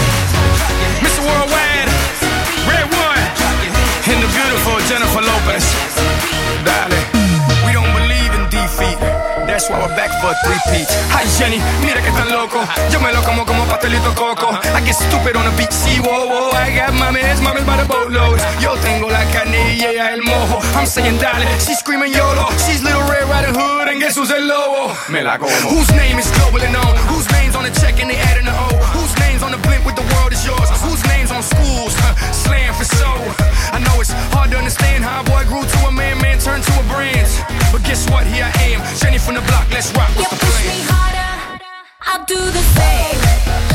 that's 9.60 9.68
why 9.68 9.76
we're 9.76 9.96
back 9.96 10.08
for 10.24 10.32
a 10.32 10.36
three-peat. 10.40 10.88
Hi 11.12 11.28
Jenny, 11.36 11.60
mira 11.84 12.00
que 12.00 12.08
tan 12.16 12.32
loco. 12.32 12.64
Yo 12.88 12.96
me 13.00 13.12
lo 13.12 13.20
como 13.20 13.44
como 13.44 13.68
pastelito 13.68 14.14
coco. 14.16 14.48
Uh-huh. 14.48 14.76
I 14.76 14.80
get 14.80 14.96
stupid 14.96 15.36
on 15.36 15.44
the 15.44 15.52
beat, 15.60 15.72
see, 15.72 16.00
whoa, 16.00 16.24
whoa. 16.32 16.56
I 16.56 16.72
got 16.72 16.96
mames, 16.96 17.44
mames 17.44 17.66
by 17.68 17.76
the 17.76 17.84
boatload. 17.84 18.40
Yo 18.64 18.76
tengo 18.80 19.12
la 19.12 19.20
canilla, 19.36 20.16
el 20.16 20.22
mojo. 20.24 20.64
I'm 20.72 20.86
saying 20.86 21.20
dale, 21.20 21.44
she's 21.60 21.78
screaming 21.78 22.12
YOLO. 22.12 22.48
She's 22.64 22.80
little 22.82 23.04
Red 23.04 23.28
Riding 23.28 23.52
Hood 23.52 23.88
and 23.88 24.00
guess 24.00 24.16
who's 24.16 24.30
el 24.30 24.48
lobo? 24.48 24.96
Me 25.12 25.20
la 25.20 25.36
como. 25.36 25.52
Whose 25.68 25.92
name 25.92 26.16
is 26.16 26.30
globally 26.40 26.70
known? 26.72 26.96
Whose 27.12 27.28
name's 27.36 27.54
on 27.54 27.64
the 27.64 27.74
check 27.84 28.00
and 28.00 28.08
they 28.08 28.16
adding 28.16 28.48
the 28.48 28.56
O? 28.56 28.68
Whose 28.96 29.12
name's 29.20 29.42
on 29.42 29.52
the 29.52 29.60
blimp 29.68 29.84
with 29.84 29.96
the 29.96 30.06
world 30.16 30.32
is 30.32 30.40
yours? 30.40 30.68
Whose 30.80 31.04
name's 31.12 31.30
on 31.30 31.42
schools? 31.42 31.92
Slam 32.32 32.72
for 32.72 32.88
show. 32.96 33.49
I 33.80 33.84
know 33.84 34.00
it's 34.00 34.12
hard 34.36 34.50
to 34.50 34.58
understand 34.58 35.04
how 35.04 35.22
a 35.22 35.24
boy 35.24 35.44
grew 35.48 35.64
to 35.64 35.78
a 35.86 35.92
man, 35.92 36.20
man 36.20 36.38
turned 36.38 36.62
to 36.64 36.80
a 36.80 36.82
brand. 36.84 37.28
But 37.72 37.82
guess 37.82 38.08
what? 38.10 38.26
Here 38.26 38.44
I 38.44 38.52
am, 38.76 38.80
Jenny 38.98 39.16
from 39.16 39.36
the 39.36 39.40
block. 39.42 39.70
Let's 39.72 39.90
rock. 39.96 40.10
What's 40.16 40.32
you 40.32 40.38
push 40.38 40.60
plan? 40.60 40.76
me 40.76 40.84
harder, 40.84 41.64
I'll 42.02 42.24
do 42.26 42.36
the 42.36 42.64
same. 42.76 43.69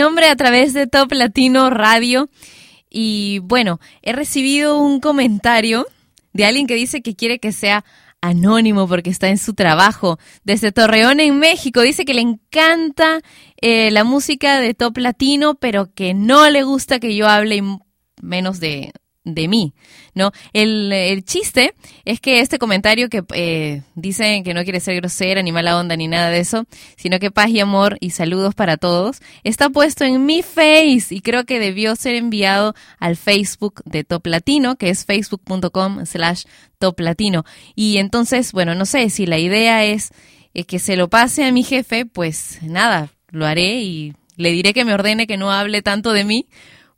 Nombre 0.00 0.28
a 0.28 0.36
través 0.36 0.72
de 0.72 0.86
Top 0.86 1.12
Latino 1.12 1.68
Radio. 1.68 2.30
Y 2.88 3.40
bueno, 3.40 3.80
he 4.02 4.12
recibido 4.12 4.78
un 4.78 4.98
comentario 4.98 5.86
de 6.32 6.46
alguien 6.46 6.66
que 6.66 6.74
dice 6.74 7.02
que 7.02 7.14
quiere 7.14 7.38
que 7.38 7.52
sea 7.52 7.84
anónimo 8.22 8.88
porque 8.88 9.10
está 9.10 9.28
en 9.28 9.38
su 9.38 9.54
trabajo 9.54 10.18
desde 10.42 10.72
Torreón 10.72 11.20
en 11.20 11.38
México. 11.38 11.82
Dice 11.82 12.06
que 12.06 12.14
le 12.14 12.22
encanta 12.22 13.20
eh, 13.60 13.90
la 13.90 14.04
música 14.04 14.60
de 14.60 14.72
Top 14.72 14.96
Latino, 14.96 15.54
pero 15.54 15.92
que 15.94 16.14
no 16.14 16.48
le 16.48 16.62
gusta 16.62 16.98
que 16.98 17.14
yo 17.14 17.28
hable 17.28 17.62
menos 18.22 18.58
de, 18.58 18.92
de 19.24 19.48
mí, 19.48 19.74
¿no? 20.14 20.32
El, 20.54 20.92
el 20.92 21.24
chiste 21.24 21.74
es 22.04 22.20
que 22.20 22.40
este 22.40 22.58
comentario 22.58 23.10
que 23.10 23.22
eh, 23.34 23.82
dicen 23.94 24.42
que 24.44 24.54
no 24.54 24.64
quiere 24.64 24.80
ser 24.80 24.96
grosera, 24.96 25.42
ni 25.42 25.52
mala 25.52 25.78
onda, 25.78 25.96
ni 25.96 26.08
nada 26.08 26.30
de 26.30 26.40
eso, 26.40 26.64
sino 26.96 27.18
que 27.18 27.30
paz 27.30 27.50
y 27.50 27.60
amor 27.60 27.98
y 28.00 28.10
saludos 28.10 28.54
para 28.54 28.78
todos, 28.78 29.20
está 29.44 29.68
puesto 29.68 30.04
en 30.04 30.24
mi 30.24 30.42
face 30.42 31.06
y 31.10 31.20
creo 31.20 31.44
que 31.44 31.58
debió 31.58 31.96
ser 31.96 32.14
enviado 32.14 32.74
al 32.98 33.16
Facebook 33.16 33.82
de 33.84 34.04
Top 34.04 34.26
Latino, 34.26 34.76
que 34.76 34.88
es 34.88 35.04
facebook.com 35.04 36.06
slash 36.06 36.44
Top 36.78 36.98
Latino. 37.00 37.44
Y 37.74 37.98
entonces, 37.98 38.52
bueno, 38.52 38.74
no 38.74 38.86
sé, 38.86 39.10
si 39.10 39.26
la 39.26 39.38
idea 39.38 39.84
es 39.84 40.10
eh, 40.54 40.64
que 40.64 40.78
se 40.78 40.96
lo 40.96 41.08
pase 41.08 41.44
a 41.44 41.52
mi 41.52 41.62
jefe, 41.62 42.06
pues 42.06 42.58
nada, 42.62 43.10
lo 43.28 43.44
haré 43.44 43.82
y 43.82 44.14
le 44.36 44.50
diré 44.50 44.72
que 44.72 44.86
me 44.86 44.94
ordene 44.94 45.26
que 45.26 45.36
no 45.36 45.52
hable 45.52 45.82
tanto 45.82 46.14
de 46.14 46.24
mí, 46.24 46.46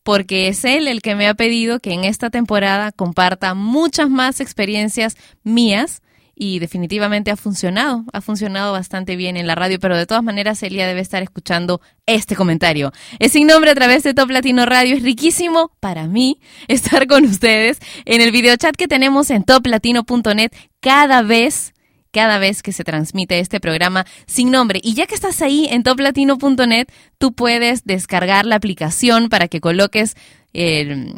porque 0.03 0.49
es 0.49 0.65
él 0.65 0.89
el 0.89 1.03
que 1.03 1.15
me 1.15 1.29
ha 1.29 1.35
pedido 1.35 1.81
que 1.81 1.93
en 1.93 2.05
esta 2.05 2.31
temporada 2.31 2.93
comparta 2.93 3.55
muchas 3.55 4.11
más 4.11 4.41
experiencias 4.41 5.17
mías 5.45 6.03
y 6.35 6.59
definitivamente 6.59 7.31
ha 7.31 7.37
funcionado, 7.37 8.05
ha 8.13 8.21
funcionado 8.21 8.73
bastante 8.73 9.17
bien 9.17 9.37
en 9.37 9.47
la 9.47 9.55
radio, 9.55 9.79
pero 9.79 9.97
de 9.97 10.07
todas 10.07 10.25
maneras 10.25 10.63
él 10.63 10.75
ya 10.75 10.87
debe 10.87 11.01
estar 11.01 11.23
escuchando 11.23 11.81
este 12.07 12.35
comentario. 12.35 12.91
Es 13.19 13.33
sin 13.33 13.47
nombre 13.47 13.71
a 13.71 13.75
través 13.75 14.03
de 14.03 14.15
Top 14.15 14.31
Latino 14.31 14.67
Radio, 14.67 14.97
es 14.97 15.03
riquísimo 15.03 15.73
para 15.79 16.07
mí 16.07 16.41
estar 16.69 17.07
con 17.07 17.25
ustedes 17.25 17.79
en 18.07 18.21
el 18.21 18.33
videochat 18.33 18.75
que 18.77 18.89
tenemos 18.89 19.31
en 19.31 19.45
toplatino.net 19.45 20.51
cada 20.81 21.23
vez 21.23 21.75
cada 22.13 22.39
vez 22.39 22.63
que 22.63 22.73
se 22.73 22.85
transmite 22.85 23.41
este 23.41 23.59
programa 23.59 24.07
sin 24.27 24.51
nombre. 24.51 24.81
Y 24.83 24.95
ya 24.95 25.07
que 25.07 25.15
estás 25.15 25.43
ahí 25.43 25.67
en 25.71 25.83
toplatino.net, 25.83 26.87
tú 27.19 27.33
puedes 27.33 27.85
descargar 27.85 28.47
la 28.47 28.57
aplicación 28.57 29.29
para 29.29 29.49
que 29.49 29.61
coloques 29.61 30.15
el 30.53 31.17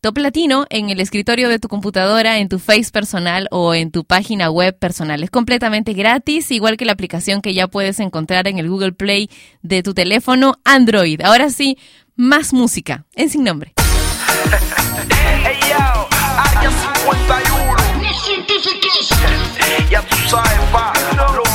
Top 0.00 0.18
Latino 0.18 0.66
en 0.70 0.90
el 0.90 1.00
escritorio 1.00 1.48
de 1.48 1.58
tu 1.58 1.68
computadora, 1.68 2.38
en 2.38 2.48
tu 2.48 2.58
Face 2.60 2.90
personal 2.92 3.48
o 3.50 3.74
en 3.74 3.90
tu 3.90 4.04
página 4.04 4.50
web 4.50 4.78
personal. 4.78 5.22
Es 5.24 5.30
completamente 5.30 5.94
gratis, 5.94 6.50
igual 6.52 6.76
que 6.76 6.84
la 6.84 6.92
aplicación 6.92 7.42
que 7.42 7.54
ya 7.54 7.66
puedes 7.66 7.98
encontrar 7.98 8.46
en 8.46 8.58
el 8.58 8.68
Google 8.68 8.92
Play 8.92 9.28
de 9.62 9.82
tu 9.82 9.94
teléfono 9.94 10.54
Android. 10.64 11.20
Ahora 11.22 11.50
sí, 11.50 11.76
más 12.14 12.52
música 12.52 13.04
en 13.16 13.30
sin 13.30 13.42
nombre. 13.42 13.72
Hey 15.42 15.58
yo, 15.68 16.08
área 16.38 16.70
51. 16.70 17.76
Ya 18.02 18.46
tú 18.46 19.15
yapsu 19.90 20.28
sayfa. 20.28 20.92
it. 21.40 21.45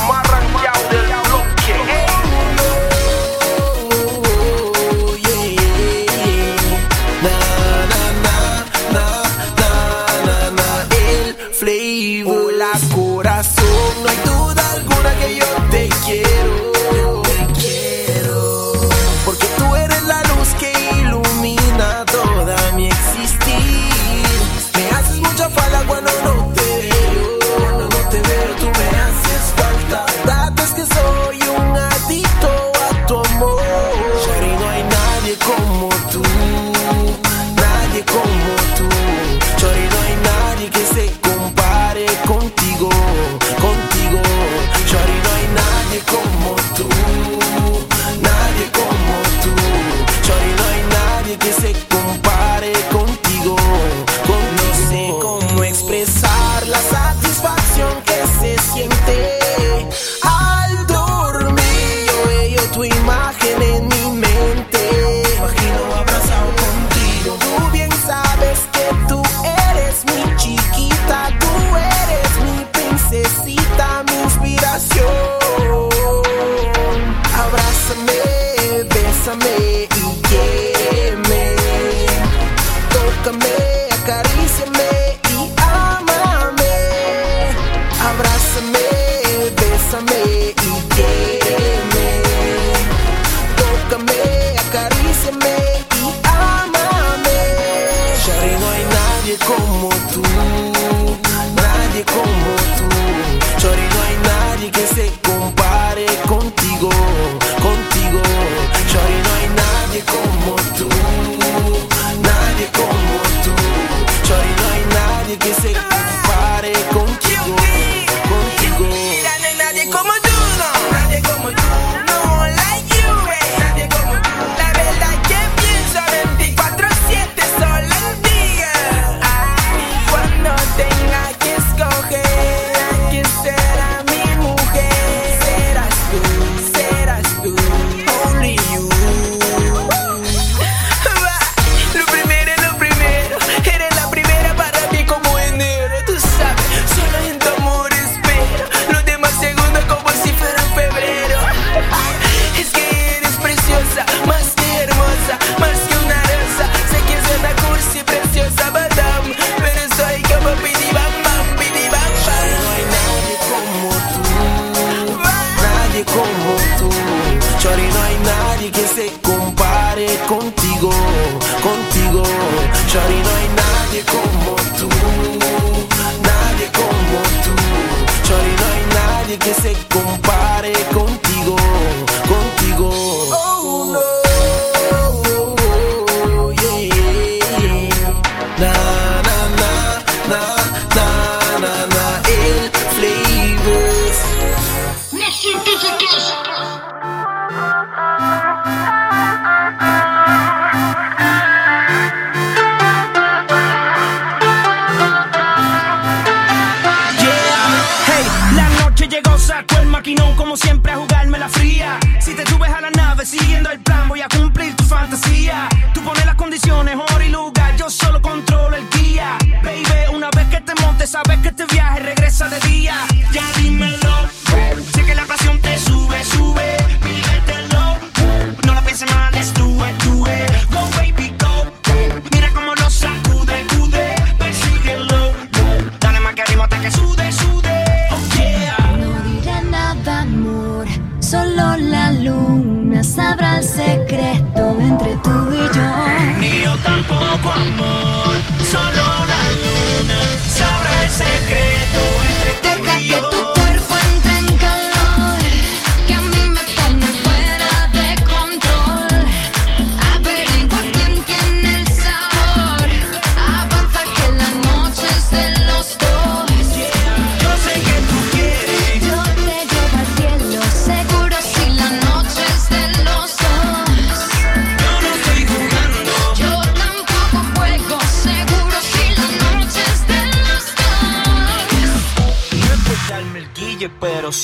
amor. 247.62 248.11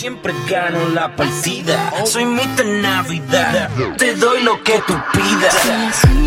siempre 0.08 0.32
gano 0.48 0.88
la 0.94 1.14
partida. 1.14 1.92
Soy 2.06 2.24
mi 2.24 2.40
Navidad. 2.80 3.68
Te 3.98 4.14
doy 4.14 4.42
lo 4.42 4.62
que 4.64 4.80
tú 4.86 4.94
pidas. 5.12 6.17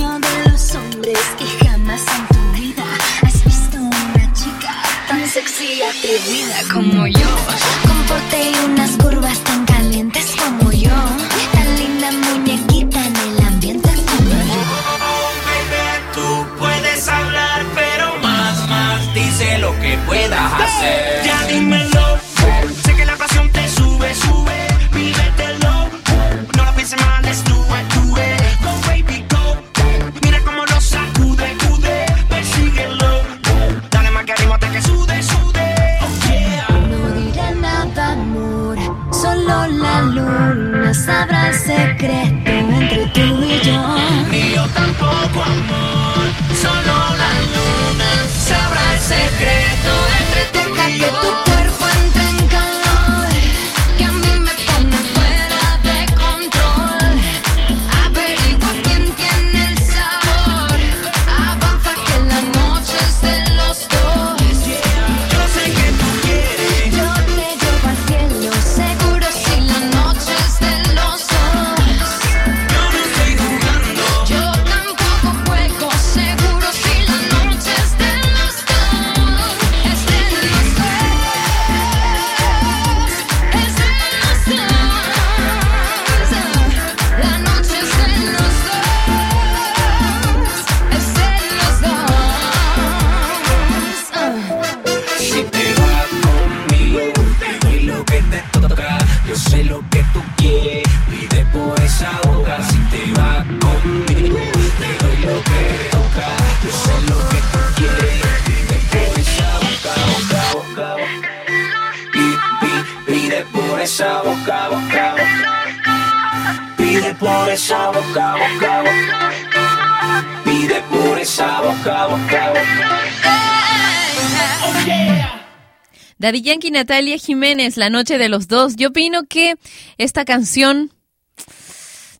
Daddy 126.32 126.44
Yankee 126.44 126.72
Natalia 126.72 127.18
Jiménez, 127.18 127.76
La 127.76 127.90
Noche 127.90 128.18
de 128.18 128.30
los 128.30 128.48
Dos. 128.48 128.78
Yo 128.78 128.88
opino 128.88 129.24
que 129.24 129.56
esta 129.98 130.24
canción 130.24 130.90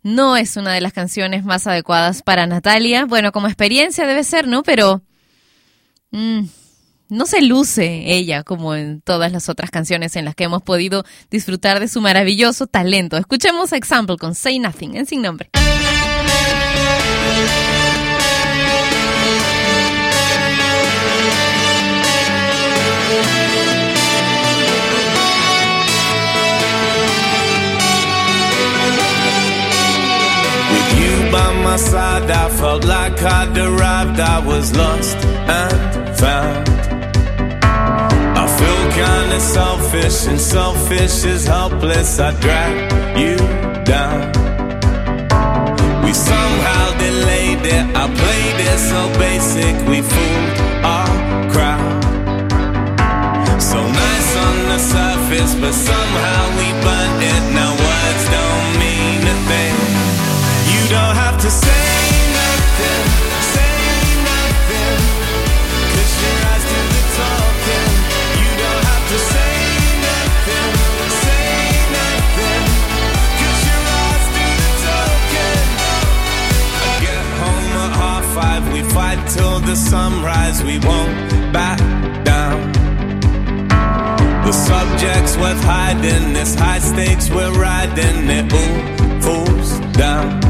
no 0.04 0.36
es 0.36 0.58
una 0.58 0.74
de 0.74 0.82
las 0.82 0.92
canciones 0.92 1.46
más 1.46 1.66
adecuadas 1.66 2.22
para 2.22 2.46
Natalia. 2.46 3.06
Bueno, 3.06 3.32
como 3.32 3.48
experiencia 3.48 4.06
debe 4.06 4.26
ser, 4.26 4.50
¿no? 4.50 4.64
Pero 4.64 5.02
mm, 6.12 6.42
no 7.08 7.26
se 7.26 7.42
luce 7.42 8.12
ella 8.14 8.44
como 8.44 8.76
en 8.76 9.00
todas 9.00 9.32
las 9.32 9.48
otras 9.48 9.72
canciones 9.72 10.18
en 10.18 10.26
las 10.26 10.36
que 10.36 10.44
hemos 10.44 10.62
podido 10.62 11.06
disfrutar 11.30 11.80
de 11.80 11.88
su 11.88 12.02
maravilloso 12.02 12.68
talento. 12.68 13.16
Escuchemos 13.16 13.72
Example 13.72 14.18
con 14.18 14.36
Say 14.36 14.60
Nothing 14.60 14.98
en 14.98 15.06
Sin 15.06 15.22
Nombre. 15.22 15.50
my 31.72 31.78
side. 31.78 32.30
I 32.30 32.50
felt 32.50 32.84
like 32.84 33.18
I'd 33.24 33.58
arrived. 33.58 34.20
I 34.20 34.40
was 34.46 34.76
lost 34.76 35.16
and 35.60 36.18
found. 36.20 36.68
I 38.42 38.46
feel 38.58 38.84
kinda 39.02 39.40
selfish, 39.40 40.18
and 40.32 40.40
selfish 40.56 41.18
is 41.34 41.44
helpless. 41.56 42.20
I 42.28 42.32
drag 42.46 42.76
you 43.24 43.38
down. 43.94 44.22
We 46.04 46.12
somehow 46.32 46.86
delayed 47.06 47.64
it. 47.78 47.86
I 48.04 48.06
played 48.22 48.60
it 48.70 48.80
so 48.92 49.02
basic. 49.26 49.74
We 49.92 49.98
fooled 50.12 50.58
our 50.96 51.12
crowd. 51.54 52.00
So 53.70 53.80
nice 54.04 54.32
on 54.46 54.56
the 54.72 54.80
surface, 54.94 55.54
but 55.62 55.76
somehow 55.90 56.42
we 56.60 56.68
burned. 56.84 57.21
The 79.72 79.78
sunrise, 79.78 80.62
we 80.66 80.80
won't 80.80 81.54
back 81.54 81.80
down. 82.26 82.60
The 84.44 84.52
subject's 84.52 85.38
worth 85.38 85.64
hiding, 85.64 86.36
it's 86.36 86.56
high 86.56 86.80
stakes, 86.80 87.30
we're 87.30 87.54
riding 87.54 88.20
it 88.40 88.52
all 88.52 88.80
falls 89.26 89.80
down. 89.96 90.42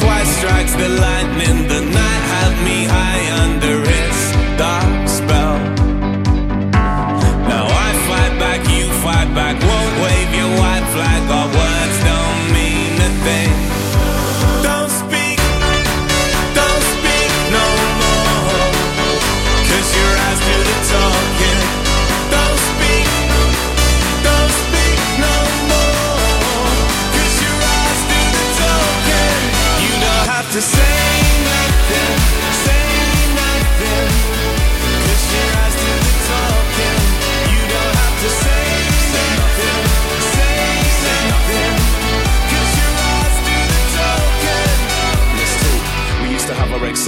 Twice 0.00 0.30
strikes 0.38 0.74
the 0.82 0.88
lightning, 1.06 1.58
the 1.74 1.82
night 2.00 2.24
had 2.34 2.54
me 2.66 2.78
high 2.96 3.24
under 3.44 3.76
its 4.00 4.20
dark 4.62 5.08
spell. 5.18 5.58
Now 7.52 7.66
I 7.86 7.90
fight 8.08 8.34
back, 8.42 8.60
you 8.74 8.86
fight 9.06 9.30
back, 9.38 9.54
won't 9.70 9.94
wave 10.04 10.30
your 10.40 10.50
white 10.58 10.86
flag, 10.94 11.22
our 11.38 11.67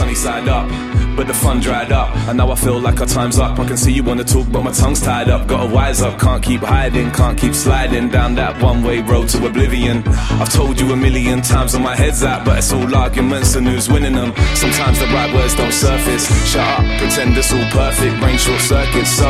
sunny 0.01 0.15
side 0.15 0.49
up, 0.49 0.67
but 1.15 1.27
the 1.27 1.35
fun 1.35 1.61
dried 1.61 1.93
up. 1.93 2.09
And 2.27 2.39
now 2.39 2.51
I 2.51 2.55
feel 2.55 2.81
like 2.81 2.99
our 3.03 3.07
time's 3.07 3.39
up. 3.39 3.59
I 3.59 3.67
can 3.67 3.77
see 3.77 3.93
you 3.93 4.03
wanna 4.03 4.25
talk, 4.25 4.47
but 4.51 4.63
my 4.63 4.73
tongue's 4.73 5.03
tied 5.03 5.29
up. 5.29 5.47
Gotta 5.47 5.69
wise 5.69 6.01
up, 6.01 6.19
can't 6.19 6.43
keep 6.43 6.63
hiding, 6.63 7.11
can't 7.11 7.39
keep 7.39 7.55
sliding 7.55 8.09
down 8.09 8.35
that 8.37 8.63
one 8.63 8.83
way 8.83 9.03
road 9.03 9.29
to 9.29 9.47
oblivion. 9.47 10.03
I've 10.41 10.51
told 10.51 10.81
you 10.81 10.91
a 10.93 10.97
million 10.97 11.43
times 11.43 11.75
where 11.75 11.83
my 11.83 11.95
head's 11.95 12.23
at, 12.23 12.47
but 12.47 12.57
it's 12.57 12.73
all 12.73 12.95
arguments 12.95 13.57
and 13.57 13.69
who's 13.69 13.91
winning 13.91 14.15
them. 14.15 14.33
Sometimes 14.55 14.99
the 15.01 15.07
right 15.09 15.31
words 15.35 15.55
don't 15.55 15.71
surface. 15.71 16.25
Shut 16.51 16.67
up, 16.67 16.83
pretend 16.99 17.37
it's 17.37 17.53
all 17.53 17.69
perfect, 17.71 18.19
brain 18.21 18.39
short 18.39 18.63
circuits. 18.63 19.11
So 19.11 19.29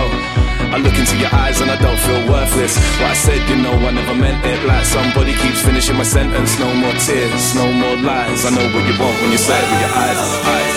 I 0.70 0.78
look 0.78 0.94
into 0.94 1.16
your 1.18 1.32
eyes 1.34 1.60
and 1.60 1.70
I 1.70 1.76
don't 1.76 1.98
feel 1.98 2.22
worthless. 2.30 2.78
What 3.01 3.10
I 3.10 3.14
said, 3.14 3.42
you 3.51 3.56
know, 3.56 3.74
I 3.74 3.90
never 3.90 4.14
meant 4.14 4.44
it. 4.47 4.64
Like 4.66 4.84
somebody 4.84 5.34
keeps 5.34 5.60
finishing 5.62 5.97
my 5.97 6.06
sentence. 6.06 6.59
No 6.59 6.72
more 6.74 6.94
tears, 6.94 7.55
no 7.55 7.66
more 7.72 7.97
lies. 7.97 8.47
I 8.47 8.51
know 8.51 8.66
what 8.70 8.84
you 8.86 8.94
want 9.02 9.16
when 9.20 9.32
you 9.32 9.38
say 9.38 9.59
it 9.59 9.66
with 9.70 9.80
your 9.82 9.94
eyes. 10.05 10.18
eyes, 10.55 10.69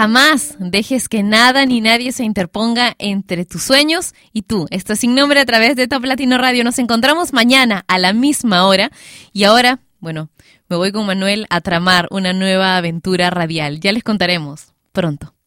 Jamás 0.00 0.56
dejes 0.58 1.10
que 1.10 1.22
nada 1.22 1.66
ni 1.66 1.82
nadie 1.82 2.12
se 2.12 2.24
interponga 2.24 2.94
entre 2.98 3.44
tus 3.44 3.62
sueños 3.62 4.14
y 4.32 4.40
tú. 4.40 4.66
Esto 4.70 4.94
es 4.94 5.00
sin 5.00 5.14
nombre 5.14 5.40
a 5.40 5.44
través 5.44 5.76
de 5.76 5.88
Top 5.88 6.06
Latino 6.06 6.38
Radio. 6.38 6.64
Nos 6.64 6.78
encontramos 6.78 7.34
mañana 7.34 7.84
a 7.86 7.98
la 7.98 8.14
misma 8.14 8.66
hora. 8.66 8.90
Y 9.34 9.44
ahora, 9.44 9.80
bueno, 9.98 10.30
me 10.70 10.76
voy 10.76 10.90
con 10.90 11.04
Manuel 11.04 11.46
a 11.50 11.60
tramar 11.60 12.08
una 12.10 12.32
nueva 12.32 12.78
aventura 12.78 13.28
radial. 13.28 13.78
Ya 13.80 13.92
les 13.92 14.02
contaremos 14.02 14.72
pronto. 14.92 15.34